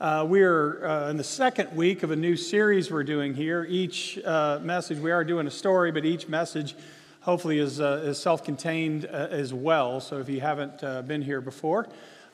Uh, 0.00 0.24
we're 0.26 0.82
uh, 0.86 1.10
in 1.10 1.18
the 1.18 1.24
second 1.24 1.76
week 1.76 2.02
of 2.02 2.10
a 2.10 2.16
new 2.16 2.34
series 2.34 2.90
we're 2.90 3.04
doing 3.04 3.34
here. 3.34 3.66
Each 3.68 4.18
uh, 4.24 4.58
message, 4.62 4.98
we 4.98 5.10
are 5.10 5.24
doing 5.24 5.46
a 5.46 5.50
story, 5.50 5.92
but 5.92 6.06
each 6.06 6.26
message 6.26 6.74
hopefully 7.20 7.58
is, 7.58 7.82
uh, 7.82 8.00
is 8.06 8.18
self 8.18 8.42
contained 8.42 9.04
uh, 9.04 9.28
as 9.30 9.52
well. 9.52 10.00
So 10.00 10.16
if 10.16 10.30
you 10.30 10.40
haven't 10.40 10.82
uh, 10.82 11.02
been 11.02 11.20
here 11.20 11.42
before, 11.42 11.86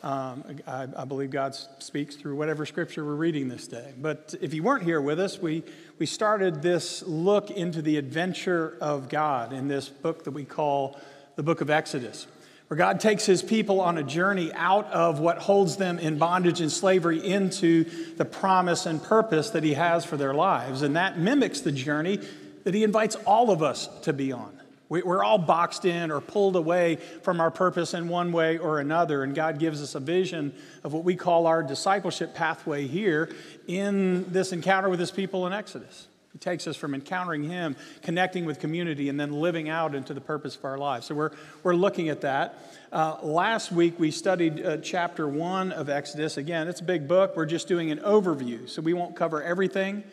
um, 0.04 0.44
I, 0.64 0.87
I, 0.96 1.04
believe 1.06 1.30
God 1.30 1.56
speaks 1.80 2.14
through 2.14 2.37
whatever 2.37 2.66
scripture 2.66 3.04
we're 3.04 3.17
reading 3.17 3.48
this 3.48 3.67
day. 3.67 3.94
But 4.01 4.37
if 4.40 4.54
you 4.54 4.62
weren't 4.62 4.85
here 4.85 5.01
with 5.01 5.19
us, 5.19 5.40
we, 5.40 5.64
we 5.98 6.06
started 6.06 6.62
this 6.62 7.03
look 7.03 7.51
into 7.51 7.83
the 7.83 7.96
adventure 7.96 8.78
of 8.80 9.08
God 9.08 9.53
in 9.53 9.67
this 9.67 9.88
book 9.88 10.22
that 10.22 10.30
we 10.30 10.44
call 10.44 11.01
the 11.35 11.42
book 11.42 11.60
of 11.60 11.69
Exodus 11.69 12.28
where 12.69 12.76
God 12.76 12.98
takes 12.98 13.24
his 13.24 13.42
people 13.42 13.80
on 13.80 13.96
a 13.96 14.03
journey 14.03 14.53
out 14.53 14.90
of 14.90 15.21
what 15.21 15.38
holds 15.38 15.76
them 15.76 15.98
in 15.98 16.19
bondage 16.19 16.60
and 16.60 16.70
slavery 16.70 17.24
into 17.24 17.84
the 18.16 18.24
promise 18.24 18.87
and 18.87 19.02
purpose 19.02 19.51
that 19.51 19.62
he 19.62 19.75
has 19.75 20.05
for 20.05 20.16
their 20.16 20.34
lives. 20.34 20.83
And 20.83 20.97
that 20.97 21.19
mimics 21.19 21.61
the 21.61 21.73
journey 21.73 22.20
that 22.65 22.75
he 22.75 22.83
invites 22.83 23.15
all 23.25 23.51
of 23.51 23.62
us 23.62 23.89
to 24.02 24.12
be 24.12 24.33
on. 24.33 24.52
We're 24.89 25.25
all 25.25 25.39
boxed 25.39 25.84
in 25.84 26.12
or 26.12 26.20
pulled 26.20 26.55
away 26.55 26.97
from 27.23 27.41
our 27.41 27.51
purpose 27.51 27.92
in 27.92 28.09
one 28.09 28.30
way 28.30 28.59
or 28.59 28.78
another. 28.78 29.25
And 29.25 29.34
God 29.34 29.59
gives 29.59 29.83
us 29.83 29.97
a 29.97 30.01
vision 30.01 30.55
of 30.84 30.92
what 30.92 31.03
we 31.03 31.17
call 31.17 31.48
our 31.48 31.62
discipleship 31.62 32.34
pathway 32.34 32.87
here 32.87 33.34
in 33.67 34.30
this 34.33 34.53
encounter 34.53 34.89
with 34.89 35.01
his 35.01 35.11
people 35.11 35.47
in 35.47 35.53
Exodus. 35.53 36.06
He 36.37 36.39
takes 36.39 36.67
us 36.67 36.77
from 36.77 36.95
encountering 36.95 37.45
Him, 37.45 37.77
connecting 38.03 38.45
with 38.45 38.61
community, 38.61 39.09
and 39.09 39.19
then 39.19 39.33
living 39.33 39.71
out 39.71 39.95
into 39.95 40.13
the 40.13 40.21
purpose 40.21 40.55
of 40.55 40.67
our 40.67 40.77
lives. 40.77 41.07
So 41.07 41.15
we're, 41.15 41.31
we're 41.62 41.75
looking 41.75 42.11
at 42.11 42.21
that. 42.21 42.59
Uh, 42.93 43.17
last 43.23 43.73
week 43.73 43.99
we 43.99 44.11
studied 44.11 44.62
uh, 44.62 44.77
chapter 44.77 45.27
one 45.27 45.73
of 45.73 45.89
Exodus. 45.89 46.37
Again, 46.37 46.69
it's 46.69 46.81
a 46.81 46.85
big 46.85 47.09
book. 47.09 47.39
We're 47.39 47.47
just 47.47 47.69
doing 47.69 47.91
an 47.91 48.01
overview, 48.01 48.69
so 48.69 48.83
we 48.83 48.93
won't 48.93 49.17
cover 49.17 49.43
everything. 49.43 50.05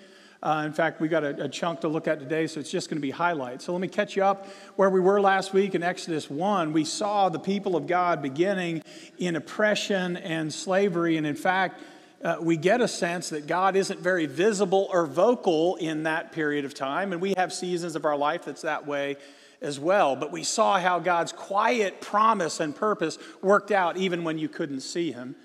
Uh, 0.41 0.63
in 0.65 0.71
fact, 0.71 1.01
we 1.01 1.09
got 1.09 1.25
a, 1.25 1.43
a, 1.43 1.49
chunk 1.49 1.81
to 1.81 1.89
look 1.89 2.07
at 2.07 2.19
today, 2.19 2.47
so 2.47 2.61
it's 2.61 2.71
just 2.71 2.89
going 2.89 2.97
to 2.97 3.01
be 3.01 3.11
highlights. 3.11 3.65
So 3.65 3.73
let 3.73 3.81
me 3.81 3.89
catch 3.89 4.15
you 4.15 4.23
up 4.23 4.47
where 4.77 4.89
we 4.89 5.01
were 5.01 5.19
last 5.19 5.51
week 5.51 5.75
in 5.75 5.83
Exodus 5.83 6.29
1. 6.29 6.71
We 6.71 6.85
saw 6.85 7.27
the 7.27 7.39
people 7.39 7.75
of 7.75 7.85
God 7.85 8.21
beginning 8.21 8.81
in 9.17 9.35
oppression 9.35 10.15
and 10.15 10.53
slavery, 10.53 11.17
and 11.17 11.27
in 11.27 11.35
fact, 11.35 11.81
uh, 12.23 12.37
we 12.39 12.55
get 12.55 12.79
a 12.79 12.87
sense 12.87 13.29
that 13.29 13.47
God 13.47 13.75
isn't 13.75 13.99
very 13.99 14.25
visible 14.25 14.87
or 14.91 15.05
vocal 15.05 15.75
in 15.75 16.03
that 16.03 16.31
period 16.31 16.63
of 16.63 16.73
time. 16.73 17.11
And 17.11 17.21
we 17.21 17.33
have 17.35 17.51
seasons 17.51 17.95
of 17.95 18.05
our 18.05 18.17
life 18.17 18.45
that's 18.45 18.61
that 18.61 18.87
way 18.87 19.17
as 19.61 19.79
well. 19.79 20.15
But 20.15 20.31
we 20.31 20.43
saw 20.43 20.79
how 20.79 20.99
God's 20.99 21.33
quiet 21.33 21.99
promise 21.99 22.59
and 22.59 22.75
purpose 22.75 23.17
worked 23.41 23.71
out 23.71 23.97
even 23.97 24.23
when 24.23 24.37
you 24.37 24.47
couldn't 24.47 24.81
see 24.81 25.11
Him. 25.11 25.35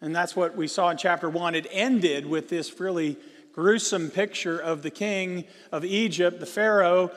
And 0.00 0.14
that's 0.14 0.36
what 0.36 0.56
we 0.56 0.68
saw 0.68 0.90
in 0.90 0.96
chapter 0.96 1.28
one. 1.28 1.54
It 1.54 1.66
ended 1.70 2.26
with 2.26 2.48
this 2.48 2.78
really 2.78 3.16
gruesome 3.52 4.10
picture 4.10 4.58
of 4.58 4.82
the 4.82 4.90
king 4.90 5.44
of 5.72 5.84
Egypt, 5.84 6.38
the 6.38 6.46
Pharaoh, 6.46 7.10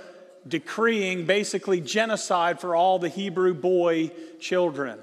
decreeing 0.47 1.25
basically 1.25 1.79
genocide 1.79 2.59
for 2.59 2.75
all 2.75 2.99
the 2.99 3.09
Hebrew 3.09 3.53
boy 3.53 4.11
children. 4.39 4.99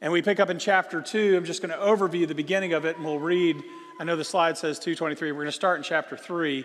And 0.00 0.12
we 0.12 0.22
pick 0.22 0.38
up 0.38 0.48
in 0.48 0.60
chapter 0.60 1.02
2. 1.02 1.36
I'm 1.36 1.44
just 1.44 1.60
going 1.60 1.76
to 1.76 1.84
overview 1.84 2.28
the 2.28 2.34
beginning 2.34 2.72
of 2.72 2.84
it 2.84 2.96
and 2.96 3.04
we'll 3.04 3.18
read. 3.18 3.56
I 3.98 4.04
know 4.04 4.14
the 4.14 4.24
slide 4.24 4.56
says 4.56 4.78
223. 4.78 5.32
We're 5.32 5.38
going 5.38 5.46
to 5.46 5.52
start 5.52 5.78
in 5.78 5.82
chapter 5.82 6.16
3. 6.16 6.64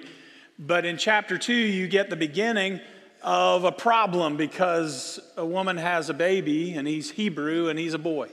But 0.59 0.85
in 0.85 0.97
chapter 0.97 1.39
2, 1.39 1.51
you 1.51 1.87
get 1.87 2.11
the 2.11 2.15
beginning 2.15 2.79
of 3.23 3.63
a 3.63 3.71
problem 3.71 4.37
because 4.37 5.19
a 5.35 5.45
woman 5.45 5.77
has 5.77 6.09
a 6.09 6.13
baby 6.13 6.73
and 6.73 6.87
he's 6.87 7.09
Hebrew 7.09 7.69
and 7.69 7.79
he's 7.79 7.95
a 7.95 7.99
boy. 7.99 8.29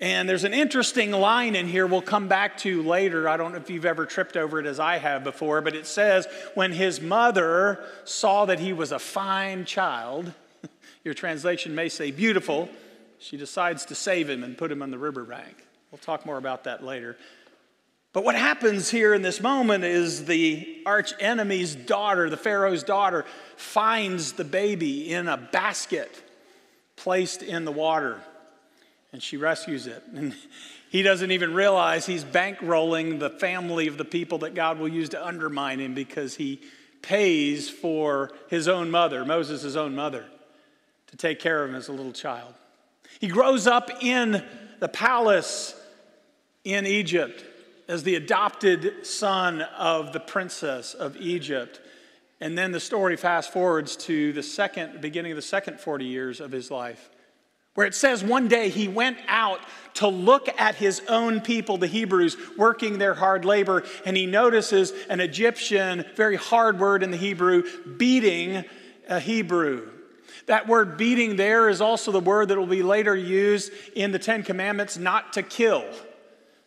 And 0.00 0.28
there's 0.28 0.42
an 0.42 0.54
interesting 0.54 1.12
line 1.12 1.54
in 1.54 1.68
here 1.68 1.86
we'll 1.86 2.02
come 2.02 2.26
back 2.26 2.58
to 2.58 2.82
later. 2.82 3.28
I 3.28 3.36
don't 3.36 3.52
know 3.52 3.58
if 3.58 3.70
you've 3.70 3.84
ever 3.84 4.06
tripped 4.06 4.36
over 4.36 4.58
it 4.58 4.66
as 4.66 4.80
I 4.80 4.98
have 4.98 5.22
before, 5.22 5.60
but 5.60 5.76
it 5.76 5.86
says, 5.86 6.26
when 6.54 6.72
his 6.72 7.00
mother 7.00 7.84
saw 8.02 8.44
that 8.46 8.58
he 8.58 8.72
was 8.72 8.90
a 8.90 8.98
fine 8.98 9.64
child, 9.64 10.32
your 11.04 11.14
translation 11.14 11.76
may 11.76 11.88
say 11.88 12.10
beautiful, 12.10 12.68
she 13.22 13.36
decides 13.36 13.86
to 13.86 13.94
save 13.94 14.28
him 14.28 14.42
and 14.44 14.58
put 14.58 14.70
him 14.70 14.82
on 14.82 14.90
the 14.90 14.98
riverbank. 14.98 15.64
We'll 15.90 15.98
talk 15.98 16.26
more 16.26 16.38
about 16.38 16.64
that 16.64 16.84
later. 16.84 17.16
But 18.12 18.24
what 18.24 18.34
happens 18.34 18.90
here 18.90 19.14
in 19.14 19.22
this 19.22 19.40
moment 19.40 19.84
is 19.84 20.26
the 20.26 20.82
arch 20.84 21.14
enemy's 21.18 21.74
daughter, 21.74 22.28
the 22.28 22.36
Pharaoh's 22.36 22.82
daughter, 22.82 23.24
finds 23.56 24.32
the 24.32 24.44
baby 24.44 25.12
in 25.12 25.28
a 25.28 25.36
basket 25.36 26.22
placed 26.96 27.42
in 27.42 27.64
the 27.64 27.72
water 27.72 28.20
and 29.12 29.22
she 29.22 29.36
rescues 29.36 29.86
it. 29.86 30.02
And 30.14 30.34
he 30.90 31.02
doesn't 31.02 31.30
even 31.30 31.54
realize 31.54 32.06
he's 32.06 32.24
bankrolling 32.24 33.18
the 33.18 33.30
family 33.30 33.86
of 33.86 33.98
the 33.98 34.04
people 34.04 34.38
that 34.38 34.54
God 34.54 34.78
will 34.78 34.88
use 34.88 35.10
to 35.10 35.24
undermine 35.24 35.80
him 35.80 35.94
because 35.94 36.36
he 36.36 36.60
pays 37.02 37.68
for 37.68 38.30
his 38.48 38.68
own 38.68 38.90
mother, 38.90 39.24
Moses' 39.24 39.76
own 39.76 39.94
mother, 39.94 40.24
to 41.08 41.16
take 41.16 41.40
care 41.40 41.62
of 41.62 41.70
him 41.70 41.76
as 41.76 41.88
a 41.88 41.92
little 41.92 42.12
child. 42.12 42.54
He 43.20 43.28
grows 43.28 43.66
up 43.66 43.90
in 44.02 44.44
the 44.80 44.88
palace 44.88 45.74
in 46.64 46.86
Egypt 46.86 47.44
as 47.88 48.02
the 48.02 48.14
adopted 48.14 49.06
son 49.06 49.62
of 49.62 50.12
the 50.12 50.20
princess 50.20 50.94
of 50.94 51.16
Egypt. 51.16 51.80
And 52.40 52.56
then 52.56 52.72
the 52.72 52.80
story 52.80 53.16
fast 53.16 53.52
forwards 53.52 53.96
to 53.98 54.32
the 54.32 54.42
second, 54.42 55.00
beginning 55.00 55.32
of 55.32 55.36
the 55.36 55.42
second 55.42 55.78
40 55.78 56.04
years 56.04 56.40
of 56.40 56.50
his 56.50 56.70
life, 56.70 57.10
where 57.74 57.86
it 57.86 57.94
says 57.94 58.24
one 58.24 58.48
day 58.48 58.68
he 58.68 58.88
went 58.88 59.18
out 59.28 59.60
to 59.94 60.08
look 60.08 60.48
at 60.60 60.74
his 60.74 61.02
own 61.08 61.40
people, 61.40 61.78
the 61.78 61.86
Hebrews, 61.86 62.36
working 62.56 62.98
their 62.98 63.14
hard 63.14 63.44
labor, 63.44 63.84
and 64.04 64.16
he 64.16 64.26
notices 64.26 64.92
an 65.08 65.20
Egyptian, 65.20 66.04
very 66.16 66.36
hard 66.36 66.80
word 66.80 67.02
in 67.02 67.10
the 67.10 67.16
Hebrew, 67.16 67.62
beating 67.96 68.64
a 69.08 69.20
Hebrew. 69.20 69.88
That 70.46 70.66
word 70.66 70.96
beating 70.96 71.36
there 71.36 71.68
is 71.68 71.80
also 71.80 72.12
the 72.12 72.20
word 72.20 72.48
that 72.48 72.58
will 72.58 72.66
be 72.66 72.82
later 72.82 73.14
used 73.14 73.72
in 73.94 74.12
the 74.12 74.18
Ten 74.18 74.42
Commandments 74.42 74.96
not 74.96 75.34
to 75.34 75.42
kill. 75.42 75.84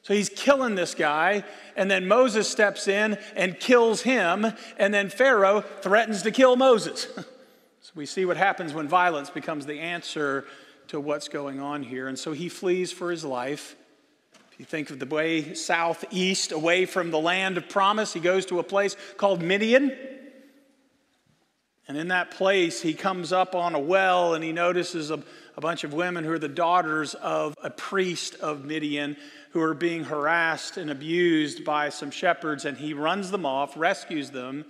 So 0.01 0.13
he's 0.13 0.29
killing 0.29 0.75
this 0.75 0.93
guy, 0.93 1.43
and 1.75 1.89
then 1.89 2.07
Moses 2.07 2.47
steps 2.47 2.87
in 2.87 3.17
and 3.35 3.59
kills 3.59 4.03
him, 4.03 4.45
and 4.77 4.93
then 4.93 5.09
Pharaoh 5.09 5.61
threatens 5.61 6.21
to 6.21 6.31
kill 6.31 6.55
Moses. 6.55 7.07
so 7.15 7.91
we 7.95 8.05
see 8.05 8.23
what 8.23 8.37
happens 8.37 8.71
when 8.71 8.87
violence 8.87 9.31
becomes 9.31 9.65
the 9.65 9.79
answer 9.79 10.45
to 10.89 10.99
what's 10.99 11.27
going 11.27 11.59
on 11.59 11.81
here. 11.81 12.07
And 12.07 12.19
so 12.19 12.33
he 12.33 12.49
flees 12.49 12.91
for 12.91 13.09
his 13.09 13.25
life. 13.25 13.75
If 14.51 14.59
you 14.59 14.65
think 14.65 14.91
of 14.91 14.99
the 14.99 15.07
way 15.07 15.55
southeast, 15.55 16.51
away 16.51 16.85
from 16.85 17.09
the 17.09 17.19
land 17.19 17.57
of 17.57 17.67
promise, 17.67 18.13
he 18.13 18.19
goes 18.19 18.45
to 18.45 18.59
a 18.59 18.63
place 18.63 18.95
called 19.17 19.41
Midian. 19.41 19.91
And 21.87 21.97
in 21.97 22.07
that 22.07 22.31
place, 22.31 22.81
he 22.81 22.93
comes 22.93 23.31
up 23.31 23.53
on 23.53 23.75
a 23.75 23.79
well 23.79 24.33
and 24.33 24.43
he 24.43 24.51
notices 24.51 25.11
a, 25.11 25.21
a, 25.55 25.61
bunch 25.61 25.83
of 25.83 25.93
women 25.93 26.23
who 26.23 26.31
are 26.31 26.39
the 26.39 26.47
daughters 26.47 27.13
of 27.15 27.55
a 27.63 27.69
priest 27.69 28.35
of 28.35 28.65
Midian 28.65 29.15
who 29.51 29.61
are 29.61 29.75
being 29.75 30.03
harassed 30.03 30.77
and 30.77 30.89
abused 30.89 31.63
by 31.63 31.89
some 31.89 32.09
shepherds. 32.09 32.65
And 32.65 32.75
he 32.77 32.93
runs 32.93 33.29
them 33.29 33.45
off, 33.45 33.77
rescues 33.77 34.31
them, 34.31 34.65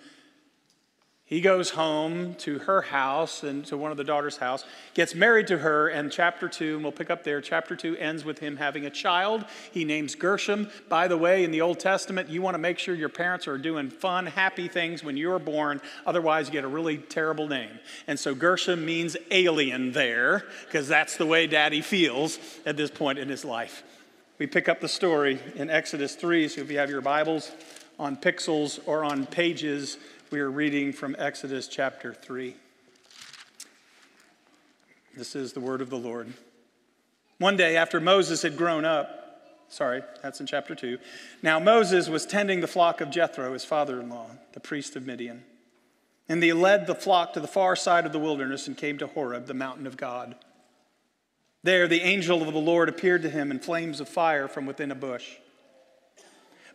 he 1.27 1.41
goes 1.41 1.71
home 1.71 2.35
to 2.35 2.59
her 2.59 2.83
house 2.83 3.41
and 3.41 3.65
to 3.65 3.75
one 3.75 3.89
of 3.89 3.97
the 3.97 4.03
daughter's 4.03 4.37
house, 4.37 4.63
gets 4.93 5.15
married 5.15 5.47
to 5.47 5.57
her, 5.57 5.87
and 5.87 6.11
chapter 6.11 6.47
two, 6.47 6.75
and 6.75 6.83
we'll 6.83 6.91
pick 6.91 7.09
up 7.09 7.23
there. 7.23 7.41
Chapter 7.41 7.75
two 7.75 7.97
ends 7.97 8.23
with 8.23 8.37
him 8.37 8.57
having 8.57 8.85
a 8.85 8.91
child. 8.91 9.43
He 9.71 9.85
names 9.85 10.13
Gershom. 10.13 10.69
By 10.87 11.07
the 11.07 11.17
way, 11.17 11.43
in 11.43 11.49
the 11.49 11.61
Old 11.61 11.79
Testament, 11.79 12.29
you 12.29 12.43
want 12.43 12.53
to 12.53 12.59
make 12.59 12.77
sure 12.77 12.93
your 12.93 13.09
parents 13.09 13.47
are 13.47 13.57
doing 13.57 13.89
fun, 13.89 14.27
happy 14.27 14.67
things 14.67 15.03
when 15.03 15.17
you 15.17 15.31
are 15.31 15.39
born. 15.39 15.81
Otherwise, 16.05 16.45
you 16.45 16.53
get 16.53 16.63
a 16.63 16.67
really 16.67 16.97
terrible 16.97 17.47
name. 17.47 17.79
And 18.05 18.19
so 18.19 18.35
Gershom 18.35 18.85
means 18.85 19.17
alien 19.31 19.93
there, 19.93 20.45
because 20.65 20.87
that's 20.87 21.17
the 21.17 21.25
way 21.25 21.47
daddy 21.47 21.81
feels 21.81 22.37
at 22.67 22.77
this 22.77 22.91
point 22.91 23.17
in 23.17 23.29
his 23.29 23.43
life. 23.43 23.81
We 24.37 24.45
pick 24.45 24.69
up 24.69 24.79
the 24.79 24.89
story 24.89 25.39
in 25.55 25.71
Exodus 25.71 26.13
3, 26.13 26.49
so 26.49 26.61
if 26.61 26.69
you 26.69 26.77
have 26.77 26.91
your 26.91 27.01
Bibles 27.01 27.51
on 27.97 28.17
pixels 28.17 28.79
or 28.85 29.03
on 29.03 29.25
pages, 29.25 29.97
we 30.31 30.39
are 30.39 30.49
reading 30.49 30.91
from 30.91 31.15
Exodus 31.19 31.67
chapter 31.67 32.13
3. 32.13 32.55
This 35.15 35.35
is 35.35 35.53
the 35.53 35.59
word 35.59 35.81
of 35.81 35.89
the 35.89 35.97
Lord. 35.97 36.33
One 37.37 37.55
day, 37.55 37.77
after 37.77 37.99
Moses 37.99 38.41
had 38.41 38.57
grown 38.57 38.85
up, 38.85 39.65
sorry, 39.69 40.01
that's 40.23 40.39
in 40.39 40.47
chapter 40.47 40.73
2. 40.73 40.97
Now, 41.43 41.59
Moses 41.59 42.09
was 42.09 42.25
tending 42.25 42.61
the 42.61 42.67
flock 42.67 43.01
of 43.01 43.11
Jethro, 43.11 43.53
his 43.53 43.65
father 43.65 44.01
in 44.01 44.09
law, 44.09 44.27
the 44.53 44.59
priest 44.59 44.95
of 44.95 45.05
Midian. 45.05 45.43
And 46.27 46.41
he 46.41 46.53
led 46.53 46.87
the 46.87 46.95
flock 46.95 47.33
to 47.33 47.39
the 47.39 47.47
far 47.47 47.75
side 47.75 48.05
of 48.05 48.11
the 48.11 48.19
wilderness 48.19 48.67
and 48.67 48.75
came 48.75 48.97
to 48.97 49.07
Horeb, 49.07 49.45
the 49.45 49.53
mountain 49.53 49.85
of 49.85 49.95
God. 49.95 50.35
There, 51.61 51.87
the 51.87 52.01
angel 52.01 52.41
of 52.41 52.51
the 52.51 52.59
Lord 52.59 52.89
appeared 52.89 53.21
to 53.21 53.29
him 53.29 53.51
in 53.51 53.59
flames 53.59 53.99
of 53.99 54.09
fire 54.09 54.47
from 54.47 54.65
within 54.65 54.91
a 54.91 54.95
bush. 54.95 55.35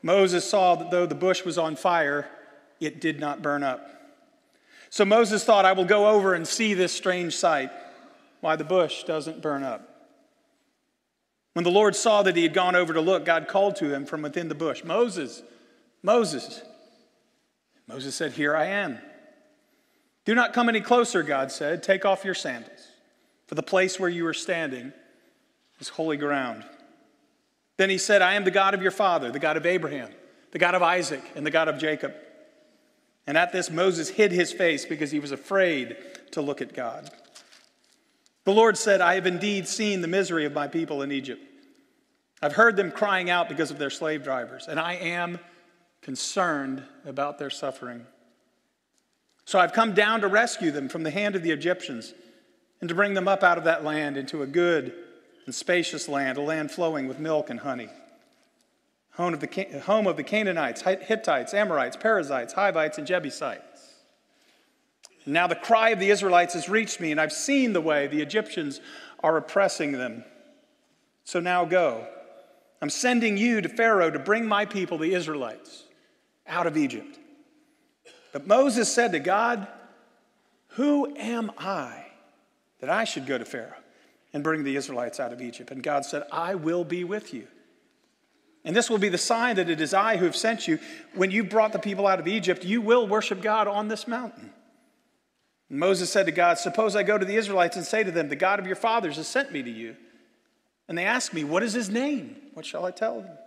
Moses 0.02 0.48
saw 0.48 0.76
that 0.76 0.90
though 0.92 1.06
the 1.06 1.14
bush 1.16 1.44
was 1.44 1.58
on 1.58 1.74
fire, 1.74 2.28
it 2.80 3.00
did 3.00 3.20
not 3.20 3.42
burn 3.42 3.62
up. 3.62 3.86
So 4.88 5.04
Moses 5.04 5.44
thought, 5.44 5.64
I 5.64 5.72
will 5.72 5.84
go 5.84 6.08
over 6.08 6.34
and 6.34 6.46
see 6.46 6.74
this 6.74 6.92
strange 6.92 7.36
sight, 7.36 7.70
why 8.40 8.56
the 8.56 8.64
bush 8.64 9.04
doesn't 9.04 9.40
burn 9.40 9.62
up. 9.62 9.86
When 11.52 11.64
the 11.64 11.70
Lord 11.70 11.94
saw 11.94 12.22
that 12.22 12.36
he 12.36 12.42
had 12.42 12.54
gone 12.54 12.74
over 12.74 12.92
to 12.92 13.00
look, 13.00 13.24
God 13.24 13.48
called 13.48 13.76
to 13.76 13.92
him 13.92 14.04
from 14.04 14.22
within 14.22 14.48
the 14.48 14.54
bush 14.54 14.82
Moses, 14.84 15.42
Moses. 16.02 16.62
Moses 17.86 18.14
said, 18.14 18.32
Here 18.32 18.56
I 18.56 18.66
am. 18.66 18.98
Do 20.24 20.34
not 20.34 20.52
come 20.52 20.68
any 20.68 20.80
closer, 20.80 21.22
God 21.22 21.50
said. 21.50 21.82
Take 21.82 22.04
off 22.04 22.24
your 22.24 22.34
sandals, 22.34 22.86
for 23.46 23.54
the 23.54 23.62
place 23.62 23.98
where 23.98 24.10
you 24.10 24.26
are 24.26 24.34
standing 24.34 24.92
is 25.80 25.88
holy 25.88 26.16
ground. 26.16 26.64
Then 27.78 27.90
he 27.90 27.98
said, 27.98 28.22
I 28.22 28.34
am 28.34 28.44
the 28.44 28.50
God 28.50 28.74
of 28.74 28.82
your 28.82 28.90
father, 28.90 29.30
the 29.30 29.38
God 29.38 29.56
of 29.56 29.66
Abraham, 29.66 30.10
the 30.52 30.58
God 30.58 30.74
of 30.74 30.82
Isaac, 30.82 31.22
and 31.34 31.46
the 31.46 31.50
God 31.50 31.68
of 31.68 31.78
Jacob. 31.78 32.14
And 33.30 33.38
at 33.38 33.52
this, 33.52 33.70
Moses 33.70 34.08
hid 34.08 34.32
his 34.32 34.52
face 34.52 34.84
because 34.84 35.12
he 35.12 35.20
was 35.20 35.30
afraid 35.30 35.96
to 36.32 36.40
look 36.40 36.60
at 36.60 36.74
God. 36.74 37.08
The 38.42 38.50
Lord 38.50 38.76
said, 38.76 39.00
I 39.00 39.14
have 39.14 39.24
indeed 39.24 39.68
seen 39.68 40.00
the 40.00 40.08
misery 40.08 40.46
of 40.46 40.52
my 40.52 40.66
people 40.66 41.00
in 41.02 41.12
Egypt. 41.12 41.40
I've 42.42 42.54
heard 42.54 42.76
them 42.76 42.90
crying 42.90 43.30
out 43.30 43.48
because 43.48 43.70
of 43.70 43.78
their 43.78 43.88
slave 43.88 44.24
drivers, 44.24 44.66
and 44.66 44.80
I 44.80 44.94
am 44.94 45.38
concerned 46.02 46.82
about 47.06 47.38
their 47.38 47.50
suffering. 47.50 48.04
So 49.44 49.60
I've 49.60 49.74
come 49.74 49.94
down 49.94 50.22
to 50.22 50.26
rescue 50.26 50.72
them 50.72 50.88
from 50.88 51.04
the 51.04 51.12
hand 51.12 51.36
of 51.36 51.44
the 51.44 51.52
Egyptians 51.52 52.12
and 52.80 52.88
to 52.88 52.96
bring 52.96 53.14
them 53.14 53.28
up 53.28 53.44
out 53.44 53.58
of 53.58 53.62
that 53.62 53.84
land 53.84 54.16
into 54.16 54.42
a 54.42 54.46
good 54.48 54.92
and 55.46 55.54
spacious 55.54 56.08
land, 56.08 56.36
a 56.36 56.40
land 56.40 56.72
flowing 56.72 57.06
with 57.06 57.20
milk 57.20 57.48
and 57.48 57.60
honey. 57.60 57.90
Home 59.14 59.34
of 59.34 59.40
the, 59.40 59.82
home 59.84 60.06
of 60.06 60.16
the 60.16 60.22
Canaanites, 60.22 60.82
Hittites, 60.82 61.52
Amorites, 61.52 61.96
Perizzites, 61.96 62.52
Hivites, 62.52 62.98
and 62.98 63.06
Jebusites. 63.06 63.94
Now 65.26 65.46
the 65.46 65.54
cry 65.54 65.90
of 65.90 65.98
the 65.98 66.10
Israelites 66.10 66.54
has 66.54 66.68
reached 66.68 67.00
me, 67.00 67.10
and 67.10 67.20
I've 67.20 67.32
seen 67.32 67.72
the 67.72 67.80
way 67.80 68.06
the 68.06 68.22
Egyptians 68.22 68.80
are 69.22 69.36
oppressing 69.36 69.92
them. 69.92 70.24
So 71.24 71.40
now 71.40 71.64
go. 71.64 72.06
I'm 72.80 72.90
sending 72.90 73.36
you 73.36 73.60
to 73.60 73.68
Pharaoh 73.68 74.10
to 74.10 74.18
bring 74.18 74.46
my 74.46 74.64
people, 74.64 74.96
the 74.96 75.14
Israelites, 75.14 75.84
out 76.46 76.66
of 76.66 76.76
Egypt. 76.76 77.18
But 78.32 78.46
Moses 78.46 78.92
said 78.92 79.12
to 79.12 79.20
God, 79.20 79.68
Who 80.70 81.14
am 81.16 81.52
I 81.58 82.06
that 82.80 82.88
I 82.88 83.04
should 83.04 83.26
go 83.26 83.36
to 83.36 83.44
Pharaoh 83.44 83.74
and 84.32 84.42
bring 84.42 84.64
the 84.64 84.76
Israelites 84.76 85.20
out 85.20 85.32
of 85.32 85.42
Egypt? 85.42 85.70
And 85.70 85.82
God 85.82 86.04
said, 86.06 86.22
I 86.32 86.54
will 86.54 86.84
be 86.84 87.04
with 87.04 87.34
you. 87.34 87.46
And 88.64 88.76
this 88.76 88.90
will 88.90 88.98
be 88.98 89.08
the 89.08 89.18
sign 89.18 89.56
that 89.56 89.70
it 89.70 89.80
is 89.80 89.94
I 89.94 90.16
who 90.16 90.26
have 90.26 90.36
sent 90.36 90.68
you. 90.68 90.78
When 91.14 91.30
you 91.30 91.44
brought 91.44 91.72
the 91.72 91.78
people 91.78 92.06
out 92.06 92.20
of 92.20 92.28
Egypt, 92.28 92.64
you 92.64 92.80
will 92.80 93.06
worship 93.06 93.40
God 93.40 93.66
on 93.66 93.88
this 93.88 94.06
mountain. 94.06 94.52
And 95.70 95.78
Moses 95.78 96.10
said 96.10 96.26
to 96.26 96.32
God, 96.32 96.58
Suppose 96.58 96.94
I 96.94 97.02
go 97.02 97.16
to 97.16 97.24
the 97.24 97.36
Israelites 97.36 97.76
and 97.76 97.86
say 97.86 98.04
to 98.04 98.10
them, 98.10 98.28
The 98.28 98.36
God 98.36 98.58
of 98.58 98.66
your 98.66 98.76
fathers 98.76 99.16
has 99.16 99.28
sent 99.28 99.52
me 99.52 99.62
to 99.62 99.70
you. 99.70 99.96
And 100.88 100.98
they 100.98 101.04
ask 101.04 101.32
me, 101.32 101.44
What 101.44 101.62
is 101.62 101.72
his 101.72 101.88
name? 101.88 102.36
What 102.52 102.66
shall 102.66 102.84
I 102.84 102.90
tell 102.90 103.22
them? 103.22 103.38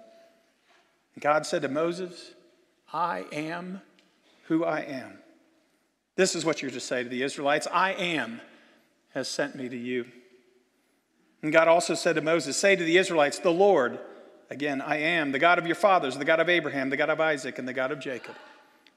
And 1.13 1.21
God 1.21 1.45
said 1.45 1.61
to 1.61 1.67
Moses, 1.67 2.31
I 2.91 3.25
am 3.31 3.81
who 4.45 4.63
I 4.63 4.79
am. 4.79 5.19
This 6.15 6.35
is 6.35 6.45
what 6.45 6.61
you're 6.61 6.71
to 6.71 6.79
say 6.79 7.03
to 7.03 7.09
the 7.09 7.23
Israelites 7.23 7.67
I 7.71 7.93
am 7.93 8.41
has 9.13 9.27
sent 9.27 9.55
me 9.55 9.69
to 9.69 9.77
you. 9.77 10.05
And 11.43 11.51
God 11.51 11.67
also 11.67 11.93
said 11.93 12.15
to 12.15 12.21
Moses, 12.21 12.57
Say 12.57 12.75
to 12.75 12.83
the 12.83 12.97
Israelites, 12.97 13.39
The 13.39 13.51
Lord, 13.51 13.99
again, 14.53 14.81
I 14.81 14.97
am, 14.97 15.31
the 15.31 15.39
God 15.39 15.57
of 15.57 15.65
your 15.65 15.75
fathers, 15.75 16.15
the 16.15 16.23
God 16.23 16.39
of 16.39 16.47
Abraham, 16.47 16.91
the 16.91 16.97
God 16.97 17.09
of 17.09 17.19
Isaac, 17.19 17.57
and 17.57 17.67
the 17.67 17.73
God 17.73 17.91
of 17.91 17.99
Jacob, 17.99 18.35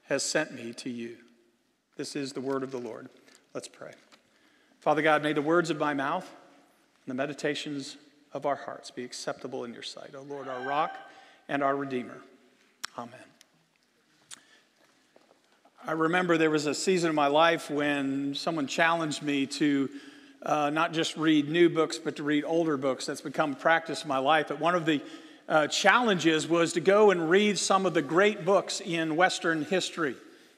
has 0.04 0.22
sent 0.22 0.52
me 0.52 0.74
to 0.74 0.90
you. 0.90 1.16
This 1.96 2.14
is 2.14 2.34
the 2.34 2.42
word 2.42 2.62
of 2.62 2.70
the 2.70 2.78
Lord. 2.78 3.08
Let's 3.54 3.66
pray. 3.66 3.92
Father 4.80 5.00
God, 5.00 5.22
may 5.22 5.32
the 5.32 5.42
words 5.42 5.70
of 5.70 5.78
my 5.78 5.94
mouth 5.94 6.30
and 7.04 7.10
the 7.10 7.14
meditations 7.14 7.96
of 8.34 8.44
our 8.44 8.54
hearts 8.54 8.90
be 8.90 9.02
acceptable 9.02 9.64
in 9.64 9.72
your 9.72 9.82
sight. 9.82 10.10
O 10.14 10.20
Lord, 10.20 10.46
our 10.46 10.60
rock 10.68 10.94
and 11.48 11.62
our 11.62 11.74
redeemer. 11.74 12.18
Amen. 12.98 13.14
I 15.86 15.92
remember 15.92 16.36
there 16.36 16.50
was 16.50 16.66
a 16.66 16.74
season 16.74 17.08
of 17.08 17.14
my 17.14 17.28
life 17.28 17.70
when 17.70 18.34
someone 18.34 18.66
challenged 18.66 19.22
me 19.22 19.46
to 19.46 19.88
uh, 20.42 20.68
not 20.68 20.92
just 20.92 21.16
read 21.16 21.48
new 21.48 21.70
books, 21.70 21.96
but 21.96 22.16
to 22.16 22.22
read 22.22 22.44
older 22.44 22.76
books. 22.76 23.06
That's 23.06 23.22
become 23.22 23.52
a 23.52 23.56
practice 23.56 24.02
of 24.02 24.08
my 24.08 24.18
life. 24.18 24.48
But 24.48 24.60
one 24.60 24.74
of 24.74 24.84
the 24.84 25.00
uh, 25.48 25.66
challenges 25.68 26.48
was 26.48 26.72
to 26.72 26.80
go 26.80 27.10
and 27.10 27.30
read 27.30 27.58
some 27.58 27.86
of 27.86 27.94
the 27.94 28.02
great 28.02 28.44
books 28.44 28.80
in 28.80 29.16
Western 29.16 29.64
history 29.64 30.16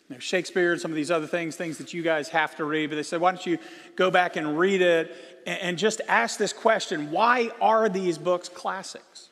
you 0.08 0.16
know, 0.16 0.20
Shakespeare 0.20 0.72
and 0.72 0.80
some 0.80 0.90
of 0.90 0.96
these 0.96 1.10
other 1.10 1.26
things, 1.26 1.56
things 1.56 1.78
that 1.78 1.92
you 1.92 2.02
guys 2.02 2.30
have 2.30 2.56
to 2.56 2.64
read. 2.64 2.88
But 2.88 2.96
they 2.96 3.02
said, 3.02 3.20
why 3.20 3.32
don't 3.32 3.44
you 3.44 3.58
go 3.94 4.10
back 4.10 4.36
and 4.36 4.58
read 4.58 4.80
it 4.80 5.14
and, 5.46 5.60
and 5.60 5.78
just 5.78 6.00
ask 6.08 6.38
this 6.38 6.52
question 6.52 7.10
why 7.10 7.50
are 7.60 7.88
these 7.88 8.16
books 8.16 8.48
classics? 8.48 9.28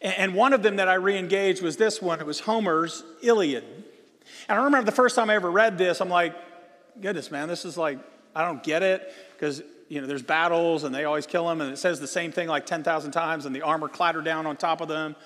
And, 0.00 0.14
and 0.14 0.34
one 0.34 0.52
of 0.52 0.62
them 0.62 0.76
that 0.76 0.88
I 0.88 0.94
re 0.94 1.16
engaged 1.16 1.62
was 1.62 1.76
this 1.76 2.02
one 2.02 2.20
it 2.20 2.26
was 2.26 2.40
Homer's 2.40 3.04
Iliad. 3.22 3.64
And 4.48 4.58
I 4.58 4.64
remember 4.64 4.86
the 4.86 4.96
first 4.96 5.14
time 5.14 5.30
I 5.30 5.34
ever 5.34 5.50
read 5.50 5.78
this, 5.78 6.00
I'm 6.00 6.08
like, 6.08 6.34
goodness, 7.00 7.30
man, 7.30 7.48
this 7.48 7.64
is 7.64 7.76
like, 7.76 7.98
I 8.34 8.44
don't 8.44 8.62
get 8.62 8.82
it 8.82 9.12
because 9.34 9.62
you 9.88 10.00
know, 10.00 10.06
there's 10.06 10.22
battles 10.22 10.84
and 10.84 10.94
they 10.94 11.04
always 11.04 11.26
kill 11.26 11.48
them, 11.48 11.60
and 11.60 11.72
it 11.72 11.78
says 11.78 12.00
the 12.00 12.06
same 12.06 12.32
thing 12.32 12.48
like 12.48 12.66
10,000 12.66 13.10
times, 13.10 13.46
and 13.46 13.54
the 13.54 13.62
armor 13.62 13.88
clattered 13.88 14.24
down 14.24 14.46
on 14.46 14.56
top 14.56 14.80
of 14.80 14.88
them. 14.88 15.16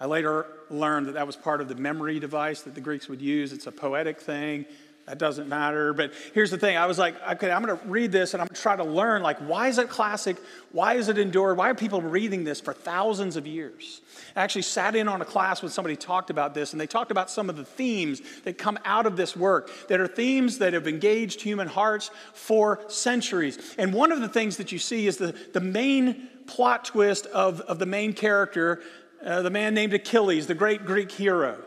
I 0.00 0.06
later 0.06 0.46
learned 0.70 1.06
that 1.06 1.12
that 1.12 1.26
was 1.26 1.36
part 1.36 1.60
of 1.60 1.68
the 1.68 1.76
memory 1.76 2.18
device 2.18 2.62
that 2.62 2.74
the 2.74 2.80
Greeks 2.80 3.08
would 3.08 3.22
use. 3.22 3.52
It's 3.52 3.66
a 3.66 3.72
poetic 3.72 4.20
thing. 4.20 4.64
That 5.12 5.18
doesn't 5.18 5.46
matter. 5.46 5.92
But 5.92 6.14
here's 6.32 6.50
the 6.50 6.56
thing 6.56 6.78
I 6.78 6.86
was 6.86 6.98
like, 6.98 7.14
okay, 7.32 7.50
I'm 7.50 7.62
going 7.62 7.78
to 7.78 7.86
read 7.86 8.12
this 8.12 8.32
and 8.32 8.40
I'm 8.40 8.46
going 8.46 8.54
to 8.54 8.62
try 8.62 8.76
to 8.76 8.84
learn, 8.84 9.20
like, 9.20 9.36
why 9.40 9.68
is 9.68 9.76
it 9.76 9.90
classic? 9.90 10.38
Why 10.70 10.94
is 10.94 11.10
it 11.10 11.18
endured? 11.18 11.58
Why 11.58 11.68
are 11.68 11.74
people 11.74 12.00
reading 12.00 12.44
this 12.44 12.62
for 12.62 12.72
thousands 12.72 13.36
of 13.36 13.46
years? 13.46 14.00
I 14.34 14.40
actually 14.40 14.62
sat 14.62 14.96
in 14.96 15.08
on 15.08 15.20
a 15.20 15.26
class 15.26 15.60
when 15.60 15.70
somebody 15.70 15.96
talked 15.96 16.30
about 16.30 16.54
this, 16.54 16.72
and 16.72 16.80
they 16.80 16.86
talked 16.86 17.10
about 17.10 17.28
some 17.28 17.50
of 17.50 17.58
the 17.58 17.64
themes 17.66 18.22
that 18.44 18.56
come 18.56 18.78
out 18.86 19.04
of 19.04 19.18
this 19.18 19.36
work 19.36 19.70
that 19.88 20.00
are 20.00 20.06
themes 20.06 20.56
that 20.60 20.72
have 20.72 20.88
engaged 20.88 21.42
human 21.42 21.68
hearts 21.68 22.10
for 22.32 22.80
centuries. 22.88 23.74
And 23.76 23.92
one 23.92 24.12
of 24.12 24.22
the 24.22 24.30
things 24.30 24.56
that 24.56 24.72
you 24.72 24.78
see 24.78 25.06
is 25.06 25.18
the, 25.18 25.36
the 25.52 25.60
main 25.60 26.30
plot 26.46 26.86
twist 26.86 27.26
of, 27.26 27.60
of 27.60 27.78
the 27.78 27.84
main 27.84 28.14
character 28.14 28.80
uh, 29.22 29.40
the 29.40 29.50
man 29.50 29.72
named 29.72 29.94
Achilles, 29.94 30.48
the 30.48 30.54
great 30.54 30.84
Greek 30.84 31.12
hero. 31.12 31.62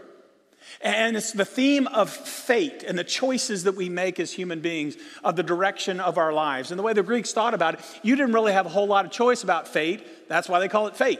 And 0.81 1.15
it's 1.15 1.31
the 1.31 1.45
theme 1.45 1.87
of 1.87 2.09
fate 2.09 2.83
and 2.83 2.97
the 2.97 3.03
choices 3.03 3.63
that 3.63 3.75
we 3.75 3.89
make 3.89 4.19
as 4.19 4.31
human 4.31 4.59
beings 4.59 4.97
of 5.23 5.35
the 5.35 5.43
direction 5.43 5.99
of 5.99 6.17
our 6.17 6.33
lives. 6.33 6.71
And 6.71 6.79
the 6.79 6.83
way 6.83 6.93
the 6.93 7.03
Greeks 7.03 7.33
thought 7.33 7.53
about 7.53 7.75
it, 7.75 7.99
you 8.03 8.15
didn't 8.15 8.33
really 8.33 8.53
have 8.53 8.65
a 8.65 8.69
whole 8.69 8.87
lot 8.87 9.05
of 9.05 9.11
choice 9.11 9.43
about 9.43 9.67
fate. 9.67 10.27
That's 10.27 10.49
why 10.49 10.59
they 10.59 10.67
call 10.67 10.87
it 10.87 10.95
fate. 10.95 11.19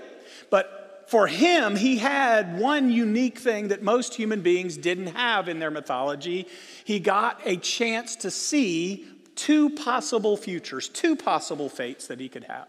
But 0.49 1.05
for 1.07 1.27
him, 1.27 1.75
he 1.75 1.97
had 1.97 2.59
one 2.59 2.91
unique 2.91 3.37
thing 3.37 3.67
that 3.67 3.83
most 3.83 4.15
human 4.15 4.41
beings 4.41 4.75
didn't 4.77 5.07
have 5.07 5.47
in 5.47 5.59
their 5.59 5.71
mythology. 5.71 6.47
He 6.83 6.99
got 6.99 7.39
a 7.45 7.57
chance 7.57 8.15
to 8.17 8.31
see 8.31 9.05
two 9.35 9.69
possible 9.71 10.37
futures, 10.37 10.89
two 10.89 11.15
possible 11.15 11.69
fates 11.69 12.07
that 12.07 12.19
he 12.19 12.29
could 12.29 12.45
have. 12.45 12.67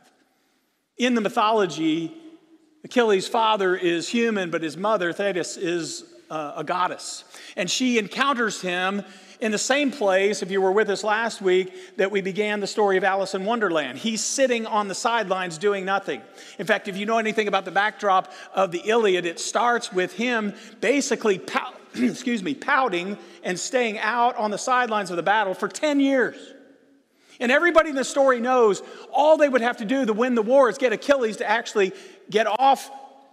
In 0.98 1.14
the 1.14 1.20
mythology, 1.20 2.14
Achilles' 2.84 3.28
father 3.28 3.74
is 3.74 4.08
human, 4.08 4.50
but 4.50 4.62
his 4.62 4.76
mother, 4.76 5.12
Thetis, 5.12 5.56
is 5.56 6.04
uh, 6.30 6.54
a 6.56 6.64
goddess. 6.64 7.24
And 7.56 7.70
she 7.70 7.98
encounters 7.98 8.60
him 8.60 9.04
in 9.40 9.52
the 9.52 9.58
same 9.58 9.90
place, 9.90 10.42
if 10.42 10.50
you 10.50 10.60
were 10.60 10.72
with 10.72 10.88
us 10.88 11.04
last 11.04 11.42
week, 11.42 11.96
that 11.98 12.10
we 12.10 12.20
began 12.22 12.60
the 12.60 12.66
story 12.66 12.96
of 12.96 13.04
Alice 13.04 13.34
in 13.34 13.44
Wonderland. 13.44 13.98
He's 13.98 14.24
sitting 14.24 14.66
on 14.66 14.88
the 14.88 14.94
sidelines 14.94 15.58
doing 15.58 15.84
nothing. 15.84 16.22
In 16.58 16.66
fact, 16.66 16.88
if 16.88 16.96
you 16.96 17.04
know 17.04 17.18
anything 17.18 17.46
about 17.46 17.64
the 17.64 17.70
backdrop 17.70 18.32
of 18.54 18.72
the 18.72 18.78
Iliad, 18.78 19.26
it 19.26 19.38
starts 19.38 19.92
with 19.92 20.14
him 20.14 20.54
basically, 20.80 21.38
pout, 21.38 21.74
excuse 21.94 22.42
me, 22.42 22.54
pouting 22.54 23.18
and 23.42 23.58
staying 23.58 23.98
out 23.98 24.36
on 24.36 24.50
the 24.50 24.58
sidelines 24.58 25.10
of 25.10 25.16
the 25.16 25.22
battle 25.22 25.52
for 25.52 25.68
10 25.68 26.00
years. 26.00 26.54
And 27.38 27.52
everybody 27.52 27.90
in 27.90 27.96
the 27.96 28.04
story 28.04 28.40
knows 28.40 28.82
all 29.12 29.36
they 29.36 29.48
would 29.48 29.60
have 29.60 29.76
to 29.78 29.84
do 29.84 30.06
to 30.06 30.12
win 30.14 30.34
the 30.34 30.42
war 30.42 30.70
is 30.70 30.78
get 30.78 30.94
Achilles 30.94 31.36
to 31.38 31.48
actually 31.48 31.92
get 32.30 32.46
off 32.46 32.90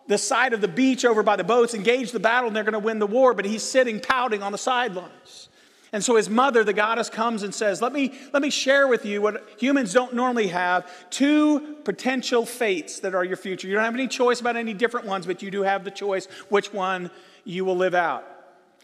the 0.07 0.17
side 0.17 0.53
of 0.53 0.62
the 0.62 0.67
beach 0.67 1.05
over 1.05 1.24
by 1.24 1.36
the 1.36 1.43
boats, 1.43 1.74
engage 1.74 2.12
the 2.12 2.19
battle, 2.19 2.48
and 2.48 2.55
they're 2.55 2.63
going 2.63 2.74
to 2.74 2.79
win 2.79 3.00
the 3.00 3.07
war. 3.07 3.33
But 3.33 3.45
he's 3.45 3.63
sitting 3.63 4.00
pouting 4.00 4.43
on 4.43 4.51
the 4.51 4.57
sidelines. 4.57 5.50
And 5.93 6.03
so 6.03 6.15
his 6.15 6.27
mother, 6.27 6.63
the 6.63 6.74
goddess, 6.74 7.07
comes 7.07 7.43
and 7.43 7.53
says, 7.53 7.79
let 7.79 7.93
me, 7.93 8.13
let 8.33 8.41
me 8.41 8.50
share 8.50 8.88
with 8.88 9.05
you 9.05 9.22
what 9.22 9.48
humans 9.57 9.93
don't 9.93 10.15
normally 10.15 10.48
have 10.48 10.89
two 11.12 11.77
potential 11.83 12.48
fates 12.48 13.00
that 13.01 13.13
are 13.13 13.24
your 13.24 13.38
future. 13.38 13.67
You 13.67 13.75
don't 13.75 13.83
have 13.83 13.93
any 13.93 14.07
choice 14.07 14.41
about 14.41 14.55
any 14.55 14.74
different 14.74 15.05
ones, 15.05 15.27
but 15.27 15.43
you 15.43 15.51
do 15.51 15.62
have 15.62 15.83
the 15.83 15.91
choice 15.91 16.25
which 16.50 16.74
one 16.74 17.12
you 17.43 17.63
will 17.63 17.77
live 17.77 17.93
out. 17.93 18.25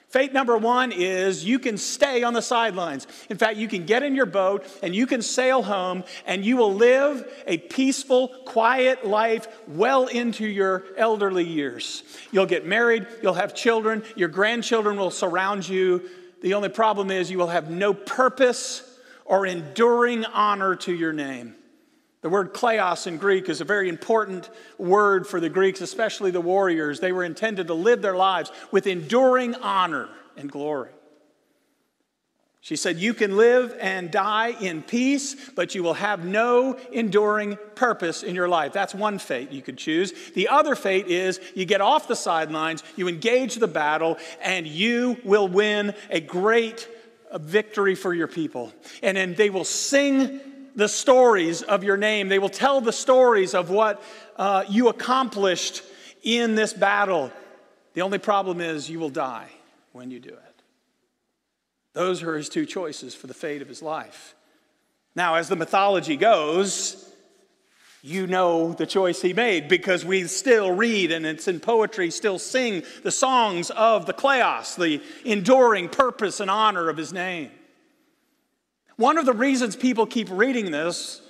Fate 0.10 0.34
number 0.34 0.58
one 0.58 0.92
is 0.92 1.46
you 1.46 1.60
can 1.60 1.78
stay 1.78 2.24
on 2.24 2.34
the 2.34 2.42
sidelines. 2.42 3.06
In 3.30 3.38
fact, 3.38 3.58
you 3.58 3.68
can 3.68 3.86
get 3.86 4.02
in 4.02 4.16
your 4.16 4.26
boat 4.26 4.66
and 4.82 4.96
you 4.96 5.06
can 5.06 5.22
sail 5.22 5.62
home 5.62 6.04
and 6.26 6.44
you 6.44 6.58
will 6.58 6.74
live 6.74 7.32
a 7.46 7.60
peaceful, 7.60 8.30
quiet 8.46 9.06
life 9.06 9.48
well 9.68 10.08
into 10.08 10.48
your 10.48 10.86
elderly 10.98 11.46
years. 11.46 12.02
You'll 12.32 12.48
get 12.48 12.66
married, 12.66 13.06
you'll 13.22 13.36
have 13.36 13.54
children, 13.54 14.04
your 14.16 14.30
grandchildren 14.30 14.98
will 14.98 15.12
surround 15.12 15.70
you. 15.70 16.10
The 16.42 16.56
only 16.56 16.70
problem 16.70 17.12
is 17.12 17.30
you 17.30 17.38
will 17.38 17.48
have 17.48 17.70
no 17.70 17.94
purpose 17.94 18.82
or 19.26 19.46
enduring 19.46 20.26
honor 20.26 20.76
to 20.78 20.92
your 20.92 21.14
name. 21.14 21.54
The 22.22 22.30
word 22.30 22.54
kleos 22.54 23.08
in 23.08 23.18
Greek 23.18 23.48
is 23.48 23.62
a 23.62 23.66
very 23.66 23.88
important 23.88 24.50
word 24.78 25.26
for 25.26 25.40
the 25.40 25.50
Greeks, 25.50 25.80
especially 25.80 26.32
the 26.32 26.42
warriors. 26.42 27.00
They 27.00 27.14
were 27.14 27.24
intended 27.24 27.68
to 27.68 27.74
live 27.74 28.02
their 28.02 28.16
lives 28.16 28.52
with 28.72 28.88
enduring 28.88 29.56
honor 29.56 30.10
and 30.36 30.52
glory. 30.52 30.90
She 32.62 32.76
said, 32.76 32.98
You 32.98 33.14
can 33.14 33.38
live 33.38 33.74
and 33.80 34.12
die 34.12 34.50
in 34.60 34.84
peace, 34.84 35.50
but 35.56 35.76
you 35.76 35.82
will 35.82 35.94
have 35.94 36.26
no 36.26 36.78
enduring 36.92 37.58
purpose 37.76 38.22
in 38.22 38.36
your 38.36 38.50
life. 38.50 38.74
That's 38.74 38.94
one 38.94 39.18
fate 39.18 39.52
you 39.52 39.62
could 39.62 39.78
choose. 39.78 40.12
The 40.32 40.50
other 40.50 40.76
fate 40.76 41.08
is 41.08 41.40
you 41.56 41.64
get 41.64 41.80
off 41.80 42.10
the 42.10 42.18
sidelines, 42.18 42.84
you 42.98 43.08
engage 43.08 43.56
the 43.56 43.68
battle, 43.68 44.18
and 44.42 44.68
you 44.68 45.18
will 45.24 45.48
win 45.48 45.94
a 46.10 46.20
great 46.20 46.88
victory 47.34 47.96
for 47.96 48.14
your 48.14 48.28
people. 48.28 48.74
And 49.02 49.16
then 49.16 49.36
they 49.36 49.50
will 49.50 49.64
sing 49.64 50.42
the 50.80 50.88
stories 50.88 51.62
of 51.62 51.84
your 51.84 51.98
name. 51.98 52.30
They 52.30 52.40
will 52.40 52.48
tell 52.48 52.80
the 52.80 52.94
stories 52.94 53.54
of 53.54 53.70
what 53.70 54.02
uh, 54.38 54.64
you 54.70 54.88
accomplished 54.88 55.84
in 56.24 56.56
this 56.56 56.72
battle. 56.72 57.32
The 57.96 58.02
only 58.02 58.18
problem 58.18 58.62
is 58.62 58.90
you 58.90 59.00
will 59.00 59.10
die 59.10 59.50
when 59.92 60.10
you 60.10 60.20
do 60.20 60.30
it. 60.30 60.64
Those 61.94 62.24
are 62.24 62.38
his 62.38 62.48
two 62.48 62.66
choices 62.66 63.14
for 63.14 63.28
the 63.28 63.34
fate 63.34 63.62
of 63.62 63.68
his 63.68 63.82
life. 63.82 64.36
Now, 65.16 65.36
as 65.36 65.50
the 65.50 65.58
mythology 65.58 66.16
goes, 66.16 67.12
you 68.02 68.26
know 68.26 68.72
the 68.72 68.86
choice 68.86 69.22
he 69.22 69.34
made 69.34 69.68
because 69.68 70.06
we 70.06 70.28
still 70.28 70.72
read 70.72 71.12
and 71.12 71.26
it's 71.26 71.50
in 71.50 71.60
poetry, 71.60 72.10
still 72.10 72.40
sing 72.40 72.84
the 73.04 73.12
songs 73.12 73.70
of 73.72 74.06
the 74.06 74.14
Kleos, 74.14 74.78
the 74.78 75.02
enduring 75.30 75.90
purpose 75.90 76.40
and 76.40 76.50
honor 76.50 76.88
of 76.88 76.96
his 76.96 77.12
name. 77.12 77.52
One 79.00 79.18
of 79.18 79.26
the 79.26 79.32
reasons 79.32 79.78
people 79.78 80.06
keep 80.06 80.28
reading 80.30 80.72
this 80.72 81.22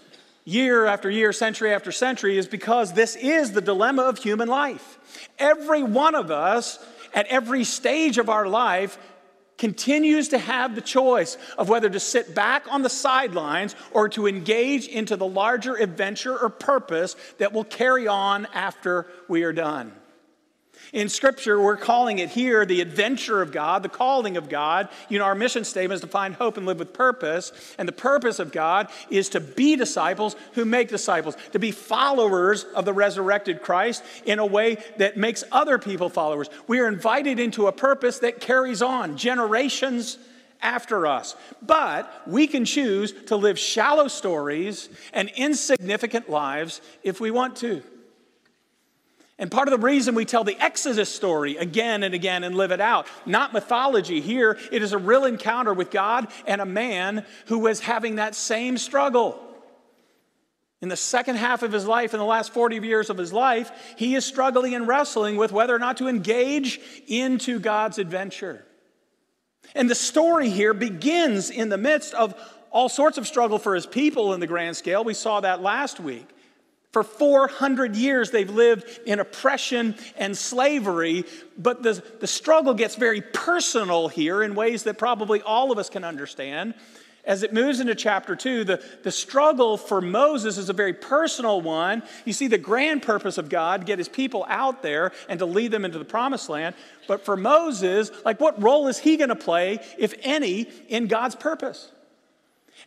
year 0.43 0.87
after 0.87 1.07
year, 1.07 1.31
century 1.31 1.71
after 1.71 1.91
century, 1.91 2.35
is 2.39 2.47
because 2.47 2.93
this 2.93 3.15
is 3.15 3.51
the 3.51 3.61
dilemma 3.61 4.01
of 4.01 4.17
human 4.17 4.47
life. 4.47 4.97
Every 5.37 5.83
one 5.83 6.15
of 6.15 6.31
us, 6.31 6.83
at 7.13 7.27
every 7.27 7.63
stage 7.63 8.17
of 8.17 8.27
our 8.27 8.47
life, 8.47 8.97
continues 9.59 10.29
to 10.29 10.39
have 10.39 10.73
the 10.73 10.81
choice 10.81 11.37
of 11.59 11.69
whether 11.69 11.91
to 11.91 11.99
sit 11.99 12.33
back 12.33 12.65
on 12.71 12.81
the 12.81 12.89
sidelines 12.89 13.75
or 13.91 14.09
to 14.09 14.25
engage 14.25 14.87
into 14.87 15.15
the 15.15 15.27
larger 15.27 15.75
adventure 15.75 16.35
or 16.35 16.49
purpose 16.49 17.15
that 17.37 17.53
will 17.53 17.65
carry 17.65 18.07
on 18.07 18.47
after 18.51 19.05
we 19.27 19.43
are 19.43 19.53
done. 19.53 19.91
In 20.91 21.07
Scripture, 21.07 21.61
we're 21.61 21.77
calling 21.77 22.19
it 22.19 22.29
here 22.29 22.65
the 22.65 22.81
adventure 22.81 23.41
of 23.41 23.51
God, 23.51 23.83
the 23.83 23.89
calling 23.89 24.37
of 24.37 24.49
God. 24.49 24.89
You 25.07 25.19
know, 25.19 25.25
our 25.25 25.35
mission 25.35 25.63
statement 25.63 25.95
is 25.95 26.01
to 26.01 26.07
find 26.07 26.33
hope 26.33 26.57
and 26.57 26.65
live 26.65 26.79
with 26.79 26.93
purpose. 26.93 27.51
And 27.77 27.87
the 27.87 27.93
purpose 27.93 28.39
of 28.39 28.51
God 28.51 28.89
is 29.09 29.29
to 29.29 29.39
be 29.39 29.75
disciples 29.75 30.35
who 30.53 30.65
make 30.65 30.89
disciples, 30.89 31.35
to 31.51 31.59
be 31.59 31.71
followers 31.71 32.63
of 32.63 32.85
the 32.85 32.93
resurrected 32.93 33.61
Christ 33.61 34.03
in 34.25 34.39
a 34.39 34.45
way 34.45 34.77
that 34.97 35.15
makes 35.15 35.43
other 35.51 35.77
people 35.77 36.09
followers. 36.09 36.49
We 36.67 36.79
are 36.79 36.87
invited 36.87 37.39
into 37.39 37.67
a 37.67 37.71
purpose 37.71 38.19
that 38.19 38.41
carries 38.41 38.81
on 38.81 39.15
generations 39.15 40.17
after 40.61 41.05
us. 41.05 41.35
But 41.61 42.11
we 42.25 42.47
can 42.47 42.65
choose 42.65 43.13
to 43.27 43.35
live 43.35 43.59
shallow 43.59 44.07
stories 44.07 44.89
and 45.13 45.29
insignificant 45.35 46.29
lives 46.29 46.81
if 47.03 47.21
we 47.21 47.31
want 47.31 47.55
to. 47.57 47.83
And 49.39 49.49
part 49.49 49.69
of 49.69 49.71
the 49.71 49.85
reason 49.85 50.15
we 50.15 50.25
tell 50.25 50.43
the 50.43 50.61
Exodus 50.61 51.13
story 51.13 51.55
again 51.55 52.03
and 52.03 52.13
again 52.13 52.43
and 52.43 52.55
live 52.55 52.71
it 52.71 52.81
out, 52.81 53.07
not 53.25 53.53
mythology 53.53 54.19
here, 54.19 54.59
it 54.69 54.83
is 54.83 54.91
a 54.91 54.97
real 54.97 55.23
encounter 55.23 55.73
with 55.73 55.91
God 55.91 56.27
and 56.45 56.59
a 56.59 56.65
man 56.65 57.25
who 57.45 57.59
was 57.59 57.79
having 57.79 58.15
that 58.15 58.35
same 58.35 58.77
struggle. 58.77 59.41
In 60.81 60.89
the 60.89 60.97
second 60.97 61.37
half 61.37 61.63
of 61.63 61.71
his 61.71 61.85
life, 61.85 62.13
in 62.13 62.19
the 62.19 62.25
last 62.25 62.53
40 62.53 62.77
years 62.85 63.09
of 63.09 63.17
his 63.17 63.31
life, 63.31 63.71
he 63.95 64.15
is 64.15 64.25
struggling 64.25 64.75
and 64.75 64.87
wrestling 64.87 65.37
with 65.37 65.53
whether 65.53 65.73
or 65.73 65.79
not 65.79 65.97
to 65.97 66.09
engage 66.09 66.81
into 67.07 67.59
God's 67.59 67.97
adventure. 67.97 68.65
And 69.73 69.89
the 69.89 69.95
story 69.95 70.49
here 70.49 70.73
begins 70.73 71.49
in 71.49 71.69
the 71.69 71.77
midst 71.77 72.13
of 72.13 72.33
all 72.71 72.89
sorts 72.89 73.17
of 73.17 73.25
struggle 73.25 73.57
for 73.57 73.73
his 73.73 73.85
people 73.85 74.33
in 74.33 74.41
the 74.41 74.47
grand 74.47 74.75
scale. 74.75 75.03
We 75.03 75.13
saw 75.13 75.39
that 75.41 75.61
last 75.61 75.99
week. 75.99 76.27
For 76.91 77.03
400 77.03 77.95
years, 77.95 78.31
they've 78.31 78.49
lived 78.49 78.99
in 79.05 79.19
oppression 79.19 79.95
and 80.17 80.35
slavery, 80.35 81.23
but 81.55 81.83
the, 81.83 82.03
the 82.19 82.25
struggle 82.25 82.73
gets 82.73 82.95
very 82.95 83.21
personal 83.21 84.07
here 84.07 84.41
in 84.41 84.55
ways 84.55 84.83
that 84.83 84.97
probably 84.97 85.41
all 85.41 85.71
of 85.71 85.77
us 85.77 85.89
can 85.89 86.03
understand. 86.03 86.73
As 87.25 87.43
it 87.43 87.53
moves 87.53 87.79
into 87.79 87.93
chapter 87.93 88.35
two, 88.35 88.63
the, 88.63 88.83
the 89.03 89.11
struggle 89.11 89.77
for 89.77 90.01
Moses 90.01 90.57
is 90.57 90.69
a 90.69 90.73
very 90.73 90.93
personal 90.93 91.61
one. 91.61 92.01
You 92.25 92.33
see 92.33 92.47
the 92.47 92.57
grand 92.57 93.03
purpose 93.03 93.37
of 93.37 93.49
God, 93.49 93.85
get 93.85 93.99
his 93.99 94.09
people 94.09 94.43
out 94.47 94.81
there 94.81 95.11
and 95.27 95.37
to 95.37 95.45
lead 95.45 95.69
them 95.69 95.85
into 95.85 95.99
the 95.99 96.05
promised 96.05 96.49
land. 96.49 96.73
But 97.07 97.23
for 97.23 97.37
Moses, 97.37 98.09
like 98.25 98.39
what 98.39 98.59
role 98.63 98.87
is 98.87 98.97
he 98.97 99.15
going 99.15 99.29
to 99.29 99.35
play, 99.35 99.79
if 99.99 100.15
any, 100.23 100.63
in 100.87 101.05
God's 101.05 101.35
purpose? 101.35 101.91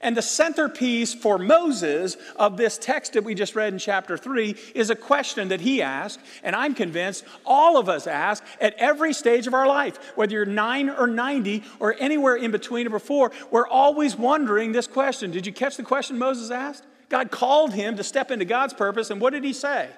And 0.02 0.16
the 0.16 0.22
centerpiece 0.22 1.14
for 1.14 1.38
Moses 1.38 2.16
of 2.36 2.56
this 2.56 2.76
text 2.76 3.12
that 3.12 3.22
we 3.22 3.34
just 3.34 3.54
read 3.54 3.72
in 3.72 3.78
chapter 3.78 4.16
3 4.16 4.56
is 4.74 4.90
a 4.90 4.96
question 4.96 5.48
that 5.48 5.60
he 5.60 5.80
asked, 5.80 6.18
and 6.42 6.56
I'm 6.56 6.74
convinced 6.74 7.24
all 7.46 7.78
of 7.78 7.88
us 7.88 8.08
ask 8.08 8.44
at 8.60 8.74
every 8.74 9.12
stage 9.12 9.46
of 9.46 9.54
our 9.54 9.66
life, 9.66 9.98
whether 10.16 10.32
you're 10.32 10.44
9 10.44 10.90
or 10.90 11.06
90 11.06 11.62
or 11.78 11.94
anywhere 12.00 12.34
in 12.34 12.50
between 12.50 12.88
or 12.88 12.90
before, 12.90 13.30
we're 13.52 13.68
always 13.68 14.16
wondering 14.16 14.72
this 14.72 14.88
question. 14.88 15.30
Did 15.30 15.46
you 15.46 15.52
catch 15.52 15.76
the 15.76 15.84
question 15.84 16.18
Moses 16.18 16.50
asked? 16.50 16.84
God 17.08 17.30
called 17.30 17.72
him 17.72 17.96
to 17.96 18.02
step 18.02 18.30
into 18.30 18.44
God's 18.44 18.74
purpose, 18.74 19.10
and 19.10 19.20
what 19.20 19.32
did 19.32 19.44
he 19.44 19.52
say? 19.52 19.88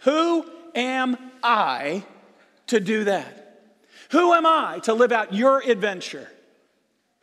Who 0.00 0.44
am 0.74 1.16
I 1.42 2.04
to 2.66 2.80
do 2.80 3.04
that? 3.04 3.62
Who 4.10 4.34
am 4.34 4.44
I 4.44 4.80
to 4.82 4.92
live 4.92 5.12
out 5.12 5.32
your 5.32 5.60
adventure? 5.60 6.28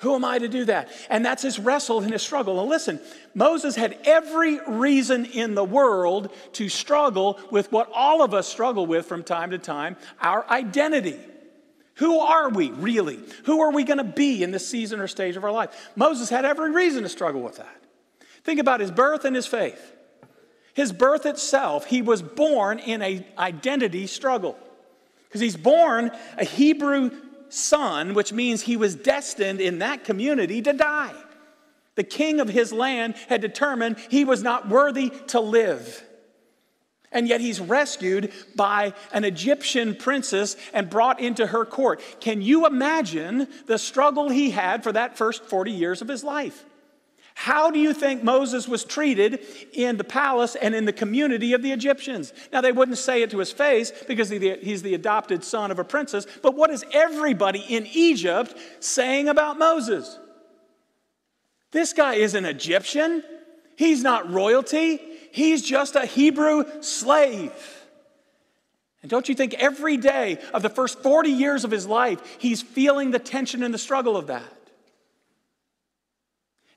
Who 0.02 0.16
am 0.16 0.26
I 0.26 0.40
to 0.40 0.48
do 0.48 0.66
that? 0.66 0.90
And 1.10 1.24
that's 1.24 1.44
his 1.44 1.60
wrestle 1.60 2.02
and 2.02 2.12
his 2.12 2.24
struggle. 2.24 2.60
And 2.60 2.68
listen, 2.68 3.00
Moses 3.36 3.76
had 3.76 3.98
every 4.04 4.60
reason 4.68 5.26
in 5.26 5.54
the 5.54 5.64
world 5.64 6.34
to 6.54 6.70
struggle 6.70 7.40
with 7.52 7.72
what 7.72 7.88
all 7.94 8.24
of 8.24 8.34
us 8.34 8.48
struggle 8.48 8.88
with 8.88 9.06
from 9.06 9.24
time 9.24 9.52
to 9.52 9.60
time 9.60 9.96
our 10.20 10.44
identity. 10.50 11.20
Who 11.96 12.20
are 12.20 12.50
we 12.50 12.72
really? 12.72 13.20
Who 13.46 13.62
are 13.62 13.72
we 13.72 13.84
going 13.84 14.00
to 14.00 14.04
be 14.04 14.42
in 14.42 14.50
this 14.50 14.68
season 14.68 15.00
or 15.00 15.08
stage 15.08 15.36
of 15.36 15.44
our 15.44 15.52
life? 15.52 15.92
Moses 15.96 16.30
had 16.30 16.46
every 16.46 16.72
reason 16.72 17.04
to 17.04 17.10
struggle 17.10 17.42
with 17.42 17.58
that. 17.58 17.84
Think 18.44 18.60
about 18.60 18.80
his 18.80 18.90
birth 18.90 19.24
and 19.24 19.36
his 19.36 19.46
faith. 19.46 19.94
His 20.74 20.92
birth 20.92 21.28
itself, 21.28 21.86
he 21.86 22.02
was 22.02 22.24
born 22.24 22.80
in 22.80 23.04
an 23.04 23.24
identity 23.38 24.08
struggle. 24.08 24.58
Because 25.28 25.42
he's 25.42 25.58
born 25.58 26.10
a 26.40 26.44
Hebrew 26.44 27.12
son, 27.54 28.14
which 28.14 28.34
means 28.34 28.62
he 28.62 28.78
was 28.78 28.96
destined 28.96 29.62
in 29.62 29.80
that 29.80 30.04
community 30.04 30.62
to 30.62 30.74
die. 30.74 31.16
The 31.96 32.04
king 32.04 32.40
of 32.40 32.50
his 32.50 32.72
land 32.72 33.16
had 33.28 33.42
determined 33.42 33.98
he 34.10 34.26
was 34.26 34.42
not 34.42 34.70
worthy 34.70 35.12
to 35.28 35.40
live. 35.40 36.04
And 37.12 37.28
yet 37.28 37.42
he's 37.42 37.60
rescued 37.60 38.32
by 38.56 38.94
an 39.12 39.26
Egyptian 39.26 39.96
princess 39.96 40.56
and 40.74 40.90
brought 40.90 41.20
into 41.20 41.46
her 41.46 41.66
court. 41.66 42.02
Can 42.22 42.42
you 42.42 42.66
imagine 42.66 43.48
the 43.68 43.78
struggle 43.78 44.30
he 44.30 44.52
had 44.52 44.82
for 44.84 44.94
that 44.94 45.18
first 45.18 45.44
40 45.44 45.72
years 45.72 46.02
of 46.02 46.08
his 46.08 46.24
life? 46.24 46.66
How 47.34 47.72
do 47.72 47.80
you 47.80 47.94
think 47.94 48.24
Moses 48.24 48.68
was 48.68 48.84
treated 48.84 49.40
in 49.74 49.98
the 49.98 50.04
palace 50.04 50.56
and 50.56 50.76
in 50.76 50.86
the 50.86 50.94
community 50.94 51.54
of 51.54 51.62
the 51.62 51.72
Egyptians? 51.72 52.34
Now, 52.52 52.62
they 52.62 52.72
wouldn't 52.72 52.98
say 52.98 53.22
it 53.22 53.32
to 53.32 53.40
his 53.40 53.52
face 53.52 53.92
because 54.08 54.30
he's 54.30 54.82
the 54.82 54.94
adopted 54.94 55.44
son 55.44 55.72
of 55.72 55.80
a 55.80 55.84
princess, 55.84 56.28
but 56.44 56.56
what 56.56 56.70
is 56.70 56.86
everybody 56.92 57.60
in 57.60 57.88
Egypt 57.88 58.56
saying 58.80 59.28
about 59.28 59.58
Moses? 59.58 60.20
This 61.72 61.94
guy 61.94 62.16
is 62.16 62.36
an 62.36 62.46
Egyptian. 62.46 63.24
He's 63.78 64.04
not 64.04 64.32
royalty. 64.32 65.00
He's 65.32 65.62
just 65.62 65.96
a 65.96 66.06
Hebrew 66.06 66.66
slave. 66.82 67.54
And 69.02 69.10
don't 69.10 69.28
you 69.28 69.34
think 69.34 69.56
every 69.56 69.98
day 69.98 70.38
of 70.54 70.62
the 70.62 70.70
first 70.70 71.00
40 71.00 71.32
years 71.32 71.64
of 71.64 71.72
his 71.72 71.88
life, 71.88 72.20
he's 72.38 72.62
feeling 72.62 73.12
the 73.12 73.20
tension 73.20 73.64
and 73.64 73.74
the 73.74 73.80
struggle 73.80 74.16
of 74.16 74.28
that? 74.28 74.44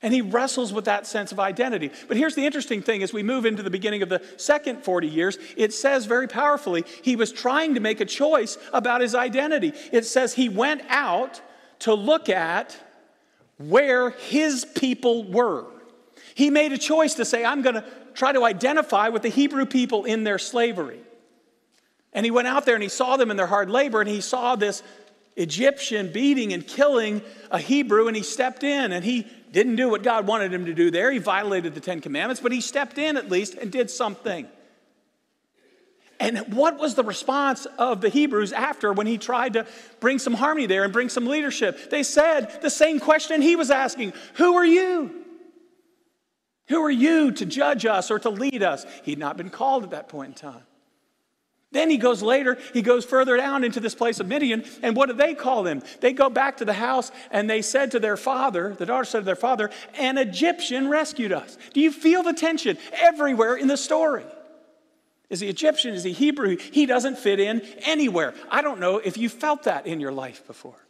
And 0.01 0.13
he 0.13 0.21
wrestles 0.21 0.73
with 0.73 0.85
that 0.85 1.07
sense 1.07 1.31
of 1.31 1.39
identity. 1.39 1.89
But 2.07 2.17
here's 2.17 2.35
the 2.35 2.45
interesting 2.45 2.81
thing 2.81 3.01
as 3.01 3.13
we 3.13 3.23
move 3.23 3.45
into 3.45 3.63
the 3.63 3.69
beginning 3.69 4.01
of 4.01 4.09
the 4.09 4.21
second 4.37 4.83
40 4.83 5.07
years, 5.07 5.37
it 5.57 5.73
says 5.73 6.05
very 6.05 6.27
powerfully 6.27 6.85
he 7.01 7.15
was 7.15 7.31
trying 7.31 7.75
to 7.75 7.79
make 7.79 8.01
a 8.01 8.05
choice 8.05 8.57
about 8.73 9.01
his 9.01 9.15
identity. 9.15 9.73
It 9.91 10.05
says 10.05 10.33
he 10.33 10.49
went 10.49 10.81
out 10.89 11.41
to 11.79 11.93
look 11.93 12.29
at 12.29 12.77
where 13.57 14.11
his 14.11 14.65
people 14.65 15.23
were. 15.23 15.65
He 16.35 16.49
made 16.49 16.73
a 16.73 16.77
choice 16.77 17.15
to 17.15 17.25
say, 17.25 17.45
I'm 17.45 17.61
going 17.61 17.75
to 17.75 17.85
try 18.13 18.33
to 18.33 18.43
identify 18.43 19.09
with 19.09 19.21
the 19.21 19.29
Hebrew 19.29 19.65
people 19.65 20.05
in 20.05 20.23
their 20.23 20.37
slavery. 20.37 20.99
And 22.11 22.25
he 22.25 22.31
went 22.31 22.47
out 22.47 22.65
there 22.65 22.75
and 22.75 22.83
he 22.83 22.89
saw 22.89 23.17
them 23.17 23.31
in 23.31 23.37
their 23.37 23.47
hard 23.47 23.69
labor 23.69 24.01
and 24.01 24.09
he 24.09 24.21
saw 24.21 24.55
this 24.55 24.83
Egyptian 25.35 26.11
beating 26.11 26.53
and 26.53 26.65
killing 26.65 27.21
a 27.51 27.59
Hebrew, 27.59 28.07
and 28.07 28.15
he 28.15 28.23
stepped 28.23 28.63
in 28.63 28.91
and 28.91 29.03
he 29.03 29.27
didn't 29.55 29.77
do 29.77 29.89
what 29.89 30.03
God 30.03 30.27
wanted 30.27 30.53
him 30.53 30.65
to 30.65 30.73
do 30.73 30.91
there. 30.91 31.11
He 31.11 31.17
violated 31.17 31.73
the 31.73 31.79
Ten 31.79 32.01
Commandments, 32.01 32.41
but 32.41 32.51
he 32.51 32.59
stepped 32.59 32.97
in 32.97 33.15
at 33.15 33.31
least 33.31 33.55
and 33.55 33.71
did 33.71 33.89
something. 33.89 34.47
And 36.19 36.53
what 36.53 36.77
was 36.77 36.95
the 36.95 37.03
response 37.03 37.65
of 37.77 38.01
the 38.01 38.09
Hebrews 38.09 38.51
after 38.51 38.91
when 38.91 39.07
he 39.07 39.17
tried 39.17 39.53
to 39.53 39.65
bring 40.01 40.19
some 40.19 40.33
harmony 40.33 40.65
there 40.65 40.83
and 40.83 40.91
bring 40.91 41.07
some 41.07 41.25
leadership? 41.25 41.89
They 41.89 42.03
said 42.03 42.61
the 42.61 42.69
same 42.69 42.99
question 42.99 43.41
he 43.41 43.55
was 43.55 43.71
asking 43.71 44.13
Who 44.35 44.55
are 44.55 44.65
you? 44.65 45.23
Who 46.67 46.83
are 46.83 46.91
you 46.91 47.31
to 47.31 47.45
judge 47.45 47.85
us 47.85 48.11
or 48.11 48.19
to 48.19 48.29
lead 48.29 48.61
us? 48.61 48.85
He'd 49.03 49.19
not 49.19 49.37
been 49.37 49.49
called 49.49 49.83
at 49.83 49.91
that 49.91 50.09
point 50.09 50.29
in 50.29 50.51
time. 50.51 50.63
Then 51.75 51.89
he 51.89 51.97
goes 51.97 52.23
later, 52.23 52.57
he 52.71 52.81
goes 52.81 53.03
further 53.03 53.35
down 53.35 53.65
into 53.65 53.81
this 53.81 53.93
place 53.93 54.21
of 54.21 54.27
Midian, 54.27 54.63
and 54.81 54.95
what 54.95 55.09
do 55.09 55.13
they 55.13 55.35
call 55.35 55.65
him? 55.65 55.83
They 55.99 56.13
go 56.13 56.29
back 56.29 56.57
to 56.57 56.65
the 56.65 56.71
house 56.71 57.11
and 57.31 57.49
they 57.49 57.61
said 57.61 57.91
to 57.91 57.99
their 57.99 58.15
father, 58.15 58.73
the 58.73 58.85
daughter 58.85 59.03
said 59.03 59.19
to 59.19 59.25
their 59.25 59.35
father, 59.35 59.69
An 59.99 60.17
Egyptian 60.17 60.87
rescued 60.87 61.33
us. 61.33 61.57
Do 61.73 61.81
you 61.81 61.91
feel 61.91 62.23
the 62.23 62.31
tension 62.31 62.77
everywhere 62.93 63.57
in 63.57 63.67
the 63.67 63.75
story? 63.75 64.23
Is 65.29 65.41
he 65.41 65.49
Egyptian? 65.49 65.93
Is 65.93 66.05
he 66.05 66.13
Hebrew? 66.13 66.55
He 66.55 66.85
doesn't 66.85 67.17
fit 67.17 67.41
in 67.41 67.61
anywhere. 67.83 68.33
I 68.49 68.61
don't 68.61 68.79
know 68.79 68.99
if 68.99 69.17
you 69.17 69.27
felt 69.27 69.63
that 69.63 69.85
in 69.85 69.99
your 69.99 70.13
life 70.13 70.47
before. 70.47 70.87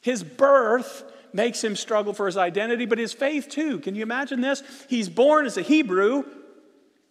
His 0.00 0.22
birth 0.22 1.02
makes 1.32 1.64
him 1.64 1.74
struggle 1.74 2.12
for 2.12 2.26
his 2.26 2.36
identity, 2.36 2.86
but 2.86 2.98
his 2.98 3.12
faith 3.12 3.48
too. 3.48 3.80
Can 3.80 3.96
you 3.96 4.02
imagine 4.02 4.42
this? 4.42 4.62
He's 4.88 5.08
born 5.08 5.44
as 5.44 5.56
a 5.56 5.62
Hebrew, 5.62 6.22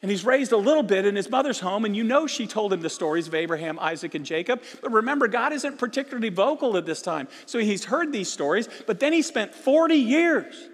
and 0.01 0.09
he's 0.09 0.25
raised 0.25 0.51
a 0.51 0.57
little 0.57 0.83
bit 0.83 1.05
in 1.05 1.15
his 1.15 1.29
mother's 1.29 1.59
home, 1.59 1.85
and 1.85 1.95
you 1.95 2.03
know 2.03 2.25
she 2.25 2.47
told 2.47 2.73
him 2.73 2.81
the 2.81 2.89
stories 2.89 3.27
of 3.27 3.35
Abraham, 3.35 3.77
Isaac, 3.79 4.15
and 4.15 4.25
Jacob. 4.25 4.63
But 4.81 4.91
remember, 4.91 5.27
God 5.27 5.53
isn't 5.53 5.77
particularly 5.77 6.29
vocal 6.29 6.75
at 6.77 6.85
this 6.85 7.01
time. 7.01 7.27
So 7.45 7.59
he's 7.59 7.85
heard 7.85 8.11
these 8.11 8.31
stories, 8.31 8.67
but 8.87 8.99
then 8.99 9.13
he 9.13 9.21
spent 9.21 9.53
40 9.53 9.95
years 9.95 10.69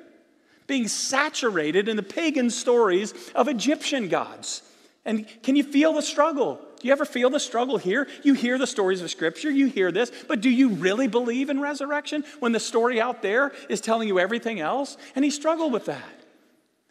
being 0.65 0.87
saturated 0.87 1.87
in 1.87 1.97
the 1.97 2.03
pagan 2.03 2.49
stories 2.49 3.13
of 3.35 3.47
Egyptian 3.47 4.07
gods. 4.07 4.61
And 5.05 5.25
can 5.41 5.55
you 5.55 5.63
feel 5.63 5.93
the 5.93 6.01
struggle? 6.01 6.59
Do 6.79 6.87
you 6.87 6.91
ever 6.91 7.05
feel 7.05 7.29
the 7.29 7.39
struggle 7.39 7.77
here? 7.77 8.07
You 8.23 8.33
hear 8.33 8.57
the 8.57 8.67
stories 8.67 9.01
of 9.01 9.09
Scripture, 9.09 9.49
you 9.49 9.67
hear 9.67 9.91
this, 9.91 10.11
but 10.27 10.41
do 10.41 10.49
you 10.49 10.69
really 10.69 11.07
believe 11.07 11.49
in 11.49 11.59
resurrection 11.59 12.23
when 12.39 12.51
the 12.51 12.59
story 12.59 13.01
out 13.01 13.21
there 13.21 13.51
is 13.67 13.81
telling 13.81 14.07
you 14.07 14.19
everything 14.19 14.59
else? 14.59 14.97
And 15.15 15.25
he 15.25 15.31
struggled 15.31 15.73
with 15.73 15.85
that. 15.85 16.03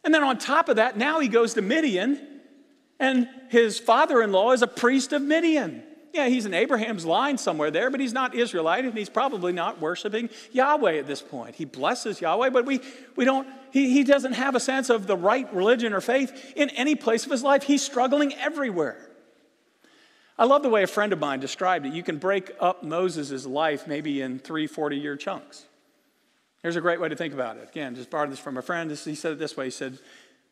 And 0.06 0.14
then 0.14 0.22
on 0.22 0.38
top 0.38 0.68
of 0.68 0.76
that, 0.76 0.96
now 0.96 1.18
he 1.18 1.26
goes 1.26 1.54
to 1.54 1.62
Midian, 1.62 2.20
and 3.00 3.28
his 3.48 3.80
father 3.80 4.22
in 4.22 4.30
law 4.30 4.52
is 4.52 4.62
a 4.62 4.68
priest 4.68 5.12
of 5.12 5.20
Midian. 5.20 5.82
Yeah, 6.14 6.28
he's 6.28 6.46
in 6.46 6.54
Abraham's 6.54 7.04
line 7.04 7.38
somewhere 7.38 7.72
there, 7.72 7.90
but 7.90 7.98
he's 7.98 8.12
not 8.12 8.32
Israelite, 8.32 8.84
and 8.84 8.96
he's 8.96 9.08
probably 9.08 9.52
not 9.52 9.80
worshiping 9.80 10.30
Yahweh 10.52 10.98
at 10.98 11.08
this 11.08 11.20
point. 11.20 11.56
He 11.56 11.64
blesses 11.64 12.20
Yahweh, 12.20 12.50
but 12.50 12.64
we, 12.64 12.80
we 13.16 13.24
don't, 13.24 13.48
he, 13.72 13.90
he 13.90 14.04
doesn't 14.04 14.34
have 14.34 14.54
a 14.54 14.60
sense 14.60 14.90
of 14.90 15.08
the 15.08 15.16
right 15.16 15.52
religion 15.52 15.92
or 15.92 16.00
faith 16.00 16.52
in 16.54 16.70
any 16.70 16.94
place 16.94 17.24
of 17.24 17.32
his 17.32 17.42
life. 17.42 17.64
He's 17.64 17.82
struggling 17.82 18.32
everywhere. 18.34 19.10
I 20.38 20.44
love 20.44 20.62
the 20.62 20.68
way 20.68 20.84
a 20.84 20.86
friend 20.86 21.12
of 21.12 21.18
mine 21.18 21.40
described 21.40 21.84
it. 21.84 21.94
You 21.94 22.04
can 22.04 22.18
break 22.18 22.52
up 22.60 22.84
Moses' 22.84 23.44
life 23.44 23.88
maybe 23.88 24.22
in 24.22 24.38
three 24.38 24.68
40 24.68 24.98
year 24.98 25.16
chunks. 25.16 25.66
Here's 26.66 26.74
a 26.74 26.80
great 26.80 27.00
way 27.00 27.08
to 27.08 27.14
think 27.14 27.32
about 27.32 27.58
it. 27.58 27.68
Again, 27.68 27.94
just 27.94 28.10
borrowed 28.10 28.32
this 28.32 28.40
from 28.40 28.56
a 28.56 28.62
friend. 28.62 28.90
He 28.90 29.14
said 29.14 29.30
it 29.30 29.38
this 29.38 29.56
way 29.56 29.66
He 29.66 29.70
said, 29.70 30.00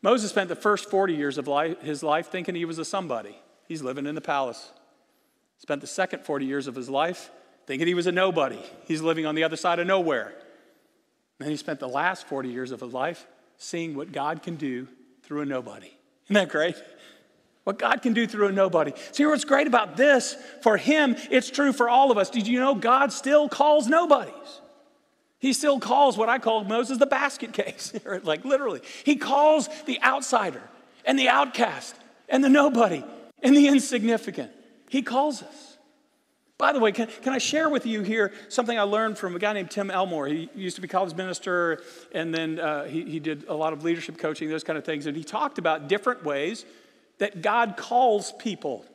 Moses 0.01 0.29
spent 0.29 0.47
the 0.47 0.55
first 0.55 0.89
40 0.89 1.13
years 1.13 1.37
of 1.37 1.45
life, 1.45 1.81
his 1.81 2.03
life 2.03 2.27
thinking 2.27 2.55
he 2.55 2.63
was 2.63 2.79
a 2.79 2.85
somebody. 2.85 3.37
He's 3.67 3.81
living 3.81 4.05
in 4.05 4.15
the 4.15 4.21
palace. 4.21 4.71
Spent 5.57 5.81
the 5.81 5.87
second 5.87 6.23
40 6.23 6.45
years 6.45 6.67
of 6.67 6.75
his 6.75 6.89
life 6.89 7.31
thinking 7.67 7.85
he 7.85 7.93
was 7.93 8.07
a 8.07 8.13
nobody. 8.13 8.61
He's 8.85 9.01
living 9.01 9.25
on 9.25 9.35
the 9.35 9.43
other 9.43 9.57
side 9.57 9.77
of 9.79 9.87
nowhere. 9.87 10.33
And 11.41 11.49
he 11.49 11.57
spent 11.57 11.81
the 11.81 11.89
last 11.89 12.27
40 12.27 12.47
years 12.47 12.71
of 12.71 12.79
his 12.79 12.93
life 12.93 13.27
seeing 13.57 13.93
what 13.93 14.13
God 14.13 14.41
can 14.41 14.55
do 14.55 14.87
through 15.23 15.41
a 15.41 15.45
nobody. 15.45 15.91
Isn't 16.27 16.35
that 16.35 16.47
great? 16.47 16.77
What 17.65 17.77
God 17.77 18.01
can 18.01 18.13
do 18.13 18.25
through 18.25 18.47
a 18.47 18.51
nobody. 18.53 18.93
See 19.11 19.25
what's 19.25 19.43
great 19.43 19.67
about 19.67 19.97
this? 19.97 20.37
For 20.61 20.77
him, 20.77 21.17
it's 21.29 21.49
true 21.51 21.73
for 21.73 21.89
all 21.89 22.09
of 22.09 22.17
us. 22.17 22.29
Did 22.29 22.47
you 22.47 22.61
know 22.61 22.73
God 22.73 23.11
still 23.11 23.49
calls 23.49 23.89
nobodies? 23.89 24.61
He 25.39 25.53
still 25.53 25.79
calls 25.79 26.17
what 26.17 26.29
I 26.29 26.39
call 26.39 26.63
Moses 26.63 26.97
the 26.97 27.05
basket 27.05 27.53
case, 27.53 27.93
like 28.23 28.45
literally. 28.45 28.81
He 29.03 29.15
calls 29.15 29.69
the 29.85 30.01
outsider 30.01 30.61
and 31.05 31.19
the 31.19 31.29
outcast 31.29 31.95
and 32.29 32.43
the 32.43 32.49
nobody 32.49 33.03
and 33.43 33.55
the 33.55 33.67
insignificant. 33.67 34.51
He 34.89 35.01
calls 35.01 35.43
us. 35.43 35.77
By 36.57 36.71
the 36.71 36.79
way, 36.79 36.93
can, 36.93 37.07
can 37.21 37.33
I 37.33 37.37
share 37.37 37.67
with 37.67 37.85
you 37.85 38.01
here 38.01 38.31
something 38.47 38.79
I 38.79 38.83
learned 38.83 39.17
from 39.17 39.35
a 39.35 39.39
guy 39.39 39.51
named 39.51 39.71
Tim 39.71 39.91
Elmore? 39.91 40.27
He 40.27 40.49
used 40.55 40.77
to 40.77 40.81
be 40.81 40.87
college 40.87 41.13
minister, 41.13 41.81
and 42.13 42.33
then 42.33 42.59
uh, 42.59 42.85
he, 42.85 43.03
he 43.03 43.19
did 43.19 43.45
a 43.49 43.53
lot 43.53 43.73
of 43.73 43.83
leadership 43.83 44.17
coaching, 44.17 44.49
those 44.49 44.63
kind 44.63 44.77
of 44.77 44.85
things. 44.85 45.05
And 45.05 45.17
he 45.17 45.23
talked 45.23 45.57
about 45.57 45.89
different 45.89 46.23
ways 46.23 46.63
that 47.17 47.41
God 47.41 47.75
calls 47.75 48.31
people. 48.39 48.85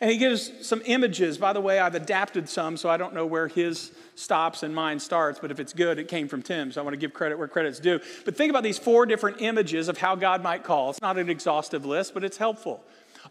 And 0.00 0.10
he 0.10 0.16
gives 0.16 0.66
some 0.66 0.82
images. 0.84 1.38
By 1.38 1.52
the 1.52 1.60
way, 1.60 1.78
I've 1.78 1.94
adapted 1.94 2.48
some, 2.48 2.76
so 2.76 2.88
I 2.88 2.96
don't 2.96 3.14
know 3.14 3.26
where 3.26 3.48
his 3.48 3.92
stops 4.16 4.62
and 4.62 4.74
mine 4.74 4.98
starts, 5.00 5.38
but 5.38 5.50
if 5.50 5.60
it's 5.60 5.72
good, 5.72 5.98
it 5.98 6.08
came 6.08 6.28
from 6.28 6.42
Tim, 6.42 6.72
so 6.72 6.80
I 6.80 6.84
want 6.84 6.94
to 6.94 6.98
give 6.98 7.12
credit 7.12 7.38
where 7.38 7.48
credit's 7.48 7.80
due. 7.80 8.00
But 8.24 8.36
think 8.36 8.50
about 8.50 8.62
these 8.62 8.78
four 8.78 9.06
different 9.06 9.40
images 9.40 9.88
of 9.88 9.98
how 9.98 10.14
God 10.14 10.42
might 10.42 10.64
call. 10.64 10.90
It's 10.90 11.00
not 11.00 11.18
an 11.18 11.28
exhaustive 11.28 11.84
list, 11.84 12.14
but 12.14 12.24
it's 12.24 12.36
helpful. 12.36 12.84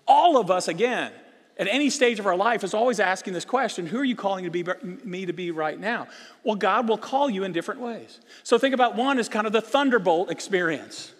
All 0.08 0.38
of 0.38 0.50
us, 0.50 0.68
again, 0.68 1.12
at 1.58 1.68
any 1.68 1.90
stage 1.90 2.20
of 2.20 2.26
our 2.26 2.36
life 2.36 2.64
is 2.64 2.74
always 2.74 3.00
asking 3.00 3.34
this 3.34 3.46
question 3.46 3.86
who 3.86 4.00
are 4.00 4.04
you 4.04 4.16
calling 4.16 4.46
to 4.46 4.50
be, 4.50 4.66
me 5.04 5.26
to 5.26 5.34
be 5.34 5.52
right 5.52 5.80
now 5.80 6.08
well 6.44 6.56
god 6.56 6.88
will 6.88 6.98
call 6.98 7.30
you 7.30 7.44
in 7.44 7.52
different 7.52 7.80
ways 7.80 8.20
so 8.44 8.58
think 8.58 8.74
about 8.74 8.96
one 8.96 9.20
as 9.20 9.30
kind 9.30 9.46
of 9.46 9.54
the 9.54 9.62
thunderbolt 9.62 10.32
experience 10.32 11.14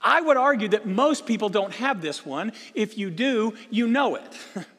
i 0.00 0.20
would 0.20 0.36
argue 0.36 0.68
that 0.68 0.86
most 0.86 1.26
people 1.26 1.48
don't 1.48 1.74
have 1.74 2.00
this 2.00 2.24
one 2.24 2.52
if 2.74 2.96
you 2.96 3.10
do 3.10 3.54
you 3.70 3.86
know 3.86 4.14
it 4.14 4.38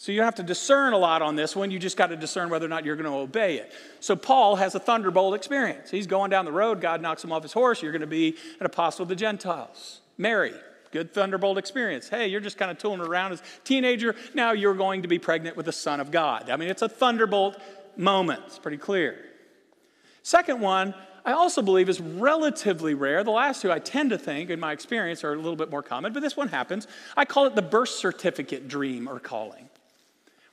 So 0.00 0.12
you 0.12 0.22
have 0.22 0.36
to 0.36 0.42
discern 0.42 0.94
a 0.94 0.96
lot 0.96 1.20
on 1.20 1.36
this 1.36 1.54
one. 1.54 1.70
You 1.70 1.78
just 1.78 1.98
got 1.98 2.06
to 2.06 2.16
discern 2.16 2.48
whether 2.48 2.64
or 2.64 2.70
not 2.70 2.86
you're 2.86 2.96
going 2.96 3.04
to 3.04 3.18
obey 3.18 3.58
it. 3.58 3.70
So 4.00 4.16
Paul 4.16 4.56
has 4.56 4.74
a 4.74 4.80
thunderbolt 4.80 5.34
experience. 5.34 5.90
He's 5.90 6.06
going 6.06 6.30
down 6.30 6.46
the 6.46 6.52
road. 6.52 6.80
God 6.80 7.02
knocks 7.02 7.22
him 7.22 7.32
off 7.32 7.42
his 7.42 7.52
horse. 7.52 7.82
You're 7.82 7.92
going 7.92 8.00
to 8.00 8.06
be 8.06 8.34
an 8.60 8.64
apostle 8.64 9.02
of 9.02 9.10
the 9.10 9.14
Gentiles. 9.14 10.00
Mary, 10.16 10.54
good 10.90 11.12
thunderbolt 11.12 11.58
experience. 11.58 12.08
Hey, 12.08 12.28
you're 12.28 12.40
just 12.40 12.56
kind 12.56 12.70
of 12.70 12.78
tooling 12.78 13.02
around 13.02 13.32
as 13.32 13.40
a 13.40 13.44
teenager. 13.64 14.16
Now 14.32 14.52
you're 14.52 14.72
going 14.72 15.02
to 15.02 15.08
be 15.08 15.18
pregnant 15.18 15.54
with 15.54 15.66
the 15.66 15.72
Son 15.72 16.00
of 16.00 16.10
God. 16.10 16.48
I 16.48 16.56
mean, 16.56 16.70
it's 16.70 16.80
a 16.80 16.88
thunderbolt 16.88 17.60
moment. 17.94 18.40
It's 18.46 18.58
pretty 18.58 18.78
clear. 18.78 19.22
Second 20.22 20.62
one, 20.62 20.94
I 21.26 21.32
also 21.32 21.60
believe 21.60 21.90
is 21.90 22.00
relatively 22.00 22.94
rare. 22.94 23.22
The 23.22 23.32
last 23.32 23.60
two, 23.60 23.70
I 23.70 23.80
tend 23.80 24.08
to 24.10 24.18
think, 24.18 24.48
in 24.48 24.60
my 24.60 24.72
experience, 24.72 25.24
are 25.24 25.34
a 25.34 25.36
little 25.36 25.56
bit 25.56 25.70
more 25.70 25.82
common, 25.82 26.14
but 26.14 26.22
this 26.22 26.38
one 26.38 26.48
happens. 26.48 26.86
I 27.18 27.26
call 27.26 27.44
it 27.44 27.54
the 27.54 27.60
birth 27.60 27.90
certificate 27.90 28.66
dream 28.66 29.06
or 29.06 29.20
calling. 29.20 29.68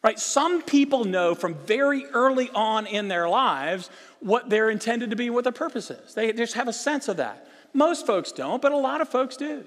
Right? 0.08 0.18
Some 0.18 0.62
people 0.62 1.04
know 1.04 1.36
from 1.36 1.56
very 1.56 2.06
early 2.06 2.50
on 2.56 2.88
in 2.88 3.10
their 3.10 3.28
lives 3.28 3.90
what 4.22 4.50
they're 4.50 4.70
intended 4.70 5.10
to 5.10 5.18
be, 5.18 5.30
what 5.30 5.44
their 5.44 5.52
purpose 5.52 5.92
is. 5.92 6.14
They 6.14 6.32
just 6.32 6.54
have 6.54 6.70
a 6.70 6.74
sense 6.74 7.10
of 7.10 7.18
that. 7.18 7.46
Most 7.74 8.08
folks 8.08 8.32
don't, 8.32 8.62
but 8.62 8.72
a 8.72 8.78
lot 8.78 9.02
of 9.02 9.10
folks 9.10 9.36
do. 9.36 9.66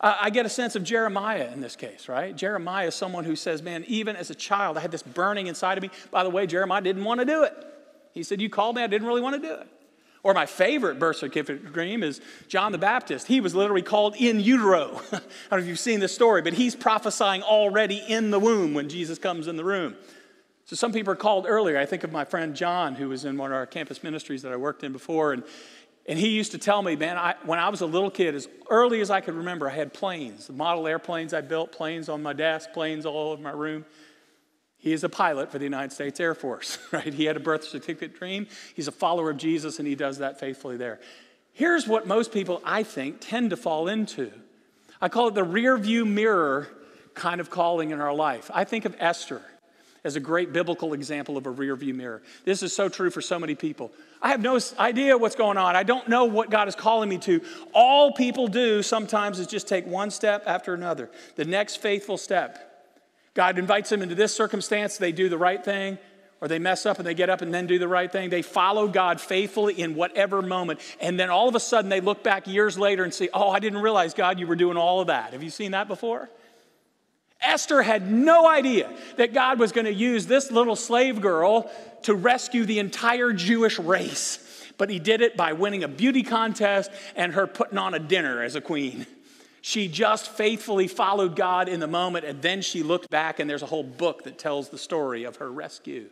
Uh, 0.00 0.16
I 0.18 0.30
get 0.30 0.46
a 0.46 0.48
sense 0.48 0.74
of 0.74 0.84
Jeremiah 0.84 1.52
in 1.52 1.60
this 1.60 1.76
case, 1.76 2.08
right? 2.08 2.34
Jeremiah 2.34 2.86
is 2.86 2.94
someone 2.94 3.24
who 3.24 3.36
says, 3.36 3.60
Man, 3.60 3.84
even 3.88 4.16
as 4.16 4.30
a 4.30 4.34
child, 4.34 4.78
I 4.78 4.80
had 4.80 4.90
this 4.90 5.02
burning 5.02 5.48
inside 5.48 5.76
of 5.76 5.82
me. 5.82 5.90
By 6.10 6.24
the 6.24 6.30
way, 6.30 6.46
Jeremiah 6.46 6.80
didn't 6.80 7.04
want 7.04 7.20
to 7.20 7.26
do 7.26 7.42
it. 7.42 7.52
He 8.14 8.22
said, 8.22 8.40
You 8.40 8.48
called 8.48 8.76
me, 8.76 8.82
I 8.82 8.86
didn't 8.86 9.06
really 9.06 9.20
want 9.20 9.42
to 9.42 9.46
do 9.46 9.54
it. 9.54 9.68
Or 10.24 10.34
my 10.34 10.46
favorite 10.46 11.00
birth 11.00 11.16
certificate 11.16 11.72
dream 11.72 12.02
is 12.02 12.20
John 12.46 12.70
the 12.70 12.78
Baptist. 12.78 13.26
He 13.26 13.40
was 13.40 13.54
literally 13.54 13.82
called 13.82 14.14
in 14.16 14.38
utero. 14.38 15.00
I 15.12 15.18
don't 15.18 15.22
know 15.50 15.58
if 15.58 15.66
you've 15.66 15.80
seen 15.80 15.98
this 15.98 16.14
story, 16.14 16.42
but 16.42 16.52
he's 16.52 16.76
prophesying 16.76 17.42
already 17.42 17.98
in 18.08 18.30
the 18.30 18.38
womb 18.38 18.72
when 18.72 18.88
Jesus 18.88 19.18
comes 19.18 19.48
in 19.48 19.56
the 19.56 19.64
room. 19.64 19.96
So 20.64 20.76
some 20.76 20.92
people 20.92 21.12
are 21.12 21.16
called 21.16 21.46
earlier. 21.48 21.76
I 21.76 21.86
think 21.86 22.04
of 22.04 22.12
my 22.12 22.24
friend 22.24 22.54
John, 22.54 22.94
who 22.94 23.08
was 23.08 23.24
in 23.24 23.36
one 23.36 23.50
of 23.50 23.56
our 23.56 23.66
campus 23.66 24.04
ministries 24.04 24.42
that 24.42 24.52
I 24.52 24.56
worked 24.56 24.84
in 24.84 24.92
before, 24.92 25.32
and, 25.32 25.42
and 26.06 26.16
he 26.16 26.28
used 26.28 26.52
to 26.52 26.58
tell 26.58 26.82
me, 26.82 26.94
man, 26.94 27.18
I, 27.18 27.34
when 27.44 27.58
I 27.58 27.68
was 27.68 27.80
a 27.80 27.86
little 27.86 28.10
kid, 28.10 28.36
as 28.36 28.48
early 28.70 29.00
as 29.00 29.10
I 29.10 29.20
could 29.20 29.34
remember, 29.34 29.68
I 29.68 29.74
had 29.74 29.92
planes, 29.92 30.48
model 30.50 30.86
airplanes 30.86 31.34
I 31.34 31.40
built, 31.40 31.72
planes 31.72 32.08
on 32.08 32.22
my 32.22 32.32
desk, 32.32 32.72
planes 32.72 33.06
all 33.06 33.32
over 33.32 33.42
my 33.42 33.50
room. 33.50 33.84
He 34.82 34.92
is 34.92 35.04
a 35.04 35.08
pilot 35.08 35.52
for 35.52 35.58
the 35.58 35.64
United 35.64 35.92
States 35.92 36.18
Air 36.18 36.34
Force, 36.34 36.76
right? 36.92 37.14
He 37.14 37.24
had 37.24 37.36
a 37.36 37.40
birth 37.40 37.62
certificate 37.62 38.18
dream. 38.18 38.48
He's 38.74 38.88
a 38.88 38.92
follower 38.92 39.30
of 39.30 39.36
Jesus, 39.36 39.78
and 39.78 39.86
he 39.86 39.94
does 39.94 40.18
that 40.18 40.40
faithfully 40.40 40.76
there. 40.76 40.98
Here's 41.52 41.86
what 41.86 42.06
most 42.06 42.32
people, 42.32 42.60
I 42.64 42.82
think, 42.82 43.18
tend 43.20 43.50
to 43.50 43.56
fall 43.56 43.86
into. 43.86 44.32
I 45.00 45.08
call 45.08 45.28
it 45.28 45.34
the 45.34 45.44
rear 45.44 45.78
view 45.78 46.04
mirror 46.04 46.68
kind 47.14 47.40
of 47.40 47.48
calling 47.48 47.90
in 47.90 48.00
our 48.00 48.12
life. 48.12 48.50
I 48.52 48.64
think 48.64 48.84
of 48.84 48.96
Esther 48.98 49.42
as 50.02 50.16
a 50.16 50.20
great 50.20 50.52
biblical 50.52 50.94
example 50.94 51.36
of 51.36 51.46
a 51.46 51.50
rear 51.50 51.76
view 51.76 51.94
mirror. 51.94 52.20
This 52.44 52.64
is 52.64 52.74
so 52.74 52.88
true 52.88 53.10
for 53.10 53.20
so 53.20 53.38
many 53.38 53.54
people. 53.54 53.92
I 54.20 54.30
have 54.30 54.40
no 54.40 54.58
idea 54.80 55.16
what's 55.16 55.36
going 55.36 55.58
on. 55.58 55.76
I 55.76 55.84
don't 55.84 56.08
know 56.08 56.24
what 56.24 56.50
God 56.50 56.66
is 56.66 56.74
calling 56.74 57.08
me 57.08 57.18
to. 57.18 57.40
All 57.72 58.12
people 58.12 58.48
do 58.48 58.82
sometimes 58.82 59.38
is 59.38 59.46
just 59.46 59.68
take 59.68 59.86
one 59.86 60.10
step 60.10 60.42
after 60.46 60.74
another, 60.74 61.08
the 61.36 61.44
next 61.44 61.76
faithful 61.76 62.16
step. 62.16 62.71
God 63.34 63.58
invites 63.58 63.90
them 63.90 64.02
into 64.02 64.14
this 64.14 64.34
circumstance, 64.34 64.98
they 64.98 65.12
do 65.12 65.28
the 65.28 65.38
right 65.38 65.64
thing, 65.64 65.98
or 66.40 66.48
they 66.48 66.58
mess 66.58 66.86
up 66.86 66.98
and 66.98 67.06
they 67.06 67.14
get 67.14 67.30
up 67.30 67.40
and 67.40 67.54
then 67.54 67.66
do 67.66 67.78
the 67.78 67.88
right 67.88 68.10
thing. 68.10 68.28
They 68.28 68.42
follow 68.42 68.88
God 68.88 69.20
faithfully 69.20 69.80
in 69.80 69.94
whatever 69.94 70.42
moment. 70.42 70.80
And 71.00 71.18
then 71.18 71.30
all 71.30 71.48
of 71.48 71.54
a 71.54 71.60
sudden 71.60 71.88
they 71.88 72.00
look 72.00 72.24
back 72.24 72.46
years 72.46 72.76
later 72.76 73.04
and 73.04 73.14
say, 73.14 73.28
Oh, 73.32 73.48
I 73.48 73.60
didn't 73.60 73.80
realize, 73.80 74.12
God, 74.12 74.40
you 74.40 74.46
were 74.46 74.56
doing 74.56 74.76
all 74.76 75.00
of 75.00 75.06
that. 75.06 75.32
Have 75.32 75.42
you 75.42 75.50
seen 75.50 75.70
that 75.70 75.86
before? 75.86 76.28
Esther 77.40 77.82
had 77.82 78.10
no 78.10 78.48
idea 78.48 78.92
that 79.16 79.32
God 79.32 79.58
was 79.58 79.72
going 79.72 79.84
to 79.84 79.92
use 79.92 80.26
this 80.26 80.50
little 80.50 80.76
slave 80.76 81.20
girl 81.20 81.70
to 82.02 82.14
rescue 82.14 82.64
the 82.64 82.78
entire 82.78 83.32
Jewish 83.32 83.78
race. 83.78 84.38
But 84.78 84.90
he 84.90 84.98
did 84.98 85.20
it 85.20 85.36
by 85.36 85.52
winning 85.52 85.84
a 85.84 85.88
beauty 85.88 86.22
contest 86.22 86.90
and 87.14 87.34
her 87.34 87.46
putting 87.46 87.78
on 87.78 87.94
a 87.94 87.98
dinner 87.98 88.42
as 88.42 88.56
a 88.56 88.60
queen. 88.60 89.06
She 89.62 89.86
just 89.86 90.28
faithfully 90.28 90.88
followed 90.88 91.36
God 91.36 91.68
in 91.68 91.78
the 91.78 91.86
moment, 91.86 92.24
and 92.24 92.42
then 92.42 92.62
she 92.62 92.82
looked 92.82 93.08
back, 93.10 93.38
and 93.38 93.48
there's 93.48 93.62
a 93.62 93.66
whole 93.66 93.84
book 93.84 94.24
that 94.24 94.36
tells 94.36 94.68
the 94.68 94.76
story 94.76 95.22
of 95.22 95.36
her 95.36 95.50
rescue 95.50 96.10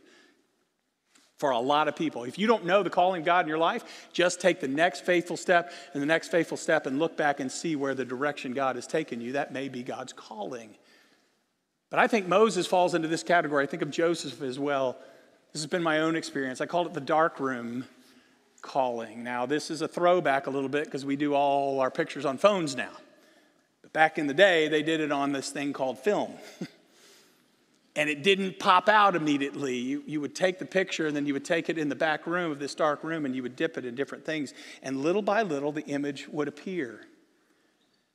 for 1.37 1.51
a 1.51 1.59
lot 1.59 1.89
of 1.89 1.97
people. 1.97 2.23
If 2.23 2.39
you 2.39 2.47
don't 2.47 2.65
know 2.65 2.85
the 2.85 2.91
calling 2.91 3.23
of 3.23 3.27
God 3.27 3.45
in 3.47 3.49
your 3.49 3.59
life, 3.59 4.09
just 4.13 4.41
take 4.41 4.61
the 4.61 4.69
next 4.69 5.05
faithful 5.05 5.37
step 5.37 5.73
and 5.93 6.01
the 6.01 6.07
next 6.07 6.29
faithful 6.29 6.57
step 6.57 6.87
and 6.87 7.01
look 7.01 7.17
back 7.17 7.41
and 7.41 7.51
see 7.51 7.75
where 7.75 7.95
the 7.95 8.05
direction 8.05 8.53
God 8.53 8.77
has 8.77 8.87
taken 8.87 9.21
you. 9.21 9.33
That 9.33 9.53
may 9.53 9.69
be 9.69 9.83
God's 9.83 10.13
calling. 10.13 10.77
But 11.91 11.99
I 11.99 12.07
think 12.07 12.29
Moses 12.29 12.69
falls 12.69 12.95
into 12.95 13.09
this 13.09 13.25
category. 13.25 13.65
I 13.65 13.67
think 13.67 13.83
of 13.83 13.91
Joseph 13.91 14.43
as 14.43 14.61
well. 14.61 14.97
This 15.53 15.63
has 15.63 15.71
been 15.71 15.83
my 15.83 16.01
own 16.01 16.15
experience. 16.15 16.61
I 16.61 16.67
call 16.67 16.87
it 16.87 16.95
the 16.95 17.01
dark 17.01 17.41
room 17.41 17.85
calling. 18.63 19.25
Now, 19.25 19.45
this 19.45 19.73
is 19.73 19.83
a 19.83 19.89
throwback 19.89 20.47
a 20.47 20.51
little 20.51 20.69
bit 20.69 20.85
because 20.85 21.05
we 21.05 21.17
do 21.17 21.35
all 21.35 21.81
our 21.81 21.91
pictures 21.91 22.25
on 22.25 22.39
phones 22.39 22.77
now. 22.77 22.93
Back 23.93 24.19
in 24.19 24.27
the 24.27 24.35
day, 24.35 24.69
they 24.69 24.83
did 24.83 25.01
it 25.01 25.11
on 25.13 25.33
this 25.33 25.51
thing 25.51 25.73
called 25.73 25.99
film. 25.99 26.33
and 27.97 28.09
it 28.09 28.23
didn't 28.23 28.59
pop 28.59 28.89
out 28.89 29.17
immediately. 29.17 29.77
You, 29.77 30.03
you 30.07 30.21
would 30.21 30.35
take 30.35 30.59
the 30.59 30.65
picture 30.65 31.07
and 31.07 31.17
then 31.17 31.27
you 31.27 31.33
would 31.33 31.45
take 31.45 31.69
it 31.69 31.77
in 31.77 31.89
the 31.89 31.97
back 31.97 32.27
room 32.27 32.53
of 32.53 32.59
this 32.59 32.75
dark 32.75 33.03
room 33.03 33.27
and 33.27 33.35
you 33.35 33.43
would 33.43 33.57
dip 33.57 33.77
it 33.77 33.85
in 33.85 33.95
different 33.95 34.25
things. 34.25 34.55
And 34.83 35.03
little 35.03 35.23
by 35.23 35.43
little, 35.43 35.73
the 35.73 35.85
image 35.87 36.29
would 36.29 36.49
appear. 36.49 37.01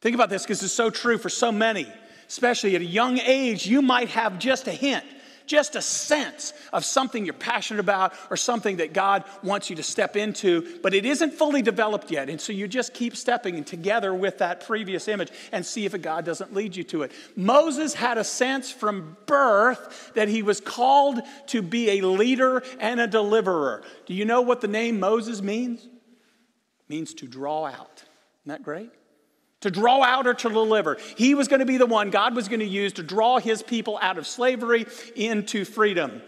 Think 0.01 0.15
about 0.15 0.29
this 0.29 0.43
because 0.43 0.63
it's 0.63 0.73
so 0.73 0.89
true 0.89 1.17
for 1.17 1.29
so 1.29 1.51
many 1.51 1.87
especially 2.27 2.75
at 2.75 2.81
a 2.81 2.85
young 2.85 3.19
age, 3.19 3.67
you 3.67 3.81
might 3.81 4.09
have 4.09 4.39
just 4.39 4.67
a 4.67 4.71
hint, 4.71 5.05
just 5.45 5.75
a 5.75 5.81
sense 5.81 6.53
of 6.73 6.85
something 6.85 7.25
you're 7.25 7.33
passionate 7.33 7.79
about 7.79 8.13
or 8.29 8.37
something 8.37 8.77
that 8.77 8.93
God 8.93 9.23
wants 9.43 9.69
you 9.69 9.75
to 9.77 9.83
step 9.83 10.15
into, 10.15 10.79
but 10.81 10.93
it 10.93 11.05
isn't 11.05 11.33
fully 11.33 11.61
developed 11.61 12.11
yet. 12.11 12.29
And 12.29 12.39
so 12.39 12.53
you 12.53 12.67
just 12.67 12.93
keep 12.93 13.15
stepping 13.15 13.63
together 13.63 14.13
with 14.13 14.39
that 14.39 14.65
previous 14.65 15.07
image 15.07 15.31
and 15.51 15.65
see 15.65 15.85
if 15.85 15.99
God 16.01 16.25
doesn't 16.25 16.53
lead 16.53 16.75
you 16.75 16.83
to 16.85 17.03
it. 17.03 17.11
Moses 17.35 17.93
had 17.93 18.17
a 18.17 18.23
sense 18.23 18.71
from 18.71 19.17
birth 19.25 20.11
that 20.15 20.27
he 20.27 20.43
was 20.43 20.59
called 20.59 21.21
to 21.47 21.61
be 21.61 21.99
a 21.99 22.07
leader 22.07 22.63
and 22.79 22.99
a 22.99 23.07
deliverer. 23.07 23.83
Do 24.05 24.13
you 24.13 24.25
know 24.25 24.41
what 24.41 24.61
the 24.61 24.67
name 24.67 24.99
Moses 24.99 25.41
means? 25.41 25.85
It 25.85 25.91
means 26.89 27.13
to 27.15 27.27
draw 27.27 27.65
out. 27.65 28.03
Isn't 28.43 28.49
that 28.49 28.63
great? 28.63 28.91
To 29.65 29.71
draw 29.71 30.03
out 30.03 30.27
or 30.27 30.35
to 30.35 30.49
deliver. 30.49 30.97
He 31.17 31.33
was 31.33 31.47
going 31.47 31.59
to 31.59 31.65
be 31.65 31.77
the 31.77 31.87
one 31.87 32.11
God 32.11 32.35
was 32.35 32.47
going 32.47 32.59
to 32.59 32.67
use 32.67 32.93
to 32.93 33.03
draw 33.03 33.39
his 33.39 33.63
people 33.63 33.97
out 33.99 34.19
of 34.19 34.27
slavery 34.27 34.85
into 35.15 35.65
freedom. 35.65 36.21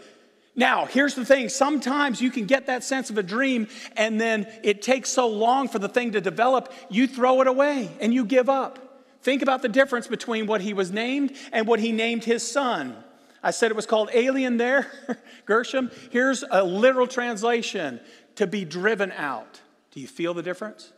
Now, 0.55 0.85
here's 0.85 1.13
the 1.13 1.23
thing 1.23 1.49
sometimes 1.49 2.19
you 2.19 2.31
can 2.31 2.47
get 2.47 2.65
that 2.65 2.83
sense 2.83 3.11
of 3.11 3.19
a 3.19 3.23
dream, 3.23 3.67
and 3.95 4.19
then 4.19 4.47
it 4.63 4.81
takes 4.81 5.11
so 5.11 5.27
long 5.27 5.67
for 5.67 5.77
the 5.77 5.87
thing 5.87 6.13
to 6.13 6.21
develop, 6.21 6.73
you 6.89 7.05
throw 7.05 7.41
it 7.41 7.47
away 7.47 7.91
and 8.01 8.11
you 8.11 8.25
give 8.25 8.49
up. 8.49 9.05
Think 9.21 9.43
about 9.43 9.61
the 9.61 9.69
difference 9.69 10.07
between 10.07 10.47
what 10.47 10.61
he 10.61 10.73
was 10.73 10.91
named 10.91 11.35
and 11.51 11.67
what 11.67 11.79
he 11.79 11.91
named 11.91 12.23
his 12.23 12.49
son. 12.49 12.97
I 13.43 13.51
said 13.51 13.69
it 13.69 13.75
was 13.75 13.85
called 13.85 14.09
alien 14.13 14.57
there, 14.57 14.91
Gershom. 15.45 15.91
Here's 16.09 16.43
a 16.49 16.63
literal 16.63 17.05
translation 17.05 17.99
to 18.35 18.47
be 18.47 18.65
driven 18.65 19.11
out. 19.11 19.61
Do 19.91 19.99
you 19.99 20.07
feel 20.07 20.33
the 20.33 20.41
difference? 20.41 20.91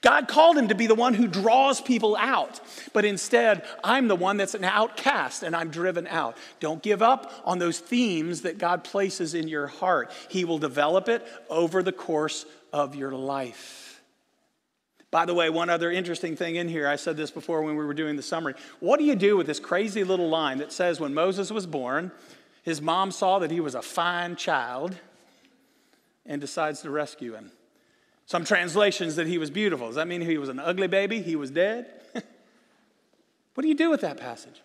God 0.00 0.28
called 0.28 0.56
him 0.56 0.68
to 0.68 0.74
be 0.74 0.86
the 0.86 0.94
one 0.94 1.14
who 1.14 1.26
draws 1.26 1.80
people 1.80 2.16
out, 2.16 2.60
but 2.92 3.04
instead, 3.04 3.64
I'm 3.82 4.08
the 4.08 4.16
one 4.16 4.36
that's 4.36 4.54
an 4.54 4.64
outcast 4.64 5.42
and 5.42 5.56
I'm 5.56 5.70
driven 5.70 6.06
out. 6.06 6.36
Don't 6.60 6.82
give 6.82 7.02
up 7.02 7.32
on 7.44 7.58
those 7.58 7.78
themes 7.78 8.42
that 8.42 8.58
God 8.58 8.84
places 8.84 9.34
in 9.34 9.48
your 9.48 9.66
heart. 9.66 10.10
He 10.28 10.44
will 10.44 10.58
develop 10.58 11.08
it 11.08 11.26
over 11.48 11.82
the 11.82 11.92
course 11.92 12.46
of 12.72 12.94
your 12.94 13.12
life. 13.12 13.86
By 15.10 15.24
the 15.24 15.34
way, 15.34 15.48
one 15.48 15.70
other 15.70 15.90
interesting 15.90 16.36
thing 16.36 16.56
in 16.56 16.68
here, 16.68 16.86
I 16.86 16.96
said 16.96 17.16
this 17.16 17.30
before 17.30 17.62
when 17.62 17.76
we 17.76 17.84
were 17.84 17.94
doing 17.94 18.16
the 18.16 18.22
summary. 18.22 18.54
What 18.80 18.98
do 18.98 19.04
you 19.04 19.14
do 19.14 19.36
with 19.36 19.46
this 19.46 19.60
crazy 19.60 20.04
little 20.04 20.28
line 20.28 20.58
that 20.58 20.72
says 20.72 21.00
when 21.00 21.14
Moses 21.14 21.50
was 21.50 21.66
born, 21.66 22.12
his 22.62 22.82
mom 22.82 23.12
saw 23.12 23.38
that 23.38 23.50
he 23.50 23.60
was 23.60 23.74
a 23.74 23.82
fine 23.82 24.36
child 24.36 24.96
and 26.26 26.40
decides 26.40 26.82
to 26.82 26.90
rescue 26.90 27.34
him? 27.34 27.52
Some 28.26 28.44
translations 28.44 29.16
that 29.16 29.28
he 29.28 29.38
was 29.38 29.50
beautiful. 29.50 29.86
Does 29.86 29.96
that 29.96 30.08
mean 30.08 30.20
he 30.20 30.36
was 30.36 30.48
an 30.48 30.58
ugly 30.58 30.88
baby? 30.88 31.22
He 31.22 31.36
was 31.36 31.50
dead? 31.50 31.86
what 32.12 33.62
do 33.62 33.68
you 33.68 33.74
do 33.74 33.88
with 33.88 34.00
that 34.00 34.18
passage? 34.18 34.62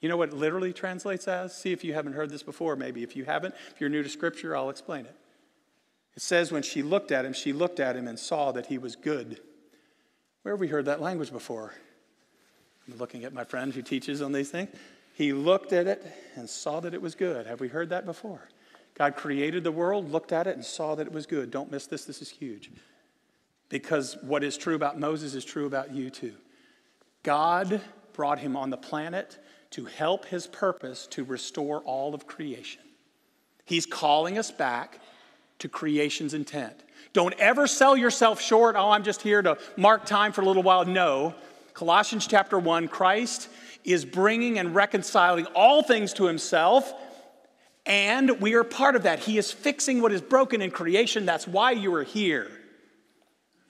You 0.00 0.10
know 0.10 0.18
what 0.18 0.28
it 0.28 0.34
literally 0.34 0.74
translates 0.74 1.26
as? 1.26 1.56
See 1.56 1.72
if 1.72 1.82
you 1.82 1.94
haven't 1.94 2.12
heard 2.12 2.28
this 2.28 2.42
before, 2.42 2.76
maybe. 2.76 3.02
If 3.02 3.16
you 3.16 3.24
haven't, 3.24 3.54
if 3.74 3.80
you're 3.80 3.88
new 3.88 4.02
to 4.02 4.08
Scripture, 4.10 4.54
I'll 4.54 4.68
explain 4.68 5.06
it. 5.06 5.16
It 6.14 6.22
says, 6.22 6.52
when 6.52 6.62
she 6.62 6.82
looked 6.82 7.10
at 7.10 7.24
him, 7.24 7.32
she 7.32 7.54
looked 7.54 7.80
at 7.80 7.96
him 7.96 8.06
and 8.06 8.18
saw 8.18 8.52
that 8.52 8.66
he 8.66 8.76
was 8.76 8.96
good. 8.96 9.40
Where 10.42 10.52
have 10.52 10.60
we 10.60 10.68
heard 10.68 10.84
that 10.84 11.00
language 11.00 11.32
before? 11.32 11.72
I'm 12.86 12.98
looking 12.98 13.24
at 13.24 13.32
my 13.32 13.44
friend 13.44 13.72
who 13.72 13.80
teaches 13.80 14.20
on 14.20 14.32
these 14.32 14.50
things. 14.50 14.68
He 15.14 15.32
looked 15.32 15.72
at 15.72 15.86
it 15.86 16.04
and 16.36 16.50
saw 16.50 16.80
that 16.80 16.92
it 16.92 17.00
was 17.00 17.14
good. 17.14 17.46
Have 17.46 17.60
we 17.60 17.68
heard 17.68 17.88
that 17.88 18.04
before? 18.04 18.46
God 18.94 19.16
created 19.16 19.64
the 19.64 19.72
world, 19.72 20.10
looked 20.10 20.32
at 20.32 20.46
it, 20.46 20.54
and 20.54 20.64
saw 20.64 20.94
that 20.94 21.06
it 21.06 21.12
was 21.12 21.26
good. 21.26 21.50
Don't 21.50 21.70
miss 21.70 21.86
this, 21.86 22.04
this 22.04 22.22
is 22.22 22.30
huge. 22.30 22.70
Because 23.68 24.16
what 24.22 24.44
is 24.44 24.56
true 24.56 24.76
about 24.76 24.98
Moses 24.98 25.34
is 25.34 25.44
true 25.44 25.66
about 25.66 25.92
you 25.92 26.10
too. 26.10 26.34
God 27.22 27.80
brought 28.12 28.38
him 28.38 28.56
on 28.56 28.70
the 28.70 28.76
planet 28.76 29.38
to 29.70 29.86
help 29.86 30.26
his 30.26 30.46
purpose 30.46 31.08
to 31.08 31.24
restore 31.24 31.80
all 31.80 32.14
of 32.14 32.26
creation. 32.26 32.82
He's 33.64 33.86
calling 33.86 34.38
us 34.38 34.52
back 34.52 35.00
to 35.58 35.68
creation's 35.68 36.34
intent. 36.34 36.84
Don't 37.12 37.34
ever 37.38 37.66
sell 37.66 37.96
yourself 37.96 38.40
short. 38.40 38.76
Oh, 38.76 38.90
I'm 38.90 39.02
just 39.02 39.22
here 39.22 39.42
to 39.42 39.58
mark 39.76 40.04
time 40.04 40.32
for 40.32 40.42
a 40.42 40.44
little 40.44 40.62
while. 40.62 40.84
No. 40.84 41.34
Colossians 41.72 42.26
chapter 42.26 42.58
1 42.58 42.88
Christ 42.88 43.48
is 43.82 44.04
bringing 44.04 44.58
and 44.58 44.74
reconciling 44.74 45.46
all 45.46 45.82
things 45.82 46.12
to 46.14 46.26
himself 46.26 46.92
and 47.86 48.40
we 48.40 48.54
are 48.54 48.64
part 48.64 48.96
of 48.96 49.02
that. 49.02 49.18
He 49.18 49.36
is 49.36 49.52
fixing 49.52 50.00
what 50.00 50.12
is 50.12 50.22
broken 50.22 50.62
in 50.62 50.70
creation. 50.70 51.26
That's 51.26 51.46
why 51.46 51.72
you 51.72 51.94
are 51.94 52.04
here. 52.04 52.50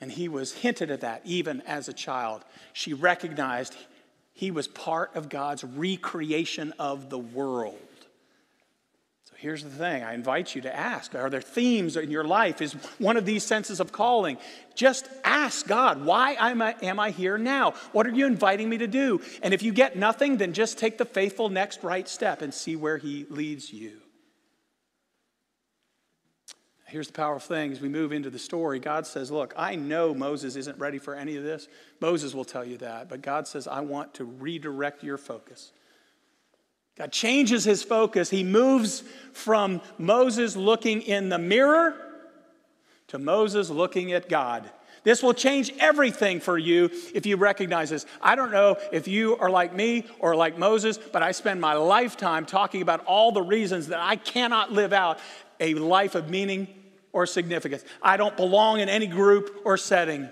And 0.01 0.11
he 0.11 0.29
was 0.29 0.53
hinted 0.53 0.91
at 0.91 1.01
that 1.01 1.23
even 1.25 1.63
as 1.63 1.89
a 1.89 1.93
child. 1.93 2.45
She 2.73 2.93
recognized 2.93 3.75
he 4.33 4.51
was 4.51 4.69
part 4.69 5.17
of 5.17 5.29
God's 5.29 5.65
recreation 5.65 6.73
of 6.79 7.11
the 7.11 7.19
world. 7.19 7.79
So 9.25 9.35
here's 9.37 9.65
the 9.65 9.71
thing 9.71 10.05
I 10.05 10.15
invite 10.15 10.55
you 10.55 10.61
to 10.63 10.77
ask 10.77 11.15
Are 11.15 11.31
there 11.31 11.41
themes 11.41 11.97
in 11.97 12.11
your 12.11 12.25
life? 12.25 12.63
Is 12.63 12.75
one 12.99 13.17
of 13.17 13.25
these 13.25 13.43
senses 13.43 13.81
of 13.81 13.91
calling? 13.91 14.39
Just 14.77 15.09
ask 15.25 15.67
God, 15.67 16.05
why 16.05 16.35
am 16.35 16.63
I, 16.63 16.77
am 16.83 17.01
I 17.01 17.11
here 17.11 17.39
now? 17.39 17.73
What 17.93 18.07
are 18.07 18.11
you 18.11 18.27
inviting 18.27 18.69
me 18.69 18.79
to 18.79 18.87
do? 18.87 19.21
And 19.43 19.55
if 19.55 19.63
you 19.63 19.73
get 19.73 19.97
nothing, 19.97 20.37
then 20.37 20.53
just 20.53 20.79
take 20.79 20.99
the 20.99 21.05
faithful 21.05 21.49
next 21.49 21.83
right 21.83 22.09
step 22.09 22.43
and 22.43 22.53
see 22.53 22.77
where 22.77 22.99
he 22.99 23.27
leads 23.29 23.73
you. 23.73 24.01
Here's 26.95 27.09
the 27.09 27.13
powerful 27.13 27.57
thing 27.57 27.73
as 27.73 27.81
we 27.81 27.89
move 27.89 28.13
into 28.13 28.31
the 28.31 28.39
story 28.39 28.79
God 28.79 29.05
says, 29.05 29.29
Look, 29.29 29.53
I 29.57 29.75
know 29.75 30.15
Moses 30.15 30.55
isn't 30.55 30.79
ready 30.79 30.99
for 30.99 31.17
any 31.17 31.35
of 31.35 31.43
this. 31.43 31.67
Moses 31.99 32.35
will 32.35 32.45
tell 32.45 32.65
you 32.65 32.77
that. 32.77 33.09
But 33.09 33.21
God 33.21 33.49
says, 33.49 33.67
I 33.67 33.81
want 33.81 34.15
to 34.15 34.25
redirect 34.25 35.03
your 35.03 35.19
focus. 35.19 35.73
God 36.97 37.11
changes 37.11 37.65
his 37.65 37.83
focus. 37.83 38.31
He 38.31 38.45
moves 38.45 39.03
from 39.33 39.81
Moses 39.99 40.55
looking 40.55 41.03
in 41.03 41.31
the 41.31 41.39
mirror 41.39 41.97
to 43.09 43.19
Moses 43.19 43.71
looking 43.71 44.13
at 44.13 44.29
God. 44.29 44.71
This 45.03 45.21
will 45.21 45.35
change 45.35 45.73
everything 45.81 46.39
for 46.39 46.57
you 46.57 46.91
if 47.13 47.27
you 47.27 47.37
recognize 47.39 47.91
this. 47.91 48.07
I 48.23 48.37
don't 48.37 48.53
know 48.53 48.77
if 48.93 49.09
you 49.09 49.37
are 49.39 49.51
like 49.51 49.75
me 49.75 50.07
or 50.21 50.37
like 50.37 50.59
Moses, 50.59 50.97
but 50.97 51.25
I 51.25 51.33
spend 51.33 51.61
my 51.61 51.75
lifetime 51.75 52.47
talking 52.47 52.83
about 52.83 53.05
all 53.05 53.33
the 53.33 53.43
reasons 53.43 53.89
that 53.89 53.99
I 53.99 54.15
cannot 54.15 54.71
live 54.71 54.93
out 54.93 55.19
a 55.59 55.75
life 55.75 56.15
of 56.15 56.31
meaning 56.31 56.69
or 57.15 57.25
significance. 57.25 57.83
I 58.03 58.19
don't 58.19 58.37
belong 58.37 58.81
in 58.81 58.91
any 58.91 59.07
group 59.07 59.63
or 59.65 59.79
setting. 59.79 60.29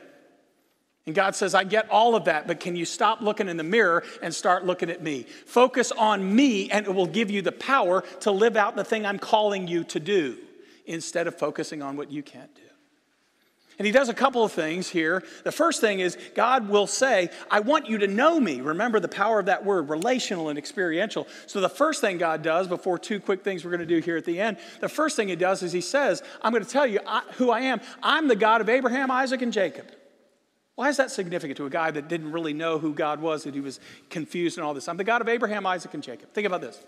And 1.07 1.15
God 1.15 1.35
says, 1.35 1.55
I 1.55 1.65
get 1.65 1.89
all 1.91 2.15
of 2.15 2.27
that, 2.27 2.47
but 2.47 2.61
can 2.61 2.77
you 2.77 2.85
stop 2.85 3.23
looking 3.23 3.49
in 3.49 3.57
the 3.57 3.65
mirror 3.65 4.05
and 4.21 4.35
start 4.35 4.67
looking 4.67 4.91
at 4.91 5.03
me? 5.03 5.23
Focus 5.47 5.91
on 5.93 6.37
me, 6.37 6.71
and 6.71 6.87
it 6.87 6.95
will 6.95 7.07
give 7.07 7.31
you 7.31 7.41
the 7.41 7.53
power 7.53 8.03
to 8.21 8.31
live 8.31 8.57
out 8.57 8.77
the 8.77 8.85
thing 8.85 9.07
I'm 9.07 9.19
calling 9.19 9.67
you 9.67 9.85
to 9.85 9.99
do 9.99 10.37
instead 10.85 11.27
of 11.27 11.39
focusing 11.39 11.83
on 11.83 11.97
what 11.97 12.11
you 12.11 12.23
can't 12.23 12.55
do. 12.55 12.63
And 13.79 13.87
he 13.87 13.93
does 13.93 14.09
a 14.09 14.15
couple 14.15 14.45
of 14.45 14.53
things 14.53 14.89
here. 14.89 15.23
The 15.45 15.53
first 15.53 15.81
thing 15.81 16.01
is 16.01 16.17
God 16.35 16.69
will 16.69 16.87
say, 16.87 17.31
I 17.51 17.61
want 17.61 17.89
you 17.89 17.99
to 17.99 18.07
know 18.07 18.39
me. 18.39 18.61
Remember 18.61 19.01
the 19.01 19.09
power 19.09 19.39
of 19.39 19.47
that 19.47 19.65
word, 19.65 19.89
relational 19.89 20.49
and 20.49 20.59
experiential. 20.59 21.27
So 21.47 21.61
the 21.61 21.69
first 21.69 22.01
thing 22.01 22.19
God 22.19 22.43
does, 22.43 22.69
before 22.69 22.99
two 22.99 23.21
quick 23.21 23.43
things 23.43 23.65
we're 23.65 23.71
going 23.71 23.81
to 23.81 23.87
do 23.87 23.99
here 23.99 24.17
at 24.17 24.25
the 24.25 24.41
end, 24.41 24.59
the 24.81 24.89
first 24.89 25.17
thing 25.17 25.29
he 25.29 25.37
does 25.37 25.63
is 25.63 25.73
he 25.73 25.81
says, 25.81 26.23
I'm 26.43 26.53
going 26.53 26.65
to 26.65 26.71
tell 26.71 26.87
you 26.87 27.01
who 27.35 27.51
I 27.51 27.61
am. 27.61 27.81
I'm 28.03 28.29
the 28.29 28.37
God 28.37 28.61
of 28.61 28.69
Abraham, 28.69 29.11
Isaac, 29.11 29.43
and 29.43 29.53
Jacob. 29.53 29.87
Why 30.75 30.89
is 30.89 30.97
that 30.97 31.11
significant 31.11 31.59
to 31.59 31.67
a 31.67 31.71
guy 31.71 31.91
that 31.91 32.09
didn't 32.09 32.33
really 32.33 32.55
know 32.55 32.79
who 32.79 32.95
God 32.95 33.21
was, 33.21 33.45
that 33.45 33.55
he 33.55 33.61
was 33.61 33.79
confused 34.09 34.57
and 34.57 34.67
all 34.67 34.75
this? 34.75 34.89
I'm 34.89 34.97
the 34.97 35.05
God 35.05 35.21
of 35.21 35.29
Abraham, 35.29 35.67
Isaac, 35.67 35.93
and 35.95 36.03
Jacob. 36.03 36.33
Think 36.33 36.47
about 36.47 36.61
this. 36.61 36.83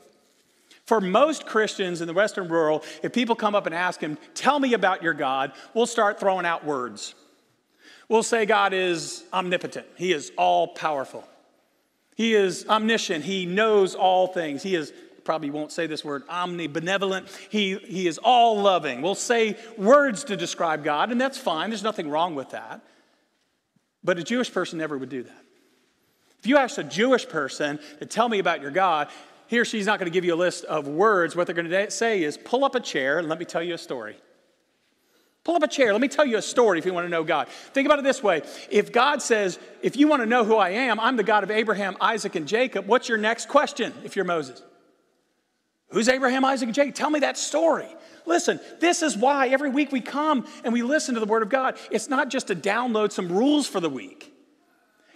For 0.87 1.01
most 1.01 1.47
Christians 1.47 2.01
in 2.01 2.07
the 2.07 2.13
Western 2.13 2.49
world, 2.49 2.85
if 3.03 3.13
people 3.13 3.35
come 3.35 3.55
up 3.55 3.67
and 3.67 3.75
ask 3.75 4.01
him, 4.01 4.19
Tell 4.35 4.59
me 4.59 4.75
about 4.75 5.03
your 5.03 5.15
God, 5.15 5.53
we'll 5.73 5.87
start 5.87 6.21
throwing 6.21 6.45
out 6.45 6.65
words. 6.65 7.15
We'll 8.09 8.23
say 8.23 8.45
God 8.45 8.75
is 8.75 9.25
omnipotent, 9.33 9.87
He 9.97 10.13
is 10.13 10.31
all 10.37 10.69
powerful, 10.69 11.27
He 12.17 12.35
is 12.35 12.67
omniscient, 12.69 13.25
He 13.25 13.47
knows 13.47 13.95
all 13.95 14.27
things, 14.27 14.63
He 14.63 14.75
is 14.75 14.93
probably 15.25 15.51
won't 15.51 15.73
say 15.73 15.87
this 15.87 16.05
word 16.05 16.27
omnibenevolent. 16.29 17.29
He, 17.49 17.77
he 17.77 18.07
is 18.07 18.19
all 18.19 18.61
loving 18.61 19.01
we'll 19.01 19.15
say 19.15 19.57
words 19.79 20.25
to 20.25 20.37
describe 20.37 20.85
god 20.85 21.11
and 21.11 21.19
that's 21.19 21.39
fine. 21.39 21.71
There's 21.71 21.83
nothing 21.83 22.11
wrong 22.11 22.35
with 22.35 22.51
that. 22.51 22.83
But 24.03 24.19
a 24.19 24.23
jewish 24.23 24.53
person 24.53 24.79
never 24.79 24.99
would 24.99 25.09
do 25.09 25.23
that. 25.23 25.43
If 26.41 26.47
you 26.47 26.59
asked 26.59 26.77
a 26.77 26.85
jewish 26.85 27.27
person 27.27 27.79
to 28.01 28.05
tell 28.05 28.29
me 28.29 28.39
about 28.39 28.61
your 28.61 28.71
god 28.71 29.09
he 29.55 29.61
or 29.61 29.65
she's 29.65 29.87
not 29.87 30.01
going 30.01 30.11
to 30.11 30.13
give 30.13 30.25
you 30.25 30.35
a 30.35 30.37
list 30.37 30.65
of 30.65 30.89
words. 30.89 31.37
What 31.37 31.47
they're 31.47 31.55
going 31.55 31.71
to 31.71 31.91
say 31.91 32.25
is 32.25 32.37
pull 32.37 32.65
up 32.65 32.75
a 32.75 32.81
chair 32.81 33.21
and 33.21 33.29
let 33.29 33.39
me 33.39 33.45
tell 33.45 33.63
you 33.63 33.75
a 33.75 33.79
story. 33.79 34.17
Pull 35.45 35.55
up 35.55 35.63
a 35.63 35.69
chair. 35.69 35.93
Let 35.93 36.01
me 36.01 36.09
tell 36.09 36.27
you 36.27 36.39
a 36.39 36.43
story 36.43 36.81
if 36.81 36.87
you 36.87 36.93
want 36.93 37.05
to 37.05 37.09
know 37.09 37.23
God. 37.23 37.47
Think 37.49 37.87
about 37.87 38.01
it 38.01 38.03
this 38.03 38.21
way. 38.21 38.43
If 38.69 38.91
God 38.91 39.23
says, 39.23 39.61
if 39.81 39.97
you 39.97 40.09
want 40.09 40.23
to 40.23 40.27
know 40.27 40.45
who 40.45 40.57
I 40.57 40.71
am, 40.71 40.99
I'm 40.99 41.17
the 41.17 41.23
God 41.23 41.45
of 41.45 41.53
Abraham, 41.53 41.97
Isaac, 42.01 42.35
and 42.35 42.49
Jacob, 42.49 42.89
what's 42.89 43.09
your 43.09 43.19
next 43.19 43.49
question 43.49 43.95
if 44.03 44.17
you're 44.17 44.25
Moses? 44.25 44.61
Who's 45.91 46.09
Abraham, 46.09 46.45
Isaac, 46.45 46.67
and 46.67 46.75
Jacob? 46.75 46.97
Tell 46.97 47.11
me 47.11 47.21
that 47.21 47.39
story. 47.39 47.87
Listen, 48.27 48.59
this 48.81 49.03
is 49.03 49.17
why 49.17 49.51
every 49.51 49.71
week 49.71 49.93
we 49.93 50.01
come 50.01 50.49
and 50.65 50.73
we 50.73 50.83
listen 50.83 51.15
to 51.15 51.21
the 51.21 51.27
Word 51.27 51.45
of 51.45 51.49
God. 51.49 51.79
It's 51.93 52.09
not 52.09 52.29
just 52.29 52.49
to 52.49 52.57
download 52.57 53.13
some 53.13 53.29
rules 53.29 53.69
for 53.69 53.79
the 53.79 53.91
week. 53.91 54.34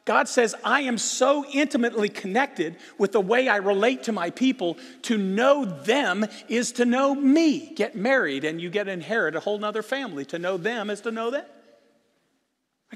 God 0.09 0.27
says, 0.27 0.55
I 0.65 0.81
am 0.81 0.97
so 0.97 1.45
intimately 1.53 2.09
connected 2.09 2.77
with 2.97 3.13
the 3.13 3.21
way 3.21 3.47
I 3.47 3.57
relate 3.57 4.05
to 4.05 4.13
my 4.13 4.31
people. 4.31 4.79
To 5.03 5.19
know 5.19 5.67
them 5.67 6.25
is 6.49 6.73
to 6.73 6.87
know 6.87 7.15
me. 7.15 7.75
Get 7.75 7.95
married 7.95 8.43
and 8.45 8.59
you 8.59 8.71
get 8.71 8.85
to 8.85 8.91
inherit 8.91 9.37
a 9.37 9.41
whole 9.41 9.59
nother 9.59 9.83
family. 9.83 10.25
To 10.25 10.39
know 10.39 10.57
them 10.57 10.89
is 10.89 11.03
to 11.03 11.11
know 11.11 11.31
them. 11.31 11.45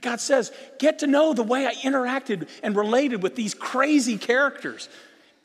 God 0.01 0.23
says, 0.23 0.53
get 0.79 1.01
to 1.01 1.07
know 1.07 1.35
the 1.35 1.43
way 1.43 1.67
I 1.67 1.75
interacted 1.75 2.49
and 2.63 2.75
related 2.75 3.23
with 3.23 3.37
these 3.37 3.53
crazy 3.53 4.17
characters 4.17 4.89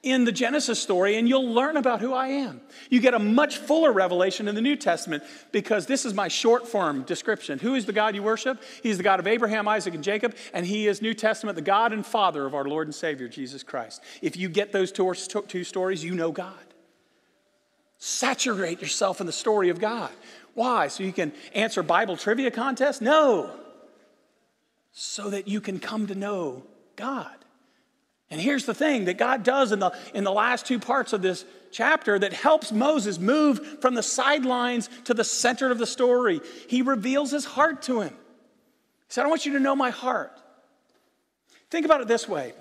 in 0.10 0.26
the 0.26 0.32
Genesis 0.32 0.82
story, 0.82 1.18
and 1.18 1.28
you'll 1.28 1.52
learn 1.52 1.78
about 1.78 2.02
who 2.02 2.14
I 2.14 2.28
am. 2.28 2.62
You 2.90 3.00
get 3.00 3.14
a 3.14 3.20
much 3.20 3.58
fuller 3.58 3.92
revelation 3.92 4.48
in 4.48 4.56
the 4.56 4.62
New 4.62 4.76
Testament 4.76 5.24
because 5.52 5.86
this 5.86 6.06
is 6.06 6.14
my 6.14 6.28
short 6.28 6.68
form 6.68 7.04
description. 7.04 7.60
Who 7.60 7.76
is 7.76 7.86
the 7.86 7.94
God 7.94 8.16
you 8.16 8.24
worship? 8.24 8.62
He's 8.84 8.98
the 8.98 9.04
God 9.04 9.20
of 9.20 9.28
Abraham, 9.28 9.68
Isaac, 9.68 9.94
and 9.94 10.04
Jacob, 10.04 10.36
and 10.54 10.66
He 10.66 10.88
is 10.88 11.02
New 11.02 11.14
Testament, 11.14 11.56
the 11.56 11.62
God 11.62 11.94
and 11.94 12.06
Father 12.06 12.46
of 12.46 12.56
our 12.56 12.66
Lord 12.66 12.88
and 12.88 12.96
Savior, 12.96 13.28
Jesus 13.28 13.64
Christ. 13.64 14.02
If 14.22 14.38
you 14.38 14.50
get 14.50 14.72
those 14.72 14.92
two, 14.92 15.14
two 15.14 15.64
stories, 15.64 16.04
you 16.04 16.14
know 16.14 16.32
God. 16.32 16.54
Saturate 18.00 18.82
yourself 18.82 19.20
in 19.20 19.26
the 19.26 19.34
story 19.34 19.70
of 19.70 19.80
God. 19.80 20.12
Why? 20.54 20.88
So 20.88 21.04
you 21.04 21.14
can 21.14 21.34
answer 21.54 21.84
Bible 21.84 22.18
trivia 22.18 22.52
contests? 22.52 23.02
No. 23.02 23.52
So 24.92 25.30
that 25.30 25.48
you 25.48 25.62
can 25.62 25.80
come 25.80 26.08
to 26.08 26.16
know 26.16 26.64
God. 26.96 27.37
And 28.30 28.42
here's 28.42 28.66
the 28.66 28.74
thing 28.74 29.06
that 29.06 29.18
God 29.18 29.44
does 29.44 29.72
in 29.72 29.80
the, 29.80 29.92
in 30.14 30.24
the 30.24 30.32
last 30.32 30.66
two 30.66 30.80
parts 30.80 31.14
of 31.14 31.22
this 31.22 31.46
chapter 31.72 32.20
that 32.20 32.34
helps 32.34 32.72
Moses 32.72 33.20
move 33.20 33.82
from 33.82 33.94
the 33.94 34.04
sidelines 34.04 34.90
to 35.06 35.14
the 35.14 35.24
center 35.24 35.72
of 35.72 35.78
the 35.78 35.86
story. 35.86 36.42
He 36.68 36.82
reveals 36.82 37.32
his 37.32 37.46
heart 37.46 37.84
to 37.84 38.02
him. 38.02 38.14
He 38.14 39.14
said, 39.14 39.26
I 39.26 39.30
want 39.30 39.46
you 39.46 39.54
to 39.54 39.60
know 39.60 39.76
my 39.76 39.92
heart. 39.92 40.38
Think 41.70 41.86
about 41.86 42.02
it 42.02 42.08
this 42.08 42.28
way 42.28 42.54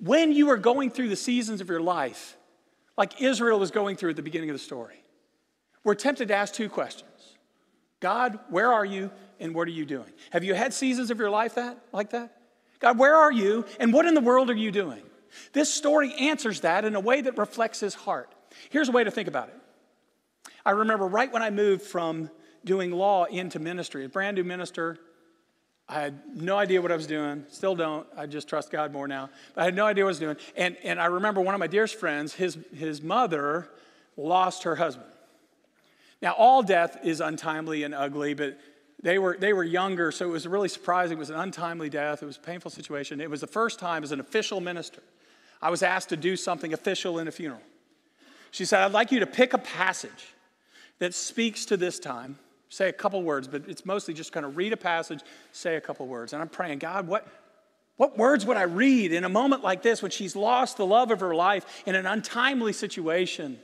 when 0.00 0.32
you 0.32 0.50
are 0.50 0.56
going 0.56 0.90
through 0.90 1.08
the 1.08 1.16
seasons 1.16 1.60
of 1.60 1.68
your 1.68 1.80
life, 1.80 2.36
like 2.96 3.20
Israel 3.20 3.58
was 3.58 3.70
going 3.70 3.96
through 3.96 4.10
at 4.10 4.16
the 4.16 4.22
beginning 4.22 4.50
of 4.50 4.54
the 4.54 4.62
story, 4.62 5.02
we're 5.84 5.94
tempted 5.94 6.28
to 6.28 6.34
ask 6.34 6.54
two 6.54 6.68
questions 6.68 7.36
God, 8.00 8.38
where 8.48 8.72
are 8.72 8.84
you, 8.84 9.10
and 9.40 9.54
what 9.54 9.66
are 9.68 9.72
you 9.72 9.84
doing? 9.84 10.12
Have 10.30 10.44
you 10.44 10.54
had 10.54 10.72
seasons 10.72 11.10
of 11.10 11.18
your 11.18 11.30
life 11.30 11.56
that, 11.56 11.78
like 11.92 12.10
that? 12.10 12.37
God, 12.78 12.98
where 12.98 13.16
are 13.16 13.32
you 13.32 13.64
and 13.80 13.92
what 13.92 14.06
in 14.06 14.14
the 14.14 14.20
world 14.20 14.50
are 14.50 14.56
you 14.56 14.70
doing? 14.70 15.02
This 15.52 15.72
story 15.72 16.14
answers 16.14 16.60
that 16.60 16.84
in 16.84 16.94
a 16.94 17.00
way 17.00 17.20
that 17.20 17.36
reflects 17.38 17.80
his 17.80 17.94
heart. 17.94 18.32
Here's 18.70 18.88
a 18.88 18.92
way 18.92 19.04
to 19.04 19.10
think 19.10 19.28
about 19.28 19.48
it. 19.48 19.56
I 20.64 20.72
remember 20.72 21.06
right 21.06 21.32
when 21.32 21.42
I 21.42 21.50
moved 21.50 21.82
from 21.82 22.30
doing 22.64 22.90
law 22.90 23.24
into 23.24 23.58
ministry, 23.58 24.04
a 24.04 24.08
brand 24.08 24.36
new 24.36 24.44
minister. 24.44 24.98
I 25.88 26.00
had 26.00 26.20
no 26.34 26.58
idea 26.58 26.82
what 26.82 26.92
I 26.92 26.96
was 26.96 27.06
doing, 27.06 27.44
still 27.48 27.74
don't. 27.74 28.06
I 28.16 28.26
just 28.26 28.48
trust 28.48 28.70
God 28.70 28.92
more 28.92 29.08
now. 29.08 29.30
But 29.54 29.62
I 29.62 29.64
had 29.64 29.74
no 29.74 29.86
idea 29.86 30.04
what 30.04 30.08
I 30.08 30.10
was 30.10 30.18
doing. 30.18 30.36
And, 30.56 30.76
and 30.84 31.00
I 31.00 31.06
remember 31.06 31.40
one 31.40 31.54
of 31.54 31.60
my 31.60 31.66
dearest 31.66 31.94
friends, 31.94 32.34
his, 32.34 32.58
his 32.74 33.00
mother 33.00 33.70
lost 34.16 34.64
her 34.64 34.76
husband. 34.76 35.08
Now, 36.20 36.32
all 36.32 36.62
death 36.62 36.98
is 37.04 37.20
untimely 37.20 37.84
and 37.84 37.94
ugly, 37.94 38.34
but 38.34 38.58
they 39.02 39.18
were, 39.18 39.36
they 39.38 39.52
were 39.52 39.64
younger, 39.64 40.10
so 40.10 40.26
it 40.26 40.32
was 40.32 40.46
really 40.46 40.68
surprising. 40.68 41.16
It 41.16 41.20
was 41.20 41.30
an 41.30 41.36
untimely 41.36 41.88
death. 41.88 42.22
It 42.22 42.26
was 42.26 42.36
a 42.36 42.40
painful 42.40 42.70
situation. 42.70 43.20
It 43.20 43.30
was 43.30 43.40
the 43.40 43.46
first 43.46 43.78
time 43.78 44.02
as 44.02 44.12
an 44.12 44.20
official 44.20 44.60
minister 44.60 45.02
I 45.60 45.70
was 45.70 45.82
asked 45.82 46.10
to 46.10 46.16
do 46.16 46.36
something 46.36 46.72
official 46.72 47.18
in 47.18 47.28
a 47.28 47.32
funeral. 47.32 47.62
She 48.50 48.64
said, 48.64 48.82
I'd 48.82 48.92
like 48.92 49.12
you 49.12 49.20
to 49.20 49.26
pick 49.26 49.52
a 49.52 49.58
passage 49.58 50.34
that 50.98 51.14
speaks 51.14 51.66
to 51.66 51.76
this 51.76 51.98
time. 51.98 52.38
Say 52.68 52.88
a 52.88 52.92
couple 52.92 53.22
words, 53.22 53.48
but 53.48 53.68
it's 53.68 53.84
mostly 53.84 54.14
just 54.14 54.32
kind 54.32 54.44
of 54.44 54.56
read 54.56 54.72
a 54.72 54.76
passage, 54.76 55.20
say 55.52 55.76
a 55.76 55.80
couple 55.80 56.06
words. 56.06 56.32
And 56.32 56.42
I'm 56.42 56.48
praying, 56.48 56.78
God, 56.78 57.08
what, 57.08 57.26
what 57.96 58.18
words 58.18 58.46
would 58.46 58.56
I 58.56 58.62
read 58.62 59.12
in 59.12 59.24
a 59.24 59.28
moment 59.28 59.62
like 59.62 59.82
this 59.82 60.02
when 60.02 60.10
she's 60.10 60.36
lost 60.36 60.76
the 60.76 60.86
love 60.86 61.10
of 61.10 61.20
her 61.20 61.34
life 61.34 61.82
in 61.86 61.94
an 61.94 62.06
untimely 62.06 62.72
situation? 62.72 63.46
And 63.46 63.58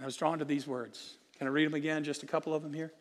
I 0.00 0.04
was 0.06 0.16
drawn 0.16 0.38
to 0.38 0.44
these 0.44 0.66
words. 0.66 1.16
Can 1.38 1.46
I 1.46 1.50
read 1.50 1.66
them 1.66 1.74
again? 1.74 2.04
Just 2.04 2.22
a 2.22 2.26
couple 2.26 2.54
of 2.54 2.62
them 2.62 2.72
here. 2.72 2.92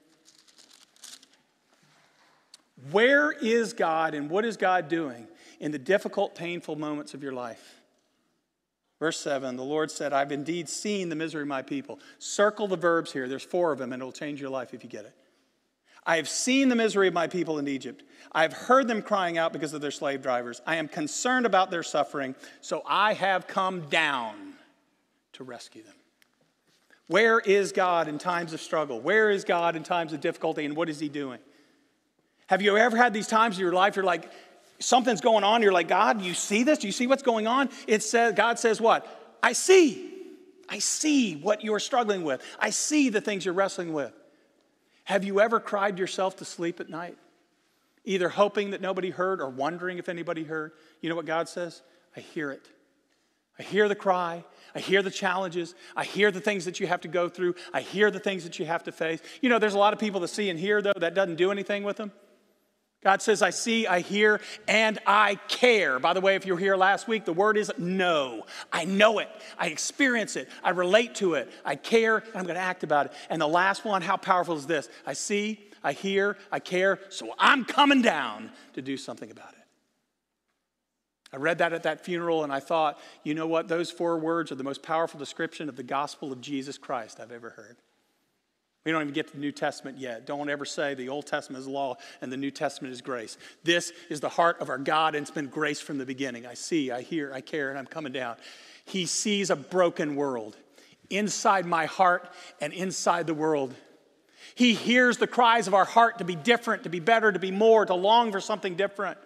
Where 2.92 3.32
is 3.32 3.74
God 3.74 4.14
and 4.14 4.30
what 4.30 4.46
is 4.46 4.58
God 4.58 4.88
doing 4.88 5.28
in 5.60 5.72
the 5.72 5.80
difficult, 5.80 6.36
painful 6.36 6.76
moments 6.76 7.14
of 7.14 7.24
your 7.24 7.34
life? 7.34 7.82
Verse 9.00 9.20
7 9.20 9.56
The 9.56 9.64
Lord 9.64 9.92
said, 9.92 10.14
I've 10.14 10.32
indeed 10.32 10.70
seen 10.70 11.10
the 11.10 11.16
misery 11.16 11.42
of 11.42 11.48
my 11.48 11.62
people. 11.62 12.00
Circle 12.20 12.68
the 12.68 12.78
verbs 12.78 13.12
here. 13.12 13.28
There's 13.28 13.44
four 13.44 13.72
of 13.72 13.80
them, 13.80 13.94
and 13.94 14.02
it'll 14.02 14.12
change 14.12 14.40
your 14.40 14.50
life 14.50 14.74
if 14.74 14.84
you 14.84 14.90
get 14.90 15.06
it. 15.06 15.14
I 16.06 16.16
have 16.16 16.30
seen 16.30 16.70
the 16.70 16.76
misery 16.76 17.10
of 17.10 17.14
my 17.14 17.28
people 17.28 17.60
in 17.60 17.68
Egypt. 17.68 18.04
I 18.32 18.44
have 18.44 18.54
heard 18.54 18.88
them 18.88 19.02
crying 19.02 19.38
out 19.38 19.52
because 19.52 19.74
of 19.74 19.82
their 19.82 19.92
slave 19.92 20.22
drivers. 20.22 20.62
I 20.66 20.78
am 20.78 20.88
concerned 20.88 21.46
about 21.46 21.70
their 21.70 21.84
suffering, 21.84 22.34
so 22.62 22.82
I 22.88 23.14
have 23.14 23.46
come 23.46 23.82
down 23.90 24.54
to 25.34 25.44
rescue 25.44 25.84
them. 25.84 25.94
Where 27.08 27.40
is 27.40 27.72
God 27.72 28.08
in 28.08 28.18
times 28.18 28.54
of 28.54 28.62
struggle? 28.62 29.02
Where 29.02 29.30
is 29.30 29.44
God 29.44 29.76
in 29.76 29.84
times 29.84 30.14
of 30.14 30.22
difficulty, 30.22 30.64
and 30.64 30.78
what 30.78 30.90
is 30.90 31.00
He 31.00 31.10
doing? 31.10 31.40
Have 32.48 32.62
you 32.62 32.78
ever 32.78 32.98
had 32.98 33.14
these 33.14 33.28
times 33.28 33.58
in 33.58 33.62
your 33.62 33.74
life 33.74 33.96
you're 33.96 34.06
like, 34.06 34.32
something's 34.80 35.22
going 35.22 35.44
on, 35.44 35.62
you're 35.62 35.74
like, 35.74 35.88
God, 35.88 36.22
you 36.22 36.34
see 36.34 36.64
this? 36.64 36.80
Do 36.80 36.88
you 36.88 36.94
see 36.94 37.08
what's 37.08 37.24
going 37.24 37.48
on? 37.48 37.70
It 37.88 38.04
says, 38.04 38.34
God 38.34 38.60
says 38.60 38.82
what? 38.82 39.06
I 39.44 39.54
see. 39.54 40.14
I 40.70 40.80
see 40.80 41.36
what 41.36 41.64
you're 41.64 41.80
struggling 41.80 42.24
with. 42.24 42.42
I 42.60 42.72
see 42.72 43.10
the 43.10 43.22
things 43.22 43.46
you're 43.46 43.54
wrestling 43.54 43.94
with. 43.94 44.14
Have 45.06 45.24
you 45.24 45.40
ever 45.40 45.60
cried 45.60 45.98
yourself 45.98 46.36
to 46.38 46.46
sleep 46.46 46.80
at 46.80 46.90
night? 46.90 47.18
Either 48.04 48.30
hoping 48.30 48.72
that 48.72 48.82
nobody 48.82 49.10
heard 49.10 49.42
or 49.42 49.50
wondering 49.50 49.98
if 49.98 50.10
anybody 50.10 50.44
heard? 50.44 50.74
You 51.02 51.10
know 51.10 51.16
what 51.16 51.26
God 51.26 51.48
says? 51.48 51.82
I 52.16 52.20
hear 52.20 52.52
it. 52.52 52.68
I 53.60 53.64
hear 53.64 53.88
the 53.88 53.96
cry. 53.96 54.44
I 54.76 54.80
hear 54.80 55.02
the 55.02 55.12
challenges. 55.12 55.76
I 55.96 56.04
hear 56.04 56.32
the 56.32 56.42
things 56.42 56.66
that 56.66 56.80
you 56.80 56.88
have 56.88 57.02
to 57.02 57.08
go 57.08 57.28
through. 57.28 57.56
I 57.74 57.82
hear 57.82 58.12
the 58.12 58.20
things 58.20 58.44
that 58.44 58.60
you 58.60 58.66
have 58.66 58.84
to 58.84 58.92
face. 58.92 59.22
You 59.42 59.50
know, 59.50 59.60
there's 59.60 59.74
a 59.74 59.80
lot 59.80 59.94
of 59.94 60.00
people 60.00 60.20
that 60.22 60.28
see 60.28 60.50
and 60.50 60.60
hear, 60.60 60.82
though, 60.82 60.94
that 60.98 61.16
doesn't 61.16 61.36
do 61.36 61.52
anything 61.52 61.84
with 61.84 61.98
them. 61.98 62.12
God 63.04 63.22
says, 63.22 63.42
I 63.42 63.52
see, 63.52 63.86
I 63.86 64.00
hear, 64.00 64.42
and 64.68 65.00
I 65.06 65.36
care. 65.48 66.00
By 66.00 66.14
the 66.14 66.22
way, 66.22 66.36
if 66.36 66.46
you 66.46 66.54
were 66.54 66.60
here 66.60 66.76
last 66.76 67.08
week, 67.08 67.26
the 67.26 67.34
word 67.34 67.56
is 67.56 67.72
know. 67.78 68.46
I 68.74 68.86
know 68.86 69.20
it. 69.20 69.30
I 69.58 69.68
experience 69.68 70.36
it. 70.36 70.50
I 70.64 70.72
relate 70.72 71.16
to 71.16 71.36
it. 71.36 71.52
I 71.64 71.76
care, 71.76 72.18
and 72.18 72.36
I'm 72.36 72.44
going 72.44 72.56
to 72.56 72.62
act 72.62 72.84
about 72.84 73.08
it. 73.08 73.14
And 73.30 73.40
the 73.40 73.48
last 73.48 73.86
one, 73.86 74.02
how 74.02 74.18
powerful 74.18 74.58
is 74.58 74.66
this? 74.66 74.90
I 75.06 75.14
see, 75.14 75.60
I 75.84 75.94
hear, 75.94 76.38
I 76.52 76.60
care, 76.60 77.00
so 77.10 77.34
I'm 77.38 77.66
coming 77.66 78.02
down 78.02 78.52
to 78.74 78.82
do 78.82 78.98
something 78.98 79.30
about 79.30 79.54
it. 79.54 79.58
I 81.32 81.38
read 81.38 81.60
that 81.60 81.74
at 81.74 81.84
that 81.84 82.04
funeral, 82.04 82.44
and 82.44 82.52
I 82.52 82.60
thought, 82.60 83.00
you 83.24 83.36
know 83.36 83.48
what? 83.48 83.68
Those 83.68 83.92
four 83.92 84.18
words 84.18 84.52
are 84.52 84.56
the 84.56 84.64
most 84.64 84.82
powerful 84.82 85.20
description 85.20 85.70
of 85.70 85.76
the 85.76 85.84
gospel 85.84 86.32
of 86.32 86.42
Jesus 86.42 86.78
Christ 86.78 87.20
I've 87.20 87.32
ever 87.32 87.52
heard. 87.52 87.78
We 88.88 88.94
don't 88.94 89.02
even 89.02 89.14
get 89.14 89.28
to 89.28 89.34
the 89.34 89.40
New 89.40 89.52
Testament 89.52 89.98
yet. 89.98 90.26
Don't 90.26 90.50
ever 90.50 90.64
say 90.64 90.94
the 90.94 91.10
Old 91.10 91.26
Testament 91.26 91.60
is 91.62 91.68
law 91.68 91.98
and 92.22 92.32
the 92.32 92.38
New 92.38 92.52
Testament 92.52 92.94
is 92.94 93.02
grace. 93.02 93.38
This 93.66 93.92
is 94.10 94.22
the 94.22 94.30
heart 94.30 94.62
of 94.62 94.70
our 94.70 94.78
God, 94.78 95.14
and 95.14 95.24
it's 95.24 95.30
been 95.30 95.48
grace 95.48 95.82
from 95.82 95.98
the 95.98 96.06
beginning. 96.06 96.46
I 96.46 96.54
see, 96.54 96.90
I 96.90 97.02
hear, 97.02 97.34
I 97.34 97.42
care, 97.42 97.70
and 97.70 97.78
I'm 97.78 97.86
coming 97.86 98.14
down. 98.14 98.38
He 98.86 99.06
sees 99.06 99.50
a 99.50 99.58
broken 99.58 100.16
world 100.16 100.56
inside 101.10 101.66
my 101.66 101.86
heart 101.86 102.30
and 102.62 102.72
inside 102.72 103.28
the 103.28 103.34
world. 103.34 103.76
He 104.56 104.74
hears 104.74 105.18
the 105.18 105.28
cries 105.28 105.68
of 105.68 105.74
our 105.74 105.84
heart 105.84 106.20
to 106.20 106.24
be 106.24 106.36
different, 106.36 106.84
to 106.84 106.90
be 106.90 107.02
better, 107.02 107.30
to 107.30 107.40
be 107.40 107.52
more, 107.52 107.86
to 107.86 107.94
long 107.94 108.32
for 108.32 108.40
something 108.40 108.78
different. 108.78 109.18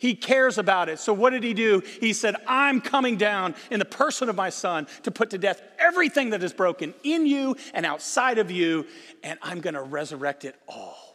He 0.00 0.14
cares 0.14 0.56
about 0.56 0.88
it. 0.88 0.98
So, 0.98 1.12
what 1.12 1.30
did 1.30 1.42
he 1.42 1.52
do? 1.52 1.82
He 2.00 2.14
said, 2.14 2.34
I'm 2.46 2.80
coming 2.80 3.18
down 3.18 3.54
in 3.70 3.78
the 3.78 3.84
person 3.84 4.30
of 4.30 4.34
my 4.34 4.48
son 4.48 4.86
to 5.02 5.10
put 5.10 5.28
to 5.30 5.38
death 5.38 5.60
everything 5.78 6.30
that 6.30 6.42
is 6.42 6.54
broken 6.54 6.94
in 7.04 7.26
you 7.26 7.54
and 7.74 7.84
outside 7.84 8.38
of 8.38 8.50
you, 8.50 8.86
and 9.22 9.38
I'm 9.42 9.60
going 9.60 9.74
to 9.74 9.82
resurrect 9.82 10.46
it 10.46 10.56
all. 10.66 11.14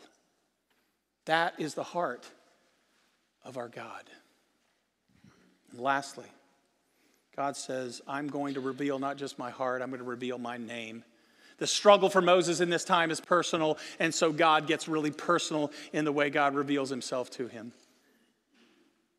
That 1.26 1.56
is 1.58 1.74
the 1.74 1.84
heart 1.84 2.30
of 3.44 3.58
our 3.58 3.70
God. 3.70 4.04
And 5.72 5.80
lastly, 5.80 6.28
God 7.36 7.58
says, 7.58 8.04
I'm 8.08 8.28
going 8.28 8.54
to 8.54 8.60
reveal 8.60 9.00
not 9.00 9.18
just 9.18 9.40
my 9.40 9.50
heart, 9.50 9.82
I'm 9.82 9.90
going 9.90 9.98
to 9.98 10.08
reveal 10.08 10.38
my 10.38 10.58
name. 10.58 11.04
The 11.58 11.66
struggle 11.66 12.12
for 12.12 12.22
Moses 12.22 12.60
in 12.60 12.70
this 12.70 12.86
time 12.86 13.10
is 13.10 13.20
personal, 13.20 13.80
and 13.98 14.14
so 14.14 14.32
God 14.32 14.68
gets 14.68 14.88
really 14.88 15.10
personal 15.10 15.72
in 15.92 16.06
the 16.06 16.12
way 16.12 16.30
God 16.30 16.54
reveals 16.54 16.92
himself 16.92 17.32
to 17.32 17.48
him. 17.48 17.72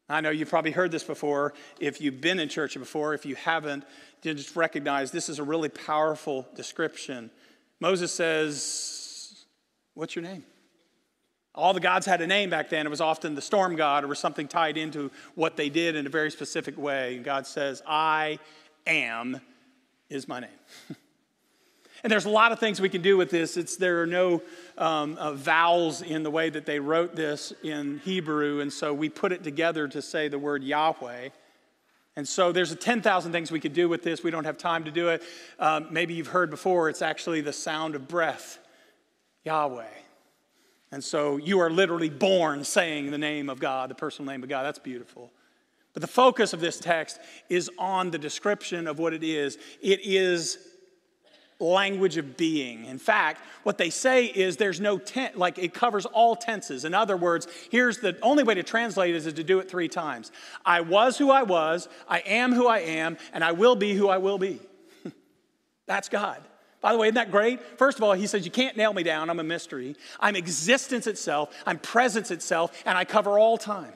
I 0.09 0.21
know 0.21 0.31
you've 0.31 0.49
probably 0.49 0.71
heard 0.71 0.93
this 0.93 1.03
before 1.03 1.53
if 1.81 2.01
you've 2.01 2.21
been 2.21 2.39
in 2.39 2.49
church 2.49 2.79
before. 2.79 3.15
If 3.15 3.27
you 3.27 3.35
haven't, 3.35 3.85
just 4.23 4.55
recognize 4.55 5.11
this 5.11 5.29
is 5.29 5.39
a 5.39 5.43
really 5.43 5.69
powerful 5.69 6.47
description. 6.55 7.31
Moses 7.81 8.13
says, 8.13 9.45
What's 9.95 10.15
your 10.15 10.23
name? 10.23 10.45
All 11.55 11.73
the 11.73 11.81
gods 11.81 12.05
had 12.05 12.21
a 12.21 12.27
name 12.27 12.51
back 12.51 12.69
then. 12.69 12.87
It 12.87 12.91
was 12.91 13.01
often 13.01 13.35
the 13.35 13.41
storm 13.41 13.77
god 13.77 14.05
or 14.05 14.15
something 14.15 14.47
tied 14.47 14.77
into 14.77 15.11
what 15.35 15.57
they 15.57 15.71
did 15.71 15.97
in 15.97 16.07
a 16.07 16.11
very 16.11 16.31
specific 16.31 16.77
way. 16.77 17.17
And 17.17 17.25
God 17.25 17.47
says, 17.47 17.83
I 17.87 18.39
am 18.87 19.41
is 20.11 20.29
my 20.29 20.41
name. 20.41 20.51
And 22.03 22.11
there's 22.11 22.25
a 22.25 22.31
lot 22.31 22.53
of 22.53 22.59
things 22.59 22.81
we 22.81 22.89
can 22.89 23.03
do 23.03 23.17
with 23.17 23.31
this. 23.31 23.57
It's, 23.57 23.77
there 23.77 24.03
are 24.03 24.07
no 24.07 24.43
um, 24.79 25.17
uh, 25.17 25.33
vowels 25.33 26.03
in 26.03 26.23
the 26.23 26.31
way 26.31 26.51
that 26.51 26.67
they 26.67 26.79
wrote 26.79 27.17
this 27.17 27.53
in 27.63 28.01
Hebrew, 28.05 28.61
and 28.61 28.73
so 28.73 28.93
we 28.93 29.09
put 29.09 29.33
it 29.33 29.43
together 29.43 29.89
to 29.89 30.03
say 30.03 30.29
the 30.29 30.39
word 30.39 30.63
Yahweh. 30.63 31.31
And 32.17 32.27
so 32.27 32.51
there's 32.51 32.75
10,000 32.75 33.33
things 33.33 33.51
we 33.51 33.61
could 33.61 33.75
do 33.75 33.89
with 33.89 34.03
this. 34.03 34.23
We 34.23 34.31
don't 34.31 34.45
have 34.45 34.57
time 34.57 34.85
to 34.85 34.91
do 34.91 35.09
it. 35.09 35.23
Um, 35.59 35.89
maybe 35.91 36.15
you've 36.15 36.29
heard 36.29 36.49
before, 36.49 36.89
it's 36.89 37.03
actually 37.03 37.43
the 37.43 37.53
sound 37.53 37.95
of 37.95 38.09
breath, 38.09 38.59
Yahweh. 39.45 39.85
And 40.93 41.05
so 41.05 41.37
you 41.37 41.59
are 41.59 41.71
literally 41.71 42.09
born 42.09 42.65
saying 42.65 43.11
the 43.11 43.19
name 43.19 43.51
of 43.51 43.61
God, 43.61 43.91
the 43.91 43.95
personal 43.95 44.33
name 44.33 44.43
of 44.43 44.49
God. 44.49 44.63
That's 44.63 44.79
beautiful. 44.79 45.31
But 45.93 46.01
the 46.01 46.09
focus 46.09 46.53
of 46.53 46.61
this 46.61 46.79
text 46.79 47.19
is 47.49 47.71
on 47.79 48.11
the 48.11 48.19
description 48.19 48.87
of 48.87 48.99
what 48.99 49.13
it 49.13 49.25
is. 49.25 49.59
It 49.83 50.01
is 50.05 50.59
language 51.59 52.17
of 52.17 52.37
being. 52.37 52.85
In 52.85 52.99
fact, 52.99 53.41
what 53.63 53.79
they 53.79 53.91
say 53.91 54.27
is 54.27 54.57
there's 54.57 54.81
no 54.81 54.99
tense, 54.99 55.37
like 55.37 55.59
it 55.59 55.73
covers 55.73 56.07
all 56.07 56.37
tenses. 56.37 56.85
In 56.85 56.95
other 56.95 57.17
words, 57.17 57.49
here's 57.71 57.99
the 57.99 58.17
only 58.23 58.43
way 58.43 58.55
to 58.55 58.63
translate 58.63 59.15
it 59.15 59.27
is 59.27 59.33
to 59.33 59.45
do 59.45 59.59
it 59.59 59.71
three 59.71 59.89
times. 59.89 60.33
I 60.65 60.83
was 60.83 61.17
who 61.19 61.31
I 61.31 61.43
was, 61.43 61.89
I 62.09 62.21
am 62.21 62.53
who 62.53 62.67
I 62.67 62.81
am, 62.81 63.17
and 63.33 63.43
I 63.43 63.53
will 63.53 63.77
be 63.77 63.95
who 63.95 64.09
I 64.09 64.19
will 64.19 64.39
be. 64.39 64.61
That's 65.87 66.09
God. 66.09 66.43
By 66.81 66.93
the 66.93 66.99
way, 66.99 67.09
isn't 67.09 67.15
that 67.15 67.31
great? 67.31 67.61
First 67.79 67.99
of 67.99 68.05
all, 68.05 68.13
he 68.13 68.27
says, 68.27 68.45
You 68.45 68.53
can't 68.53 68.77
nail 68.77 68.93
me 68.93 69.03
down. 69.03 69.31
I'm 69.31 69.41
a 69.41 69.45
mystery. 69.45 69.97
I'm 70.21 70.37
existence 70.37 71.07
itself. 71.07 71.55
I'm 71.65 71.79
presence 71.79 72.31
itself, 72.31 72.83
and 72.85 72.97
I 72.97 73.05
cover 73.05 73.39
all 73.39 73.59
time. 73.59 73.93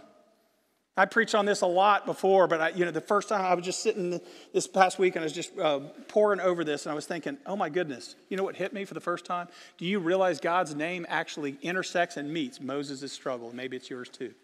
I 0.97 1.07
preached 1.07 1.35
on 1.35 1.47
this 1.47 1.61
a 1.61 1.67
lot 1.67 2.05
before, 2.05 2.47
but 2.47 2.61
I, 2.61 2.69
you 2.71 2.85
know, 2.85 2.91
the 2.91 3.01
first 3.01 3.29
time 3.29 3.45
I 3.45 3.55
was 3.55 3.65
just 3.65 3.83
sitting 3.83 4.21
this 4.53 4.67
past 4.67 4.99
week 4.99 5.17
and 5.17 5.23
I 5.23 5.25
was 5.25 5.33
just 5.33 5.57
uh, 5.59 5.81
poring 6.09 6.41
over 6.41 6.65
this 6.65 6.85
and 6.85 6.93
I 6.93 6.95
was 6.95 7.07
thinking, 7.07 7.39
oh 7.47 7.57
my 7.57 7.69
goodness, 7.69 8.17
you 8.29 8.37
know 8.37 8.43
what 8.43 8.57
hit 8.57 8.73
me 8.73 8.85
for 8.85 8.95
the 8.95 9.01
first 9.01 9.25
time? 9.25 9.49
Do 9.79 9.87
you 9.87 9.99
realize 10.01 10.41
God's 10.41 10.75
name 10.75 11.07
actually 11.09 11.57
intersects 11.63 12.17
and 12.17 12.33
meets 12.33 12.61
Moses' 12.61 13.13
struggle? 13.13 13.55
Maybe 13.55 13.77
it's 13.77 13.89
yours 13.89 14.09
too. 14.09 14.35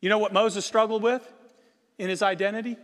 You 0.00 0.10
know 0.10 0.18
what 0.18 0.32
Moses 0.32 0.66
struggled 0.66 1.02
with 1.02 1.32
in 1.98 2.10
his 2.10 2.22
identity? 2.22 2.76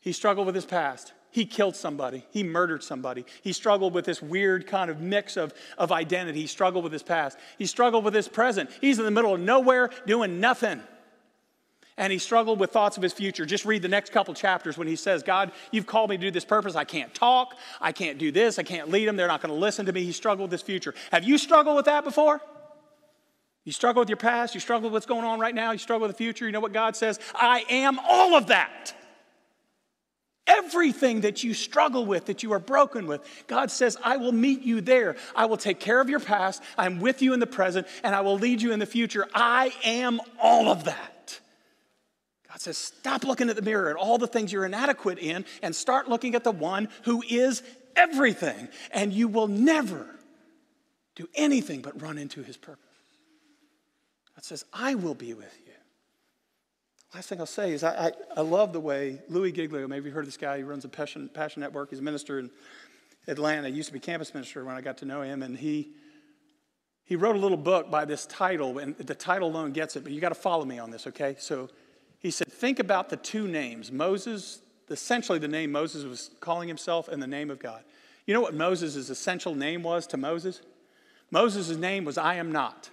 He 0.00 0.12
struggled 0.12 0.46
with 0.46 0.56
his 0.56 0.66
past. 0.66 1.12
He 1.30 1.46
killed 1.46 1.76
somebody. 1.76 2.26
He 2.32 2.42
murdered 2.42 2.82
somebody. 2.82 3.24
He 3.40 3.52
struggled 3.52 3.94
with 3.94 4.04
this 4.04 4.20
weird 4.20 4.66
kind 4.66 4.90
of 4.90 5.00
mix 5.00 5.36
of, 5.36 5.54
of 5.78 5.92
identity. 5.92 6.40
He 6.40 6.48
struggled 6.48 6.82
with 6.82 6.92
his 6.92 7.04
past. 7.04 7.38
He 7.56 7.66
struggled 7.66 8.04
with 8.04 8.14
his 8.14 8.26
present. 8.26 8.68
He's 8.80 8.98
in 8.98 9.04
the 9.04 9.12
middle 9.12 9.34
of 9.34 9.40
nowhere 9.40 9.90
doing 10.06 10.40
nothing 10.40 10.82
and 12.00 12.10
he 12.10 12.18
struggled 12.18 12.58
with 12.58 12.70
thoughts 12.70 12.96
of 12.96 13.02
his 13.02 13.12
future. 13.12 13.44
Just 13.44 13.66
read 13.66 13.82
the 13.82 13.88
next 13.88 14.10
couple 14.10 14.32
chapters 14.32 14.78
when 14.78 14.88
he 14.88 14.96
says, 14.96 15.22
God, 15.22 15.52
you've 15.70 15.86
called 15.86 16.08
me 16.08 16.16
to 16.16 16.20
do 16.20 16.30
this 16.30 16.46
purpose. 16.46 16.74
I 16.74 16.84
can't 16.84 17.12
talk. 17.14 17.54
I 17.78 17.92
can't 17.92 18.16
do 18.18 18.32
this. 18.32 18.58
I 18.58 18.62
can't 18.62 18.88
lead 18.88 19.06
them. 19.06 19.16
They're 19.16 19.28
not 19.28 19.42
going 19.42 19.54
to 19.54 19.60
listen 19.60 19.84
to 19.84 19.92
me. 19.92 20.02
He 20.02 20.12
struggled 20.12 20.50
with 20.50 20.52
his 20.52 20.62
future. 20.62 20.94
Have 21.12 21.24
you 21.24 21.36
struggled 21.36 21.76
with 21.76 21.84
that 21.84 22.02
before? 22.02 22.40
You 23.66 23.72
struggle 23.72 24.00
with 24.00 24.08
your 24.08 24.16
past. 24.16 24.54
You 24.54 24.60
struggle 24.60 24.88
with 24.88 24.94
what's 24.94 25.04
going 25.04 25.26
on 25.26 25.38
right 25.40 25.54
now. 25.54 25.72
You 25.72 25.78
struggle 25.78 26.08
with 26.08 26.16
the 26.16 26.24
future. 26.24 26.46
You 26.46 26.52
know 26.52 26.60
what 26.60 26.72
God 26.72 26.96
says? 26.96 27.20
I 27.34 27.66
am 27.68 27.98
all 28.08 28.34
of 28.34 28.46
that. 28.46 28.94
Everything 30.46 31.20
that 31.20 31.44
you 31.44 31.52
struggle 31.52 32.06
with, 32.06 32.24
that 32.26 32.42
you 32.42 32.54
are 32.54 32.58
broken 32.58 33.06
with, 33.06 33.20
God 33.46 33.70
says, 33.70 33.98
I 34.02 34.16
will 34.16 34.32
meet 34.32 34.62
you 34.62 34.80
there. 34.80 35.16
I 35.36 35.44
will 35.44 35.58
take 35.58 35.78
care 35.78 36.00
of 36.00 36.08
your 36.08 36.18
past. 36.18 36.62
I'm 36.78 36.98
with 36.98 37.20
you 37.20 37.34
in 37.34 37.40
the 37.40 37.46
present, 37.46 37.86
and 38.02 38.14
I 38.14 38.22
will 38.22 38.38
lead 38.38 38.62
you 38.62 38.72
in 38.72 38.78
the 38.78 38.86
future. 38.86 39.28
I 39.34 39.70
am 39.84 40.18
all 40.42 40.68
of 40.68 40.84
that. 40.84 41.19
God 42.60 42.64
says, 42.64 42.76
stop 42.76 43.24
looking 43.24 43.48
at 43.48 43.56
the 43.56 43.62
mirror 43.62 43.88
at 43.88 43.96
all 43.96 44.18
the 44.18 44.26
things 44.26 44.52
you're 44.52 44.66
inadequate 44.66 45.18
in 45.18 45.46
and 45.62 45.74
start 45.74 46.10
looking 46.10 46.34
at 46.34 46.44
the 46.44 46.50
one 46.50 46.90
who 47.04 47.22
is 47.26 47.62
everything. 47.96 48.68
And 48.90 49.14
you 49.14 49.28
will 49.28 49.46
never 49.46 50.06
do 51.16 51.26
anything 51.34 51.80
but 51.80 52.02
run 52.02 52.18
into 52.18 52.42
his 52.42 52.58
purpose. 52.58 52.84
God 54.36 54.44
says, 54.44 54.66
I 54.74 54.94
will 54.94 55.14
be 55.14 55.32
with 55.32 55.56
you. 55.64 55.72
Last 57.14 57.30
thing 57.30 57.40
I'll 57.40 57.46
say 57.46 57.72
is 57.72 57.82
I, 57.82 58.08
I, 58.08 58.12
I 58.36 58.40
love 58.42 58.74
the 58.74 58.80
way 58.80 59.22
Louis 59.30 59.52
Giglio, 59.52 59.88
maybe 59.88 60.04
you've 60.04 60.14
heard 60.14 60.24
of 60.24 60.26
this 60.26 60.36
guy, 60.36 60.58
he 60.58 60.62
runs 60.62 60.84
a 60.84 60.88
Passion, 60.90 61.30
Passion 61.32 61.62
Network, 61.62 61.88
he's 61.88 62.00
a 62.00 62.02
minister 62.02 62.40
in 62.40 62.50
Atlanta, 63.26 63.70
he 63.70 63.74
used 63.74 63.88
to 63.88 63.94
be 63.94 64.00
campus 64.00 64.34
minister 64.34 64.66
when 64.66 64.76
I 64.76 64.82
got 64.82 64.98
to 64.98 65.06
know 65.06 65.22
him, 65.22 65.42
and 65.42 65.56
he, 65.56 65.92
he 67.04 67.16
wrote 67.16 67.36
a 67.36 67.38
little 67.38 67.56
book 67.56 67.90
by 67.90 68.04
this 68.04 68.26
title, 68.26 68.78
and 68.78 68.98
the 68.98 69.14
title 69.14 69.48
alone 69.48 69.72
gets 69.72 69.96
it, 69.96 70.04
but 70.04 70.12
you 70.12 70.20
got 70.20 70.28
to 70.28 70.34
follow 70.34 70.66
me 70.66 70.78
on 70.78 70.90
this, 70.90 71.06
okay? 71.06 71.36
So 71.38 71.70
he 72.20 72.30
said, 72.30 72.48
Think 72.48 72.78
about 72.78 73.08
the 73.08 73.16
two 73.16 73.48
names 73.48 73.90
Moses, 73.90 74.60
essentially 74.88 75.38
the 75.38 75.48
name 75.48 75.72
Moses 75.72 76.04
was 76.04 76.30
calling 76.40 76.68
himself, 76.68 77.08
and 77.08 77.20
the 77.22 77.26
name 77.26 77.50
of 77.50 77.58
God. 77.58 77.82
You 78.26 78.34
know 78.34 78.40
what 78.40 78.54
Moses' 78.54 79.10
essential 79.10 79.54
name 79.54 79.82
was 79.82 80.06
to 80.08 80.16
Moses? 80.16 80.60
Moses' 81.30 81.76
name 81.76 82.04
was 82.04 82.18
I 82.18 82.36
am 82.36 82.52
not. 82.52 82.90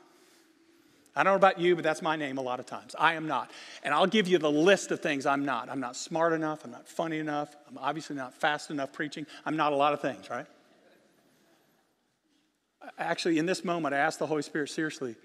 I 1.16 1.24
don't 1.24 1.34
know 1.34 1.38
about 1.38 1.60
you, 1.60 1.76
but 1.76 1.84
that's 1.84 2.04
my 2.04 2.16
name 2.16 2.38
a 2.38 2.42
lot 2.42 2.60
of 2.60 2.68
times. 2.68 2.96
I 2.98 3.16
am 3.16 3.28
not. 3.28 3.50
And 3.82 3.92
I'll 3.92 4.06
give 4.06 4.28
you 4.28 4.38
the 4.38 4.52
list 4.52 4.92
of 4.92 5.00
things 5.00 5.26
I'm 5.26 5.46
not. 5.46 5.68
I'm 5.68 5.80
not 5.80 5.96
smart 5.96 6.32
enough. 6.32 6.64
I'm 6.64 6.70
not 6.70 6.88
funny 6.88 7.18
enough. 7.18 7.56
I'm 7.68 7.78
obviously 7.80 8.16
not 8.16 8.36
fast 8.36 8.70
enough 8.70 8.94
preaching. 8.94 9.26
I'm 9.44 9.58
not 9.58 9.74
a 9.74 9.76
lot 9.76 9.94
of 9.94 10.02
things, 10.02 10.30
right? 10.30 10.46
Actually, 13.00 13.40
in 13.40 13.48
this 13.48 13.66
moment, 13.66 13.96
I 13.96 13.98
asked 13.98 14.20
the 14.20 14.28
Holy 14.28 14.44
Spirit 14.44 14.70
seriously 14.70 15.16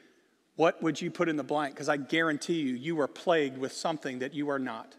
what 0.56 0.82
would 0.82 1.00
you 1.00 1.10
put 1.10 1.28
in 1.28 1.36
the 1.36 1.42
blank? 1.42 1.74
Because 1.74 1.88
I 1.88 1.96
guarantee 1.96 2.60
you, 2.60 2.74
you 2.74 3.00
are 3.00 3.08
plagued 3.08 3.58
with 3.58 3.72
something 3.72 4.18
that 4.18 4.34
you 4.34 4.50
are 4.50 4.58
not. 4.58 4.94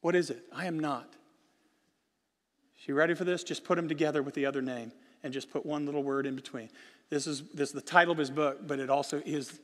What 0.00 0.14
is 0.14 0.30
it? 0.30 0.42
I 0.54 0.66
am 0.66 0.78
not. 0.78 1.14
You 2.88 2.94
ready 2.94 3.12
for 3.12 3.24
this? 3.24 3.44
Just 3.44 3.64
put 3.64 3.76
them 3.76 3.86
together 3.86 4.22
with 4.22 4.32
the 4.32 4.46
other 4.46 4.62
name 4.62 4.92
and 5.22 5.30
just 5.30 5.50
put 5.50 5.66
one 5.66 5.84
little 5.84 6.02
word 6.02 6.24
in 6.24 6.34
between. 6.34 6.70
This 7.10 7.26
is, 7.26 7.42
this 7.52 7.68
is 7.68 7.74
the 7.74 7.82
title 7.82 8.12
of 8.12 8.18
his 8.18 8.30
book, 8.30 8.66
but 8.66 8.80
it 8.80 8.88
also 8.88 9.20
is, 9.26 9.60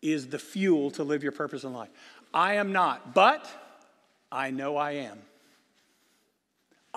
is 0.00 0.28
the 0.28 0.38
fuel 0.38 0.92
to 0.92 1.02
live 1.02 1.24
your 1.24 1.32
purpose 1.32 1.64
in 1.64 1.72
life. 1.72 1.88
I 2.32 2.54
am 2.54 2.70
not, 2.70 3.12
but 3.12 3.48
I 4.30 4.52
know 4.52 4.76
I 4.76 4.92
am. 4.92 5.18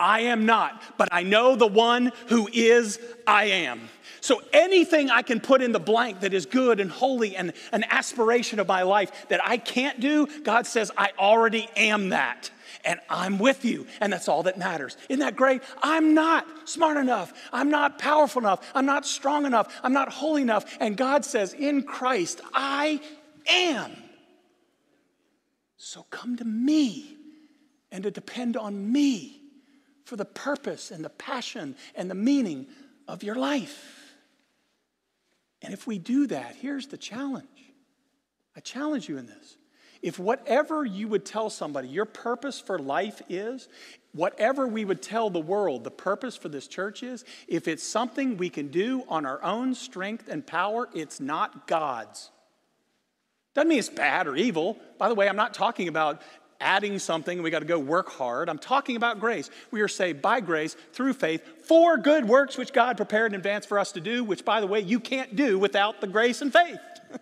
I 0.04 0.22
am 0.22 0.46
not, 0.46 0.82
but 0.98 1.08
I 1.14 1.24
know 1.24 1.56
the 1.56 1.66
one 1.66 2.12
who 2.28 2.50
is 2.52 3.00
I 3.26 3.46
am. 3.46 3.88
So 4.20 4.42
anything 4.52 5.10
I 5.10 5.22
can 5.22 5.40
put 5.40 5.62
in 5.62 5.72
the 5.72 5.80
blank 5.80 6.20
that 6.20 6.34
is 6.34 6.46
good 6.46 6.82
and 6.82 6.92
holy 6.92 7.38
and 7.38 7.54
an 7.72 7.86
aspiration 7.90 8.60
of 8.60 8.68
my 8.68 8.82
life 8.84 9.28
that 9.30 9.40
I 9.42 9.56
can't 9.56 10.02
do, 10.02 10.28
God 10.44 10.68
says, 10.68 10.92
I 10.98 11.12
already 11.18 11.70
am 11.78 12.10
that. 12.10 12.52
And 12.84 13.00
I'm 13.10 13.40
with 13.40 13.64
you, 13.64 13.88
and 14.02 14.12
that's 14.12 14.28
all 14.28 14.44
that 14.44 14.58
matters. 14.58 14.98
Isn't 15.08 15.22
that 15.22 15.38
great? 15.38 15.62
I'm 15.82 16.14
not 16.14 16.46
smart 16.66 16.98
enough. 16.98 17.32
I'm 17.54 17.70
not 17.70 17.98
powerful 17.98 18.42
enough. 18.42 18.70
I'm 18.76 18.86
not 18.86 19.06
strong 19.06 19.46
enough. 19.46 19.74
I'm 19.84 19.94
not 19.94 20.12
holy 20.12 20.42
enough. 20.42 20.66
And 20.82 20.98
God 20.98 21.24
says, 21.24 21.54
In 21.54 21.84
Christ, 21.84 22.42
I 22.54 23.00
am. 23.48 23.96
So 25.78 26.06
come 26.10 26.36
to 26.38 26.46
me 26.46 27.16
and 27.90 28.04
to 28.04 28.12
depend 28.12 28.58
on 28.58 28.92
me 28.92 29.43
for 30.06 30.16
the 30.16 30.26
purpose 30.26 30.92
and 30.92 31.04
the 31.04 31.10
passion 31.10 31.76
and 31.96 32.10
the 32.10 32.16
meaning 32.16 32.68
of 33.08 33.24
your 33.24 33.36
life. 33.36 34.16
And 35.62 35.74
if 35.74 35.88
we 35.88 35.98
do 35.98 36.28
that, 36.28 36.56
here's 36.60 36.88
the 36.88 36.98
challenge. 36.98 37.48
I 38.56 38.60
challenge 38.60 39.08
you 39.08 39.18
in 39.18 39.26
this. 39.26 39.58
If 40.02 40.20
whatever 40.20 40.84
you 40.86 41.08
would 41.08 41.26
tell 41.26 41.50
somebody 41.50 41.88
your 41.88 42.06
purpose 42.06 42.60
for 42.60 42.78
life 42.78 43.22
is, 43.30 43.70
whatever 44.12 44.68
we 44.68 44.84
would 44.84 45.02
tell 45.02 45.30
the 45.30 45.40
world 45.40 45.86
the 45.86 45.92
purpose 45.92 46.36
for 46.36 46.50
this 46.50 46.68
church 46.68 47.04
is, 47.04 47.24
if 47.48 47.70
it's 47.70 47.84
something 47.84 48.36
we 48.36 48.50
can 48.50 48.68
do 48.68 49.04
on 49.08 49.26
our 49.26 49.42
own 49.42 49.74
strength 49.74 50.28
and 50.28 50.46
power, 50.46 50.90
it's 50.94 51.22
not 51.22 51.68
God's. 51.68 52.32
Doesn't 53.54 53.70
mean 53.70 53.80
it's 53.80 53.90
bad 53.90 54.28
or 54.28 54.36
evil. 54.36 54.78
By 54.98 55.08
the 55.08 55.16
way, 55.16 55.30
I'm 55.30 55.38
not 55.38 55.54
talking 55.54 55.88
about 55.88 56.22
adding 56.64 56.98
something 56.98 57.44
we 57.44 57.52
got 57.52 57.60
to 57.60 57.66
go 57.66 57.78
work 57.78 58.10
hard. 58.10 58.50
I'm 58.50 58.58
talking 58.58 58.96
about 58.96 59.20
grace. 59.20 59.50
We 59.70 59.82
are 59.82 59.88
saved 59.88 60.22
by 60.22 60.40
grace 60.40 60.76
through 60.94 61.14
faith 61.14 61.68
for 61.68 61.98
good 61.98 62.26
works 62.26 62.58
which 62.58 62.74
God 62.74 62.98
prepared 62.98 63.34
in 63.34 63.36
advance 63.36 63.66
for 63.66 63.78
us 63.78 63.92
to 63.92 64.02
do, 64.02 64.24
which, 64.24 64.46
by 64.46 64.62
the 64.62 64.68
way, 64.68 64.80
you 64.80 65.00
can't 65.00 65.36
do 65.36 65.60
without 65.60 66.02
the 66.02 66.08
grace 66.08 66.42
and 66.42 66.52
faith. 66.52 66.80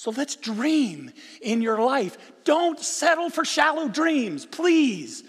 So 0.00 0.12
let's 0.12 0.34
dream 0.34 1.12
in 1.42 1.60
your 1.60 1.78
life. 1.78 2.16
Don't 2.44 2.80
settle 2.80 3.28
for 3.28 3.44
shallow 3.44 3.86
dreams, 3.86 4.46
please. 4.46 5.22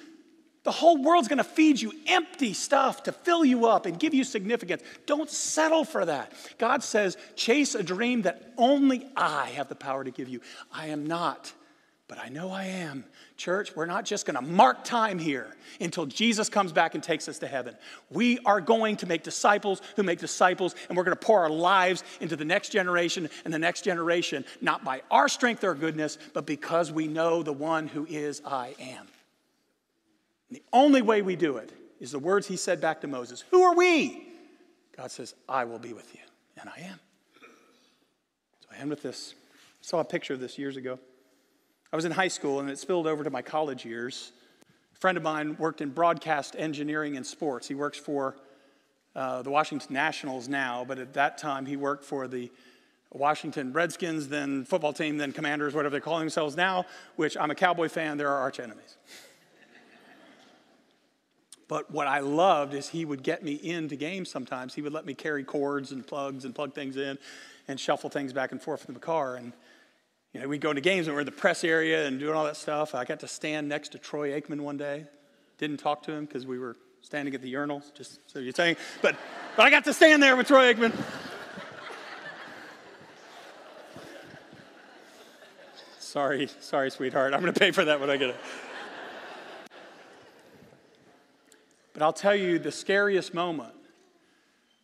The 0.63 0.71
whole 0.71 1.03
world's 1.03 1.27
gonna 1.27 1.43
feed 1.43 1.81
you 1.81 1.91
empty 2.07 2.53
stuff 2.53 3.03
to 3.03 3.11
fill 3.11 3.43
you 3.43 3.65
up 3.65 3.85
and 3.85 3.99
give 3.99 4.13
you 4.13 4.23
significance. 4.23 4.81
Don't 5.05 5.29
settle 5.29 5.83
for 5.83 6.05
that. 6.05 6.31
God 6.57 6.83
says, 6.83 7.17
chase 7.35 7.75
a 7.75 7.83
dream 7.83 8.21
that 8.21 8.53
only 8.57 9.05
I 9.13 9.47
have 9.55 9.67
the 9.67 9.75
power 9.75 10.05
to 10.05 10.11
give 10.11 10.29
you. 10.29 10.39
I 10.71 10.87
am 10.87 11.05
not 11.05 11.51
but 12.11 12.19
I 12.19 12.27
know 12.27 12.51
I 12.51 12.65
am. 12.65 13.05
Church, 13.37 13.73
we're 13.73 13.85
not 13.85 14.03
just 14.03 14.25
going 14.25 14.35
to 14.35 14.41
mark 14.41 14.83
time 14.83 15.17
here 15.17 15.47
until 15.79 16.05
Jesus 16.05 16.49
comes 16.49 16.73
back 16.73 16.93
and 16.93 17.01
takes 17.01 17.29
us 17.29 17.39
to 17.39 17.47
heaven. 17.47 17.73
We 18.09 18.37
are 18.39 18.59
going 18.59 18.97
to 18.97 19.05
make 19.05 19.23
disciples 19.23 19.81
who 19.95 20.03
make 20.03 20.19
disciples, 20.19 20.75
and 20.89 20.97
we're 20.97 21.05
going 21.05 21.15
to 21.15 21.25
pour 21.25 21.39
our 21.39 21.49
lives 21.49 22.03
into 22.19 22.35
the 22.35 22.43
next 22.43 22.73
generation 22.73 23.29
and 23.45 23.53
the 23.53 23.59
next 23.59 23.85
generation, 23.85 24.43
not 24.59 24.83
by 24.83 25.03
our 25.09 25.29
strength 25.29 25.63
or 25.63 25.73
goodness, 25.73 26.17
but 26.33 26.45
because 26.45 26.91
we 26.91 27.07
know 27.07 27.43
the 27.43 27.53
one 27.53 27.87
who 27.87 28.05
is 28.09 28.41
I 28.45 28.75
am. 28.77 29.07
And 30.49 30.57
the 30.57 30.63
only 30.73 31.01
way 31.01 31.21
we 31.21 31.37
do 31.37 31.55
it 31.55 31.71
is 32.01 32.11
the 32.11 32.19
words 32.19 32.45
he 32.45 32.57
said 32.57 32.81
back 32.81 32.99
to 33.01 33.07
Moses 33.07 33.45
Who 33.51 33.63
are 33.63 33.73
we? 33.73 34.27
God 34.97 35.11
says, 35.11 35.33
I 35.47 35.63
will 35.63 35.79
be 35.79 35.93
with 35.93 36.13
you. 36.13 36.21
And 36.59 36.69
I 36.69 36.81
am. 36.81 36.99
So 38.59 38.67
I 38.75 38.81
end 38.81 38.89
with 38.89 39.01
this. 39.01 39.33
I 39.53 39.85
saw 39.85 39.99
a 40.01 40.03
picture 40.03 40.33
of 40.33 40.41
this 40.41 40.57
years 40.57 40.75
ago. 40.75 40.99
I 41.91 41.97
was 41.97 42.05
in 42.05 42.11
high 42.11 42.29
school 42.29 42.61
and 42.61 42.69
it 42.69 42.79
spilled 42.79 43.05
over 43.05 43.23
to 43.23 43.29
my 43.29 43.41
college 43.41 43.85
years. 43.85 44.31
A 44.95 44.99
friend 44.99 45.17
of 45.17 45.23
mine 45.23 45.57
worked 45.57 45.81
in 45.81 45.89
broadcast 45.89 46.55
engineering 46.57 47.17
and 47.17 47.25
sports. 47.25 47.67
He 47.67 47.75
works 47.75 47.97
for 47.97 48.37
uh, 49.13 49.41
the 49.41 49.49
Washington 49.49 49.93
Nationals 49.93 50.47
now, 50.47 50.85
but 50.87 50.99
at 50.99 51.13
that 51.15 51.37
time 51.37 51.65
he 51.65 51.75
worked 51.75 52.05
for 52.05 52.29
the 52.29 52.49
Washington 53.11 53.73
Redskins, 53.73 54.29
then 54.29 54.63
football 54.63 54.93
team, 54.93 55.17
then 55.17 55.33
Commanders, 55.33 55.73
whatever 55.73 55.97
they 55.97 55.99
call 55.99 56.17
themselves 56.19 56.55
now, 56.55 56.85
which 57.17 57.35
I'm 57.35 57.51
a 57.51 57.55
Cowboy 57.55 57.89
fan, 57.89 58.17
they're 58.17 58.29
our 58.29 58.39
arch 58.39 58.61
enemies. 58.61 58.95
But 61.67 61.91
what 61.91 62.07
I 62.07 62.19
loved 62.19 62.73
is 62.73 62.87
he 62.87 63.03
would 63.03 63.23
get 63.23 63.43
me 63.43 63.53
into 63.53 63.97
games 63.97 64.29
sometimes. 64.29 64.73
He 64.73 64.81
would 64.81 64.93
let 64.93 65.05
me 65.05 65.13
carry 65.13 65.43
cords 65.43 65.91
and 65.91 66.05
plugs 66.05 66.45
and 66.45 66.55
plug 66.55 66.73
things 66.73 66.95
in 66.95 67.17
and 67.67 67.79
shuffle 67.79 68.09
things 68.09 68.31
back 68.31 68.51
and 68.53 68.61
forth 68.61 68.85
in 68.87 68.93
the 68.93 68.99
car. 68.99 69.35
And 69.35 69.51
you 70.33 70.39
know, 70.39 70.47
we'd 70.47 70.61
go 70.61 70.71
to 70.71 70.79
games 70.79 71.07
and 71.07 71.15
we're 71.15 71.21
in 71.21 71.25
the 71.25 71.31
press 71.31 71.63
area 71.63 72.07
and 72.07 72.19
doing 72.19 72.33
all 72.33 72.45
that 72.45 72.55
stuff. 72.55 72.95
I 72.95 73.03
got 73.03 73.19
to 73.19 73.27
stand 73.27 73.67
next 73.67 73.89
to 73.89 73.97
Troy 73.97 74.39
Aikman 74.39 74.61
one 74.61 74.77
day. 74.77 75.05
Didn't 75.57 75.77
talk 75.77 76.03
to 76.03 76.11
him 76.11 76.25
because 76.25 76.45
we 76.47 76.57
were 76.57 76.77
standing 77.01 77.35
at 77.35 77.41
the 77.41 77.53
urinals, 77.53 77.93
just 77.93 78.19
so 78.27 78.39
you're 78.39 78.53
saying. 78.53 78.77
But, 79.01 79.17
but 79.57 79.65
I 79.65 79.69
got 79.69 79.83
to 79.85 79.93
stand 79.93 80.23
there 80.23 80.37
with 80.37 80.47
Troy 80.47 80.73
Aikman. 80.73 80.93
sorry, 85.99 86.49
sorry, 86.61 86.91
sweetheart. 86.91 87.33
I'm 87.33 87.41
going 87.41 87.53
to 87.53 87.59
pay 87.59 87.71
for 87.71 87.83
that 87.85 87.99
when 87.99 88.09
I 88.09 88.15
get 88.15 88.29
it. 88.29 88.37
But 91.93 92.03
I'll 92.03 92.13
tell 92.13 92.35
you 92.35 92.57
the 92.57 92.71
scariest 92.71 93.33
moment 93.33 93.73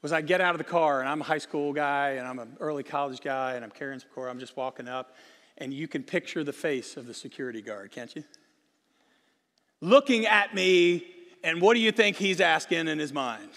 was 0.01 0.11
I 0.11 0.19
get 0.21 0.41
out 0.41 0.53
of 0.53 0.57
the 0.57 0.65
car 0.65 0.99
and 0.99 1.07
I'm 1.07 1.21
a 1.21 1.23
high 1.23 1.37
school 1.37 1.71
guy 1.71 2.11
and 2.11 2.27
I'm 2.27 2.37
an 2.37 2.57
early 2.59 2.83
college 2.83 3.21
guy 3.21 3.53
and 3.53 3.63
I'm 3.63 3.71
carrying 3.71 3.99
some 3.99 4.09
core. 4.13 4.27
I'm 4.27 4.39
just 4.39 4.57
walking 4.57 4.89
up 4.89 5.15
and 5.57 5.73
you 5.73 5.87
can 5.87 6.03
picture 6.03 6.43
the 6.43 6.53
face 6.53 6.97
of 6.97 7.07
the 7.07 7.13
security 7.13 7.61
guard, 7.61 7.91
can't 7.91 8.15
you? 8.15 8.23
Looking 9.81 10.25
at 10.25 10.53
me, 10.55 11.05
and 11.43 11.61
what 11.61 11.73
do 11.73 11.79
you 11.79 11.91
think 11.91 12.17
he's 12.17 12.41
asking 12.41 12.87
in 12.87 12.99
his 12.99 13.13
mind? 13.13 13.49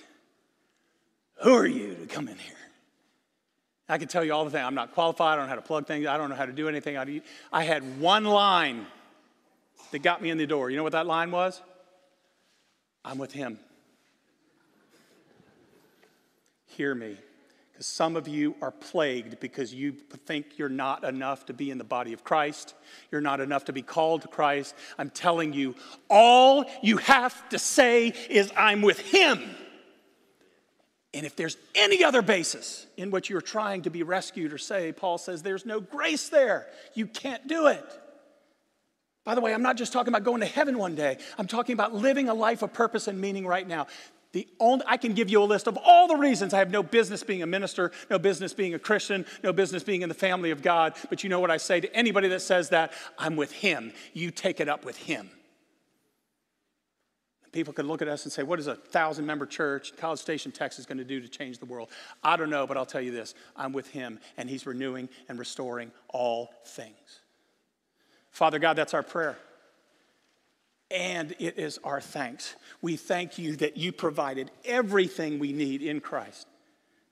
Who 1.43 1.55
are 1.55 1.67
you 1.67 1.95
to 1.95 2.07
come 2.07 2.29
in 2.29 2.37
here? 2.37 2.55
I 3.89 3.99
can 3.99 4.07
tell 4.07 4.23
you 4.23 4.33
all 4.33 4.45
the 4.45 4.51
things. 4.51 4.65
I'm 4.65 4.75
not 4.75 4.93
qualified. 4.93 5.33
I 5.33 5.37
don't 5.37 5.47
know 5.47 5.51
how 5.51 5.57
to 5.57 5.63
plug 5.63 5.87
things. 5.87 6.07
I 6.07 6.17
don't 6.17 6.29
know 6.31 6.37
how 6.37 6.47
to 6.47 6.53
do 6.53 6.69
anything. 6.69 6.97
I 7.53 7.63
had 7.65 7.99
one 8.01 8.25
line 8.25 8.87
that 9.91 10.01
got 10.01 10.23
me 10.23 10.31
in 10.31 10.39
the 10.39 10.47
door. 10.47 10.71
You 10.71 10.77
know 10.77 10.83
what 10.83 10.93
that 10.93 11.07
line 11.07 11.31
was? 11.31 11.61
I'm 13.05 13.19
with 13.19 13.33
him. 13.33 13.59
Hear 16.67 16.95
me. 16.95 17.17
Because 17.81 17.95
some 17.95 18.15
of 18.15 18.29
you 18.29 18.57
are 18.61 18.73
plagued 18.73 19.41
because 19.41 19.73
you 19.73 19.93
think 20.27 20.59
you're 20.59 20.69
not 20.69 21.03
enough 21.03 21.47
to 21.47 21.55
be 21.55 21.71
in 21.71 21.79
the 21.79 21.83
body 21.83 22.13
of 22.13 22.23
Christ. 22.23 22.75
You're 23.11 23.23
not 23.23 23.41
enough 23.41 23.65
to 23.65 23.73
be 23.73 23.81
called 23.81 24.21
to 24.21 24.29
Christ. 24.29 24.75
I'm 24.99 25.09
telling 25.09 25.55
you, 25.55 25.75
all 26.11 26.67
you 26.83 26.99
have 26.99 27.49
to 27.49 27.59
say 27.59 28.09
is, 28.29 28.53
I'm 28.55 28.83
with 28.83 28.99
Him. 28.99 29.41
And 31.15 31.25
if 31.25 31.37
there's 31.37 31.57
any 31.75 32.05
other 32.05 32.21
basis 32.21 32.87
in 32.99 33.11
which 33.11 33.31
you're 33.31 33.41
trying 33.41 33.81
to 33.83 33.91
be 33.91 34.03
rescued 34.03 34.53
or 34.53 34.59
say, 34.59 34.93
Paul 34.93 35.17
says 35.17 35.43
there's 35.43 35.65
no 35.65 35.81
grace 35.81 36.29
there, 36.29 36.67
you 36.93 37.07
can't 37.07 37.49
do 37.49 37.69
it. 37.69 37.83
By 39.25 39.35
the 39.35 39.41
way, 39.41 39.55
I'm 39.55 39.63
not 39.63 39.79
just 39.79 39.95
talking 39.95 40.13
about 40.13 40.25
going 40.25 40.41
to 40.41 40.47
heaven 40.47 40.77
one 40.77 40.97
day. 40.97 41.17
I'm 41.39 41.47
talking 41.47 41.73
about 41.73 41.95
living 41.95 42.29
a 42.29 42.35
life 42.35 42.61
of 42.61 42.75
purpose 42.75 43.09
and 43.09 43.19
meaning 43.19 43.47
right 43.47 43.67
now. 43.67 43.87
The 44.33 44.47
only, 44.61 44.85
I 44.87 44.97
can 44.97 45.15
give 45.15 45.29
you 45.29 45.43
a 45.43 45.45
list 45.45 45.67
of 45.67 45.77
all 45.85 46.07
the 46.07 46.17
reasons 46.17 46.55
I 46.55 46.59
have 46.59 46.71
no 46.71 46.83
business 46.83 47.25
being 47.25 47.43
a 47.43 47.47
minister, 47.47 47.91
no 48.11 48.19
business 48.19 48.55
being 48.55 48.75
a 48.75 48.79
Christian, 48.79 49.27
no 49.43 49.53
business 49.53 49.83
being 49.83 50.03
in 50.03 50.09
the 50.09 50.15
family 50.15 50.53
of 50.53 50.63
God. 50.63 50.95
But 51.09 51.25
you 51.25 51.31
know 51.31 51.41
what 51.41 51.51
I 51.51 51.57
say 51.57 51.81
to 51.81 51.97
anybody 51.97 52.29
that 52.29 52.41
says 52.41 52.69
that? 52.69 52.93
I'm 53.19 53.35
with 53.35 53.51
Him. 53.51 53.93
You 54.13 54.31
take 54.31 54.61
it 54.61 54.69
up 54.69 54.85
with 54.85 54.97
Him. 54.97 55.31
People 57.53 57.73
could 57.73 57.87
look 57.87 58.01
at 58.01 58.07
us 58.07 58.23
and 58.23 58.33
say, 58.33 58.45
What 58.45 58.61
is 58.61 58.69
a 58.69 58.77
thousand 58.77 59.27
member 59.27 59.47
church, 59.47 59.97
College 59.97 60.21
Station, 60.21 60.53
Texas, 60.53 60.87
going 60.87 60.99
to 60.99 61.05
do 61.05 61.21
to 61.21 61.29
change 61.29 61.59
the 61.59 61.67
world? 61.67 61.91
I 62.23 62.37
don't 62.37 62.51
know, 62.51 62.69
but 62.69 62.77
I'll 62.77 62.87
tell 62.87 63.01
you 63.01 63.11
this 63.11 63.35
I'm 63.57 63.73
with 63.73 63.89
Him, 63.89 64.21
and 64.37 64.49
He's 64.49 64.65
renewing 64.65 65.09
and 65.29 65.41
restoring 65.41 65.91
all 66.09 66.51
things. 66.65 67.21
Father 68.31 68.61
God, 68.61 68.75
that's 68.75 68.95
our 68.95 69.03
prayer 69.03 69.37
and 70.91 71.35
it 71.39 71.59
is 71.59 71.79
our 71.85 72.01
thanks. 72.01 72.57
We 72.83 72.97
thank 72.97 73.39
you 73.39 73.57
that 73.57 73.77
you 73.77 73.93
provided 73.93 74.51
everything 74.65 75.39
we 75.39 75.53
need 75.53 75.83
in 75.83 76.01
Christ 76.01 76.47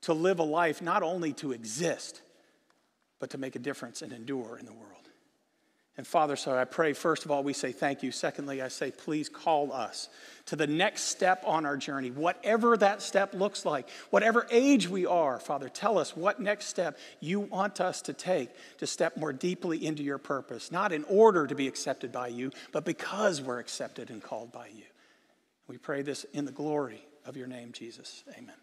to 0.03 0.12
live 0.12 0.39
a 0.39 0.45
life 0.45 0.83
not 0.83 1.03
only 1.03 1.33
to 1.35 1.53
exist, 1.53 2.22
but 3.18 3.31
to 3.31 3.39
make 3.39 3.57
a 3.57 3.59
difference 3.59 4.03
and 4.03 4.12
endure 4.12 4.59
in 4.59 4.66
the 4.66 4.72
world. 4.72 4.97
And 5.99 6.07
Father, 6.07 6.36
so 6.36 6.57
I 6.57 6.64
pray, 6.64 6.92
first 6.92 7.24
of 7.24 7.32
all, 7.32 7.42
we 7.42 7.53
say 7.53 7.72
thank 7.72 8.05
you. 8.05 8.12
Secondly, 8.12 8.62
I 8.62 8.68
say, 8.68 8.92
please 8.92 9.28
call 9.28 9.72
us 9.72 10.09
to 10.46 10.55
the 10.55 10.68
next 10.68 11.03
step 11.03 11.42
on 11.44 11.66
our 11.66 11.76
journey, 11.76 12.12
whatever 12.12 12.76
that 12.76 13.03
step 13.03 13.34
looks 13.34 13.66
like, 13.66 13.88
whatever 14.11 14.46
age 14.53 14.88
we 14.88 15.07
are. 15.07 15.40
Father, 15.40 15.68
tell 15.68 15.99
us 15.99 16.16
what 16.16 16.38
next 16.38 16.66
step 16.66 16.96
you 17.18 17.40
want 17.40 17.80
us 17.80 18.01
to 18.03 18.12
take 18.12 18.51
to 18.78 18.86
step 18.86 19.16
more 19.16 19.32
deeply 19.32 19.84
into 19.84 20.05
your 20.05 20.18
purpose, 20.18 20.70
not 20.70 20.92
in 20.92 21.03
order 21.05 21.49
to 21.49 21.57
be 21.57 21.66
accepted 21.66 22.12
by 22.12 22.28
you, 22.28 22.53
but 22.70 22.84
because 22.84 23.42
we're 23.42 23.59
accepted 23.59 24.09
and 24.09 24.22
called 24.22 24.53
by 24.53 24.68
you. 24.68 24.84
We 25.66 25.78
pray 25.78 26.03
this 26.03 26.22
in 26.32 26.44
the 26.44 26.53
glory 26.53 27.05
of 27.26 27.36
your 27.36 27.49
name, 27.49 27.72
Jesus. 27.72 28.22
Amen. 28.38 28.55